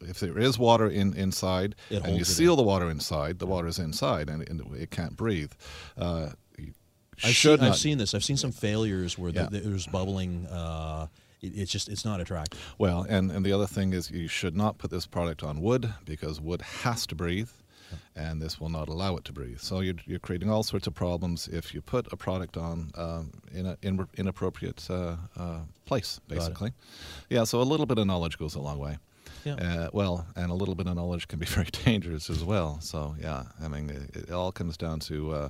if 0.00 0.20
there 0.20 0.38
is 0.38 0.58
water 0.58 0.88
in 0.88 1.14
inside 1.14 1.74
It 1.90 2.04
and 2.04 2.16
you 2.16 2.24
seal 2.24 2.56
the 2.56 2.62
water 2.62 2.90
inside, 2.90 3.38
the 3.38 3.46
water 3.46 3.68
is 3.68 3.78
inside 3.78 4.28
and, 4.28 4.48
and 4.48 4.74
it 4.76 4.90
can't 4.90 5.16
breathe. 5.16 5.52
Uh, 5.96 6.30
I've, 7.22 7.30
should 7.30 7.60
seen, 7.60 7.68
I've 7.68 7.76
seen 7.76 7.98
this. 7.98 8.14
I've 8.14 8.24
seen 8.24 8.36
some 8.36 8.52
failures 8.52 9.16
where 9.16 9.30
Yeah. 9.30 9.46
the, 9.50 9.60
there's 9.60 9.86
bubbling. 9.86 10.46
Uh, 10.46 11.06
it, 11.40 11.52
it's 11.54 11.70
just 11.70 11.88
it's 11.88 12.04
not 12.04 12.20
attractive. 12.20 12.60
Well, 12.78 13.06
and, 13.08 13.30
and 13.30 13.46
the 13.46 13.52
other 13.52 13.66
thing 13.66 13.92
is 13.92 14.10
you 14.10 14.28
should 14.28 14.56
not 14.56 14.78
put 14.78 14.90
this 14.90 15.06
product 15.06 15.42
on 15.42 15.60
wood 15.60 15.94
because 16.04 16.40
wood 16.40 16.62
has 16.82 17.06
to 17.06 17.14
breathe, 17.14 17.50
and 18.16 18.42
this 18.42 18.60
will 18.60 18.68
not 18.68 18.88
allow 18.88 19.16
it 19.16 19.24
to 19.26 19.32
breathe. 19.32 19.60
So 19.60 19.80
you're, 19.80 19.94
you're 20.06 20.18
creating 20.18 20.50
all 20.50 20.64
sorts 20.64 20.86
of 20.88 20.94
problems 20.94 21.46
if 21.46 21.72
you 21.72 21.80
put 21.82 22.12
a 22.12 22.16
product 22.16 22.56
on 22.56 22.90
um, 22.96 23.30
in 23.52 23.66
an 23.66 23.76
in, 23.82 24.08
inappropriate 24.16 24.84
uh, 24.90 25.16
uh, 25.36 25.60
place, 25.84 26.20
basically. 26.26 26.72
Yeah, 27.30 27.44
so 27.44 27.60
a 27.60 27.62
little 27.62 27.86
bit 27.86 27.98
of 27.98 28.06
knowledge 28.06 28.38
goes 28.38 28.56
a 28.56 28.60
long 28.60 28.78
way. 28.78 28.98
Yeah. 29.44 29.54
Uh, 29.54 29.90
well, 29.92 30.26
and 30.36 30.50
a 30.50 30.54
little 30.54 30.74
bit 30.74 30.86
of 30.86 30.96
knowledge 30.96 31.28
can 31.28 31.38
be 31.38 31.46
very 31.58 31.68
dangerous 31.84 32.30
as 32.30 32.42
well. 32.44 32.78
So 32.80 33.14
yeah, 33.20 33.44
I 33.62 33.68
mean, 33.68 33.90
it, 33.90 34.16
it 34.28 34.30
all 34.30 34.52
comes 34.52 34.76
down 34.76 35.00
to 35.00 35.32
uh, 35.32 35.48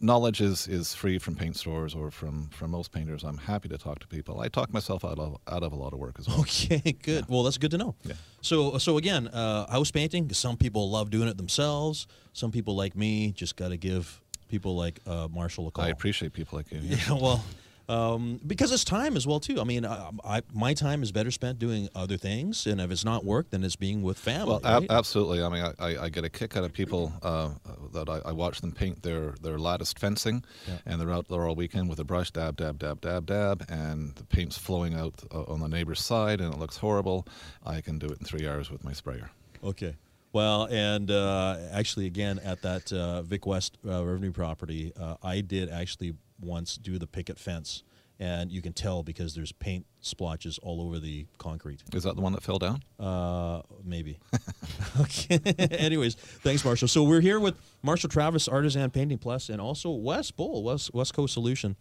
knowledge 0.00 0.40
is, 0.40 0.68
is 0.68 0.94
free 0.94 1.18
from 1.18 1.34
paint 1.34 1.56
stores 1.56 1.94
or 1.94 2.10
from, 2.10 2.48
from 2.48 2.70
most 2.70 2.92
painters. 2.92 3.24
I'm 3.24 3.36
happy 3.38 3.68
to 3.68 3.78
talk 3.78 3.98
to 4.00 4.06
people. 4.06 4.40
I 4.40 4.48
talk 4.48 4.72
myself 4.72 5.04
out 5.04 5.18
of 5.18 5.38
out 5.48 5.62
of 5.62 5.72
a 5.72 5.76
lot 5.76 5.92
of 5.92 5.98
work 5.98 6.16
as 6.18 6.28
well. 6.28 6.40
Okay, 6.40 6.92
good. 7.02 7.24
Well, 7.28 7.42
that's 7.42 7.58
good 7.58 7.72
to 7.72 7.78
know. 7.78 7.94
Yeah. 8.04 8.14
So, 8.40 8.78
so 8.78 8.96
again, 8.96 9.28
uh, 9.28 9.70
house 9.70 9.90
painting. 9.90 10.30
Some 10.32 10.56
people 10.56 10.90
love 10.90 11.10
doing 11.10 11.28
it 11.28 11.36
themselves. 11.36 12.06
Some 12.32 12.52
people 12.52 12.76
like 12.76 12.96
me 12.96 13.32
just 13.32 13.56
got 13.56 13.68
to 13.68 13.76
give 13.76 14.20
people 14.48 14.76
like 14.76 15.00
uh, 15.06 15.28
Marshall 15.30 15.68
a 15.68 15.70
call. 15.70 15.84
I 15.84 15.88
appreciate 15.88 16.32
people 16.32 16.58
like 16.58 16.70
you. 16.72 16.80
yeah. 16.82 16.96
Yeah, 17.08 17.14
well, 17.14 17.44
um, 17.88 18.40
because 18.46 18.70
it's 18.72 18.84
time 18.84 19.16
as 19.16 19.26
well 19.26 19.40
too. 19.40 19.60
I 19.60 19.64
mean, 19.64 19.86
I, 19.86 20.10
I, 20.24 20.42
my 20.52 20.74
time 20.74 21.02
is 21.02 21.10
better 21.12 21.30
spent 21.30 21.58
doing 21.58 21.88
other 21.94 22.16
things, 22.16 22.66
and 22.66 22.80
if 22.80 22.90
it's 22.90 23.04
not 23.04 23.24
work, 23.24 23.50
then 23.50 23.64
it's 23.64 23.76
being 23.76 24.02
with 24.02 24.18
family. 24.18 24.60
Well, 24.62 24.66
ab- 24.66 24.86
absolutely. 24.90 25.42
I 25.42 25.48
mean, 25.48 25.72
I, 25.78 26.04
I, 26.04 26.08
get 26.08 26.24
a 26.24 26.28
kick 26.28 26.56
out 26.56 26.64
of 26.64 26.72
people 26.72 27.12
uh, 27.22 27.50
that 27.92 28.08
I, 28.08 28.20
I 28.26 28.32
watch 28.32 28.60
them 28.60 28.72
paint 28.72 29.02
their, 29.02 29.34
their 29.42 29.58
latticed 29.58 29.98
fencing, 29.98 30.44
Yeah. 30.66 30.74
and 30.86 31.00
they're 31.00 31.12
out 31.12 31.28
there 31.28 31.46
all 31.46 31.54
weekend 31.54 31.88
with 31.88 31.98
a 31.98 32.04
brush, 32.04 32.30
dab, 32.30 32.56
dab, 32.56 32.78
dab, 32.78 33.00
dab, 33.00 33.26
dab, 33.26 33.64
and 33.68 34.14
the 34.16 34.24
paint's 34.24 34.58
flowing 34.58 34.94
out 34.94 35.22
uh, 35.32 35.42
on 35.44 35.60
the 35.60 35.68
neighbor's 35.68 36.00
side, 36.00 36.40
and 36.40 36.52
it 36.52 36.58
looks 36.58 36.76
horrible. 36.76 37.26
I 37.64 37.80
can 37.80 37.98
do 37.98 38.06
it 38.06 38.18
in 38.18 38.26
three 38.26 38.46
hours 38.46 38.70
with 38.70 38.84
my 38.84 38.92
sprayer. 38.92 39.30
Okay. 39.64 39.96
Well, 40.32 40.68
and 40.70 41.10
uh, 41.10 41.56
actually, 41.72 42.04
again, 42.06 42.38
at 42.44 42.60
that 42.62 42.92
uh, 42.92 43.22
Vic 43.22 43.46
West 43.46 43.78
uh, 43.88 44.04
revenue 44.04 44.30
property, 44.30 44.92
uh, 45.00 45.16
I 45.22 45.40
did 45.40 45.70
actually 45.70 46.14
once 46.40 46.76
do 46.76 46.98
the 46.98 47.06
picket 47.06 47.38
fence, 47.38 47.82
and 48.20 48.50
you 48.50 48.62
can 48.62 48.72
tell 48.72 49.02
because 49.02 49.34
there's 49.34 49.52
paint 49.52 49.86
splotches 50.00 50.58
all 50.58 50.80
over 50.80 50.98
the 50.98 51.26
concrete. 51.38 51.82
Is 51.94 52.02
that 52.02 52.16
the 52.16 52.22
one 52.22 52.32
that 52.32 52.42
fell 52.42 52.58
down? 52.58 52.82
Uh, 52.98 53.62
maybe. 53.84 54.18
okay. 55.00 55.38
Anyways, 55.70 56.14
thanks, 56.14 56.64
Marshall. 56.64 56.88
So 56.88 57.04
we're 57.04 57.20
here 57.20 57.40
with 57.40 57.54
Marshall 57.82 58.10
Travis, 58.10 58.48
Artisan 58.48 58.90
Painting 58.90 59.18
Plus, 59.18 59.48
and 59.48 59.60
also 59.60 59.90
Wes 59.90 60.30
Bull, 60.30 60.62
West 60.64 60.92
West 60.92 61.14
Coast 61.14 61.34
Solution. 61.34 61.76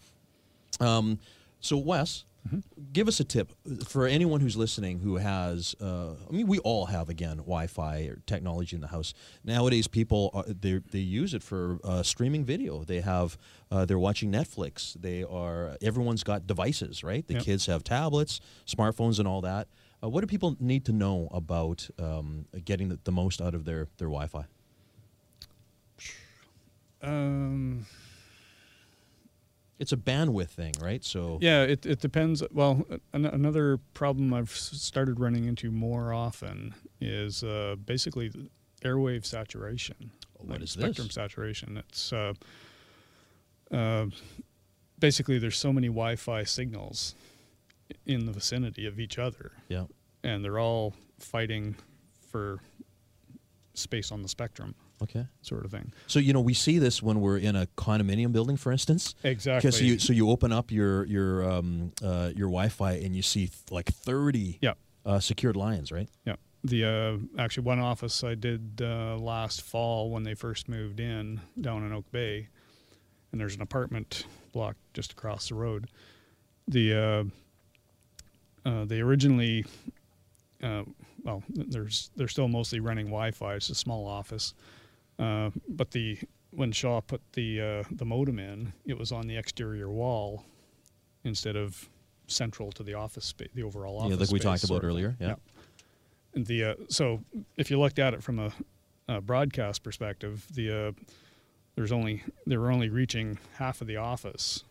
Um, 0.79 1.19
so 1.59 1.77
Wes, 1.77 2.25
give 2.93 3.07
us 3.07 3.19
a 3.19 3.23
tip 3.23 3.51
for 3.85 4.05
anyone 4.07 4.41
who's 4.41 4.55
listening 4.57 4.99
who 4.99 5.17
has. 5.17 5.75
Uh, 5.81 6.11
I 6.27 6.31
mean, 6.31 6.47
we 6.47 6.59
all 6.59 6.85
have 6.87 7.09
again 7.09 7.37
Wi-Fi 7.37 7.99
or 8.07 8.21
technology 8.25 8.75
in 8.75 8.81
the 8.81 8.87
house 8.87 9.13
nowadays. 9.43 9.87
People 9.87 10.31
are, 10.33 10.43
they 10.43 10.79
they 10.91 10.99
use 10.99 11.33
it 11.33 11.43
for 11.43 11.79
uh, 11.83 12.03
streaming 12.03 12.45
video. 12.45 12.83
They 12.83 13.01
have 13.01 13.37
uh, 13.71 13.85
they're 13.85 13.99
watching 13.99 14.31
Netflix. 14.31 14.93
They 14.99 15.23
are 15.23 15.77
everyone's 15.81 16.23
got 16.23 16.47
devices, 16.47 17.03
right? 17.03 17.25
The 17.27 17.35
Yep. 17.35 17.43
kids 17.43 17.65
have 17.67 17.83
tablets, 17.83 18.39
smartphones, 18.65 19.19
and 19.19 19.27
all 19.27 19.41
that. 19.41 19.67
Uh, 20.03 20.09
what 20.09 20.21
do 20.21 20.27
people 20.27 20.55
need 20.59 20.85
to 20.85 20.91
know 20.91 21.27
about 21.31 21.89
um, 21.99 22.45
getting 22.65 22.89
the, 22.89 22.99
the 23.03 23.11
most 23.11 23.41
out 23.41 23.55
of 23.55 23.65
their, 23.65 23.87
their 23.97 24.07
Wi-Fi? 24.09 24.45
Um, 27.01 27.85
It's 29.79 29.91
a 29.91 29.97
bandwidth 29.97 30.49
thing, 30.49 30.73
right? 30.81 31.03
So 31.03 31.37
yeah, 31.41 31.61
it, 31.63 31.85
it 31.85 31.99
depends. 31.99 32.43
Well, 32.51 32.83
an- 33.13 33.25
another 33.25 33.77
problem 33.93 34.33
I've 34.33 34.49
started 34.51 35.19
running 35.19 35.45
into 35.45 35.69
more 35.71 36.13
often 36.13 36.73
is 36.99 37.43
uh, 37.43 37.75
basically 37.85 38.31
airwave 38.83 39.25
saturation. 39.25 40.11
What 40.37 40.49
like 40.49 40.61
is 40.61 40.71
spectrum 40.71 41.07
this? 41.07 41.15
saturation? 41.15 41.77
It's 41.77 42.11
uh, 42.13 42.33
uh, 43.71 44.07
basically 44.99 45.37
there's 45.39 45.57
so 45.57 45.71
many 45.73 45.87
Wi-Fi 45.87 46.43
signals 46.43 47.15
in 48.05 48.25
the 48.25 48.31
vicinity 48.31 48.85
of 48.85 48.99
each 48.99 49.17
other, 49.19 49.51
yeah, 49.69 49.85
and 50.23 50.43
they're 50.43 50.59
all 50.59 50.93
fighting 51.19 51.75
for 52.31 52.59
space 53.73 54.11
on 54.11 54.21
the 54.23 54.27
spectrum, 54.27 54.75
okay. 55.03 55.25
sort 55.41 55.65
of 55.65 55.71
thing. 55.71 55.91
So 56.07 56.19
you 56.19 56.33
know 56.33 56.41
we 56.41 56.53
see 56.53 56.79
this 56.79 57.01
when 57.03 57.21
we're 57.21 57.37
in 57.37 57.55
a 57.55 57.67
condominium 57.77 58.31
building, 58.31 58.57
for 58.57 58.71
instance. 58.71 59.15
Exactly. 59.23 59.67
Because 59.67 59.81
you 59.81 59.99
so 59.99 60.13
you 60.13 60.29
open 60.29 60.51
up 60.51 60.71
your 60.71 61.05
your 61.05 61.49
um, 61.49 61.91
uh, 62.03 62.31
your 62.35 62.47
Wi-Fi 62.49 62.93
and 62.93 63.15
you 63.15 63.21
see 63.21 63.47
th- 63.47 63.71
like 63.71 63.87
thirty 63.87 64.59
Yeah. 64.61 64.73
uh, 65.05 65.19
secured 65.19 65.55
lines, 65.55 65.91
right? 65.91 66.09
Yeah. 66.25 66.35
The 66.63 66.83
uh, 66.85 67.41
actually 67.41 67.63
one 67.63 67.79
office 67.79 68.23
I 68.23 68.35
did 68.35 68.81
uh, 68.81 69.15
last 69.17 69.61
fall 69.61 70.09
when 70.09 70.23
they 70.23 70.33
first 70.33 70.67
moved 70.67 70.99
in 70.99 71.39
down 71.61 71.85
in 71.85 71.93
Oak 71.93 72.11
Bay, 72.11 72.47
and 73.31 73.39
there's 73.39 73.55
an 73.55 73.61
apartment 73.61 74.25
block 74.51 74.75
just 74.93 75.11
across 75.13 75.49
the 75.49 75.55
road. 75.55 75.87
The 76.67 77.31
uh, 78.65 78.69
uh, 78.69 78.85
they 78.85 78.99
originally, 78.99 79.65
uh, 80.61 80.83
well, 81.23 81.43
there's 81.47 82.09
they're 82.17 82.27
still 82.27 82.47
mostly 82.49 82.79
running 82.81 83.05
Wi-Fi. 83.05 83.53
It's 83.53 83.69
a 83.69 83.75
small 83.75 84.05
office, 84.05 84.53
uh, 85.19 85.49
but 85.67 85.91
the 85.91 86.19
when 86.51 86.71
Shaw 86.71 87.01
put 87.01 87.21
the 87.33 87.61
uh, 87.61 87.83
the 87.91 88.05
modem 88.05 88.39
in, 88.39 88.73
it 88.85 88.97
was 88.97 89.11
on 89.11 89.27
the 89.27 89.37
exterior 89.37 89.89
wall 89.89 90.45
instead 91.23 91.55
of 91.55 91.89
central 92.27 92.71
to 92.73 92.83
the 92.83 92.93
office 92.93 93.25
space, 93.25 93.49
the 93.53 93.63
overall 93.63 93.97
office. 93.99 94.11
yeah, 94.11 94.15
like 94.17 94.31
we 94.31 94.39
space 94.39 94.61
talked 94.61 94.63
about 94.63 94.83
earlier. 94.83 95.15
Yeah. 95.19 95.35
And 96.33 96.45
the 96.45 96.63
uh, 96.63 96.75
so 96.89 97.21
if 97.57 97.69
you 97.71 97.79
looked 97.79 97.99
at 97.99 98.13
it 98.13 98.21
from 98.23 98.39
a 98.39 98.51
uh, 99.09 99.19
broadcast 99.21 99.83
perspective, 99.83 100.45
the 100.53 100.87
uh, 100.87 100.91
there's 101.75 101.91
only 101.91 102.23
they 102.45 102.57
were 102.57 102.71
only 102.71 102.89
reaching 102.89 103.37
half 103.57 103.81
of 103.81 103.87
the 103.87 103.97
office 103.97 104.63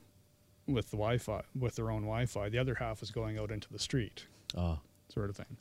with 0.66 0.90
the 0.90 0.96
Wi-Fi 0.96 1.42
with 1.58 1.76
their 1.76 1.90
own 1.90 2.02
Wi-Fi. 2.02 2.48
The 2.48 2.58
other 2.58 2.74
half 2.74 3.00
was 3.00 3.10
going 3.10 3.38
out 3.38 3.50
into 3.50 3.68
the 3.72 3.78
street, 3.78 4.26
Ah. 4.56 4.78
sort 5.12 5.30
of 5.30 5.36
thing. 5.36 5.56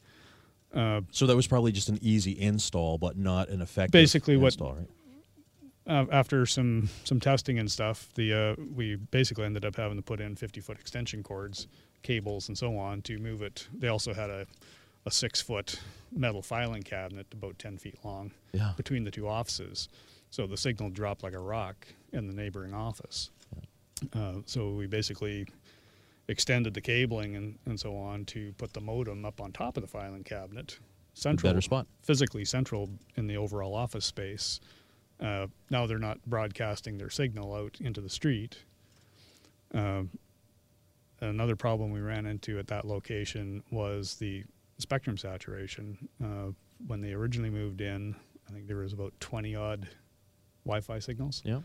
Uh, 0.73 1.01
So 1.11 1.25
that 1.27 1.35
was 1.35 1.47
probably 1.47 1.71
just 1.71 1.89
an 1.89 1.99
easy 2.01 2.39
install, 2.39 2.97
but 2.97 3.17
not 3.17 3.49
an 3.49 3.61
effective 3.61 3.91
Basically 3.91 4.37
what- 4.37 4.47
install, 4.47 4.73
right? 4.75 4.89
uh, 5.87 6.05
after 6.11 6.45
some 6.45 6.89
some 7.03 7.19
testing 7.19 7.59
and 7.59 7.71
stuff, 7.71 8.09
the 8.15 8.33
uh, 8.33 8.55
we 8.75 8.95
basically 8.95 9.45
ended 9.45 9.63
up 9.65 9.75
having 9.75 9.97
to 9.97 10.01
put 10.03 10.19
in 10.19 10.35
50 10.35 10.59
foot 10.61 10.79
extension 10.79 11.21
cords, 11.23 11.67
cables, 12.01 12.47
and 12.49 12.57
so 12.57 12.77
on 12.77 13.01
to 13.03 13.17
move 13.19 13.41
it. 13.41 13.67
They 13.73 13.87
also 13.87 14.13
had 14.13 14.29
a 14.29 14.45
a 15.07 15.11
six 15.11 15.39
foot 15.39 15.79
metal 16.11 16.41
filing 16.41 16.81
cabinet 16.81 17.27
about 17.31 17.59
10 17.59 17.77
feet 17.77 17.95
long 18.03 18.31
Yeah. 18.53 18.73
between 18.75 19.03
the 19.03 19.11
two 19.11 19.27
offices, 19.27 19.87
so 20.31 20.47
the 20.47 20.57
signal 20.57 20.89
dropped 20.89 21.21
like 21.21 21.33
a 21.33 21.39
rock 21.39 21.87
in 22.11 22.25
the 22.27 22.33
neighboring 22.33 22.73
office. 22.73 23.29
Uh, 24.13 24.41
so 24.47 24.71
we 24.71 24.87
basically 24.87 25.45
extended 26.27 26.73
the 26.73 26.81
cabling 26.81 27.35
and, 27.35 27.57
and 27.65 27.79
so 27.79 27.95
on 27.95 28.25
to 28.25 28.53
put 28.57 28.73
the 28.73 28.81
modem 28.81 29.25
up 29.25 29.39
on 29.39 29.51
top 29.51 29.77
of 29.77 29.81
the 29.81 29.87
filing 29.87 30.23
cabinet, 30.23 30.79
central, 31.13 31.51
better 31.51 31.61
spot. 31.61 31.87
physically 32.01 32.45
central 32.45 32.89
in 33.15 33.27
the 33.27 33.37
overall 33.37 33.75
office 33.75 34.05
space. 34.05 34.59
Uh, 35.19 35.47
now 35.69 35.85
they're 35.85 35.99
not 35.99 36.19
broadcasting 36.25 36.97
their 36.97 37.09
signal 37.09 37.53
out 37.53 37.77
into 37.79 38.01
the 38.01 38.09
street. 38.09 38.57
Um 39.73 40.09
another 41.21 41.55
problem 41.55 41.91
we 41.91 42.01
ran 42.01 42.25
into 42.25 42.59
at 42.59 42.67
that 42.67 42.85
location 42.85 43.63
was 43.71 44.15
the 44.15 44.43
spectrum 44.77 45.17
saturation. 45.17 45.97
Uh, 46.23 46.51
when 46.87 47.01
they 47.01 47.13
originally 47.13 47.49
moved 47.49 47.81
in, 47.81 48.15
I 48.49 48.51
think 48.51 48.67
there 48.67 48.77
was 48.77 48.93
about 48.93 49.13
20 49.19 49.55
odd 49.55 49.87
Wi-Fi 50.65 50.99
signals. 50.99 51.41
Yeah. 51.45 51.61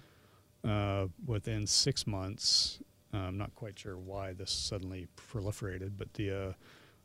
Uh, 0.65 1.09
within 1.27 1.67
six 1.67 2.07
months, 2.07 2.81
uh, 3.15 3.19
I'm 3.19 3.39
not 3.39 3.55
quite 3.55 3.79
sure 3.79 3.97
why 3.99 4.33
this 4.33 4.51
suddenly 4.51 5.09
proliferated, 5.33 5.93
but 5.99 6.13
the 6.15 6.31
uh, 6.31 6.53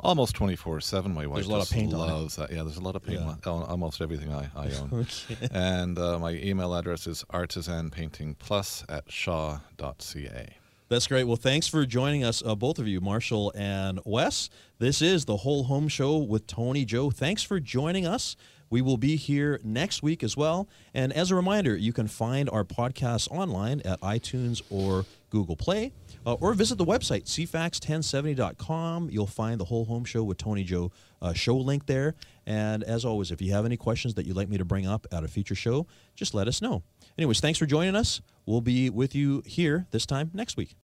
almost 0.00 0.36
24-7. 0.36 1.12
My 1.12 1.26
wife 1.26 1.36
There's 1.36 1.46
a 1.46 1.50
lot 1.50 1.62
of 1.62 1.70
paint 1.70 1.92
loves 1.92 2.36
that. 2.36 2.50
Yeah, 2.50 2.62
there's 2.62 2.76
a 2.76 2.82
lot 2.82 2.96
of 2.96 3.02
paint 3.02 3.20
Yeah. 3.20 3.50
on 3.50 3.62
almost 3.64 4.00
everything 4.00 4.32
I, 4.32 4.48
I 4.56 4.70
own. 4.76 5.06
and 5.50 5.98
uh, 5.98 6.18
my 6.18 6.32
email 6.32 6.74
address 6.74 7.06
is 7.06 7.24
artisanpaintingplus 7.32 8.84
at 8.88 9.10
shaw.ca. 9.10 10.48
That's 10.90 11.06
great. 11.06 11.24
Well, 11.24 11.36
thanks 11.36 11.68
for 11.68 11.84
joining 11.84 12.24
us, 12.24 12.42
uh, 12.44 12.54
both 12.54 12.78
of 12.78 12.88
you, 12.88 13.00
Marshall 13.02 13.52
and 13.54 14.00
Wes. 14.06 14.48
This 14.78 15.02
is 15.02 15.26
the 15.26 15.36
Whole 15.38 15.64
Home 15.64 15.86
Show 15.88 16.16
with 16.16 16.46
Tony 16.46 16.86
Joe. 16.86 17.10
Thanks 17.10 17.42
for 17.42 17.60
joining 17.60 18.06
us. 18.06 18.36
We 18.70 18.80
will 18.80 18.96
be 18.96 19.16
here 19.16 19.60
next 19.62 20.02
week 20.02 20.22
as 20.22 20.36
well. 20.36 20.66
And 20.94 21.12
as 21.12 21.30
a 21.30 21.34
reminder, 21.34 21.76
you 21.76 21.92
can 21.92 22.06
find 22.06 22.48
our 22.50 22.64
podcast 22.64 23.30
online 23.30 23.80
at 23.84 24.00
iTunes 24.00 24.62
or 24.70 25.04
Google 25.30 25.56
Play, 25.56 25.92
uh, 26.28 26.34
or 26.34 26.52
visit 26.52 26.76
the 26.76 26.84
website, 26.84 27.24
cfax1070.com. 27.24 29.08
You'll 29.10 29.26
find 29.26 29.58
the 29.58 29.64
Whole 29.64 29.86
Home 29.86 30.04
Show 30.04 30.22
with 30.22 30.36
Tony 30.36 30.62
Joe 30.62 30.92
uh, 31.22 31.32
show 31.32 31.56
link 31.56 31.86
there. 31.86 32.16
And 32.46 32.84
as 32.84 33.06
always, 33.06 33.30
if 33.30 33.40
you 33.40 33.52
have 33.52 33.64
any 33.64 33.78
questions 33.78 34.12
that 34.14 34.26
you'd 34.26 34.36
like 34.36 34.50
me 34.50 34.58
to 34.58 34.64
bring 34.64 34.86
up 34.86 35.06
at 35.10 35.24
a 35.24 35.28
future 35.28 35.54
show, 35.54 35.86
just 36.14 36.34
let 36.34 36.46
us 36.46 36.60
know. 36.60 36.82
Anyways, 37.16 37.40
thanks 37.40 37.58
for 37.58 37.64
joining 37.64 37.96
us. 37.96 38.20
We'll 38.44 38.60
be 38.60 38.90
with 38.90 39.14
you 39.14 39.42
here 39.46 39.86
this 39.90 40.04
time 40.04 40.30
next 40.34 40.58
week. 40.58 40.76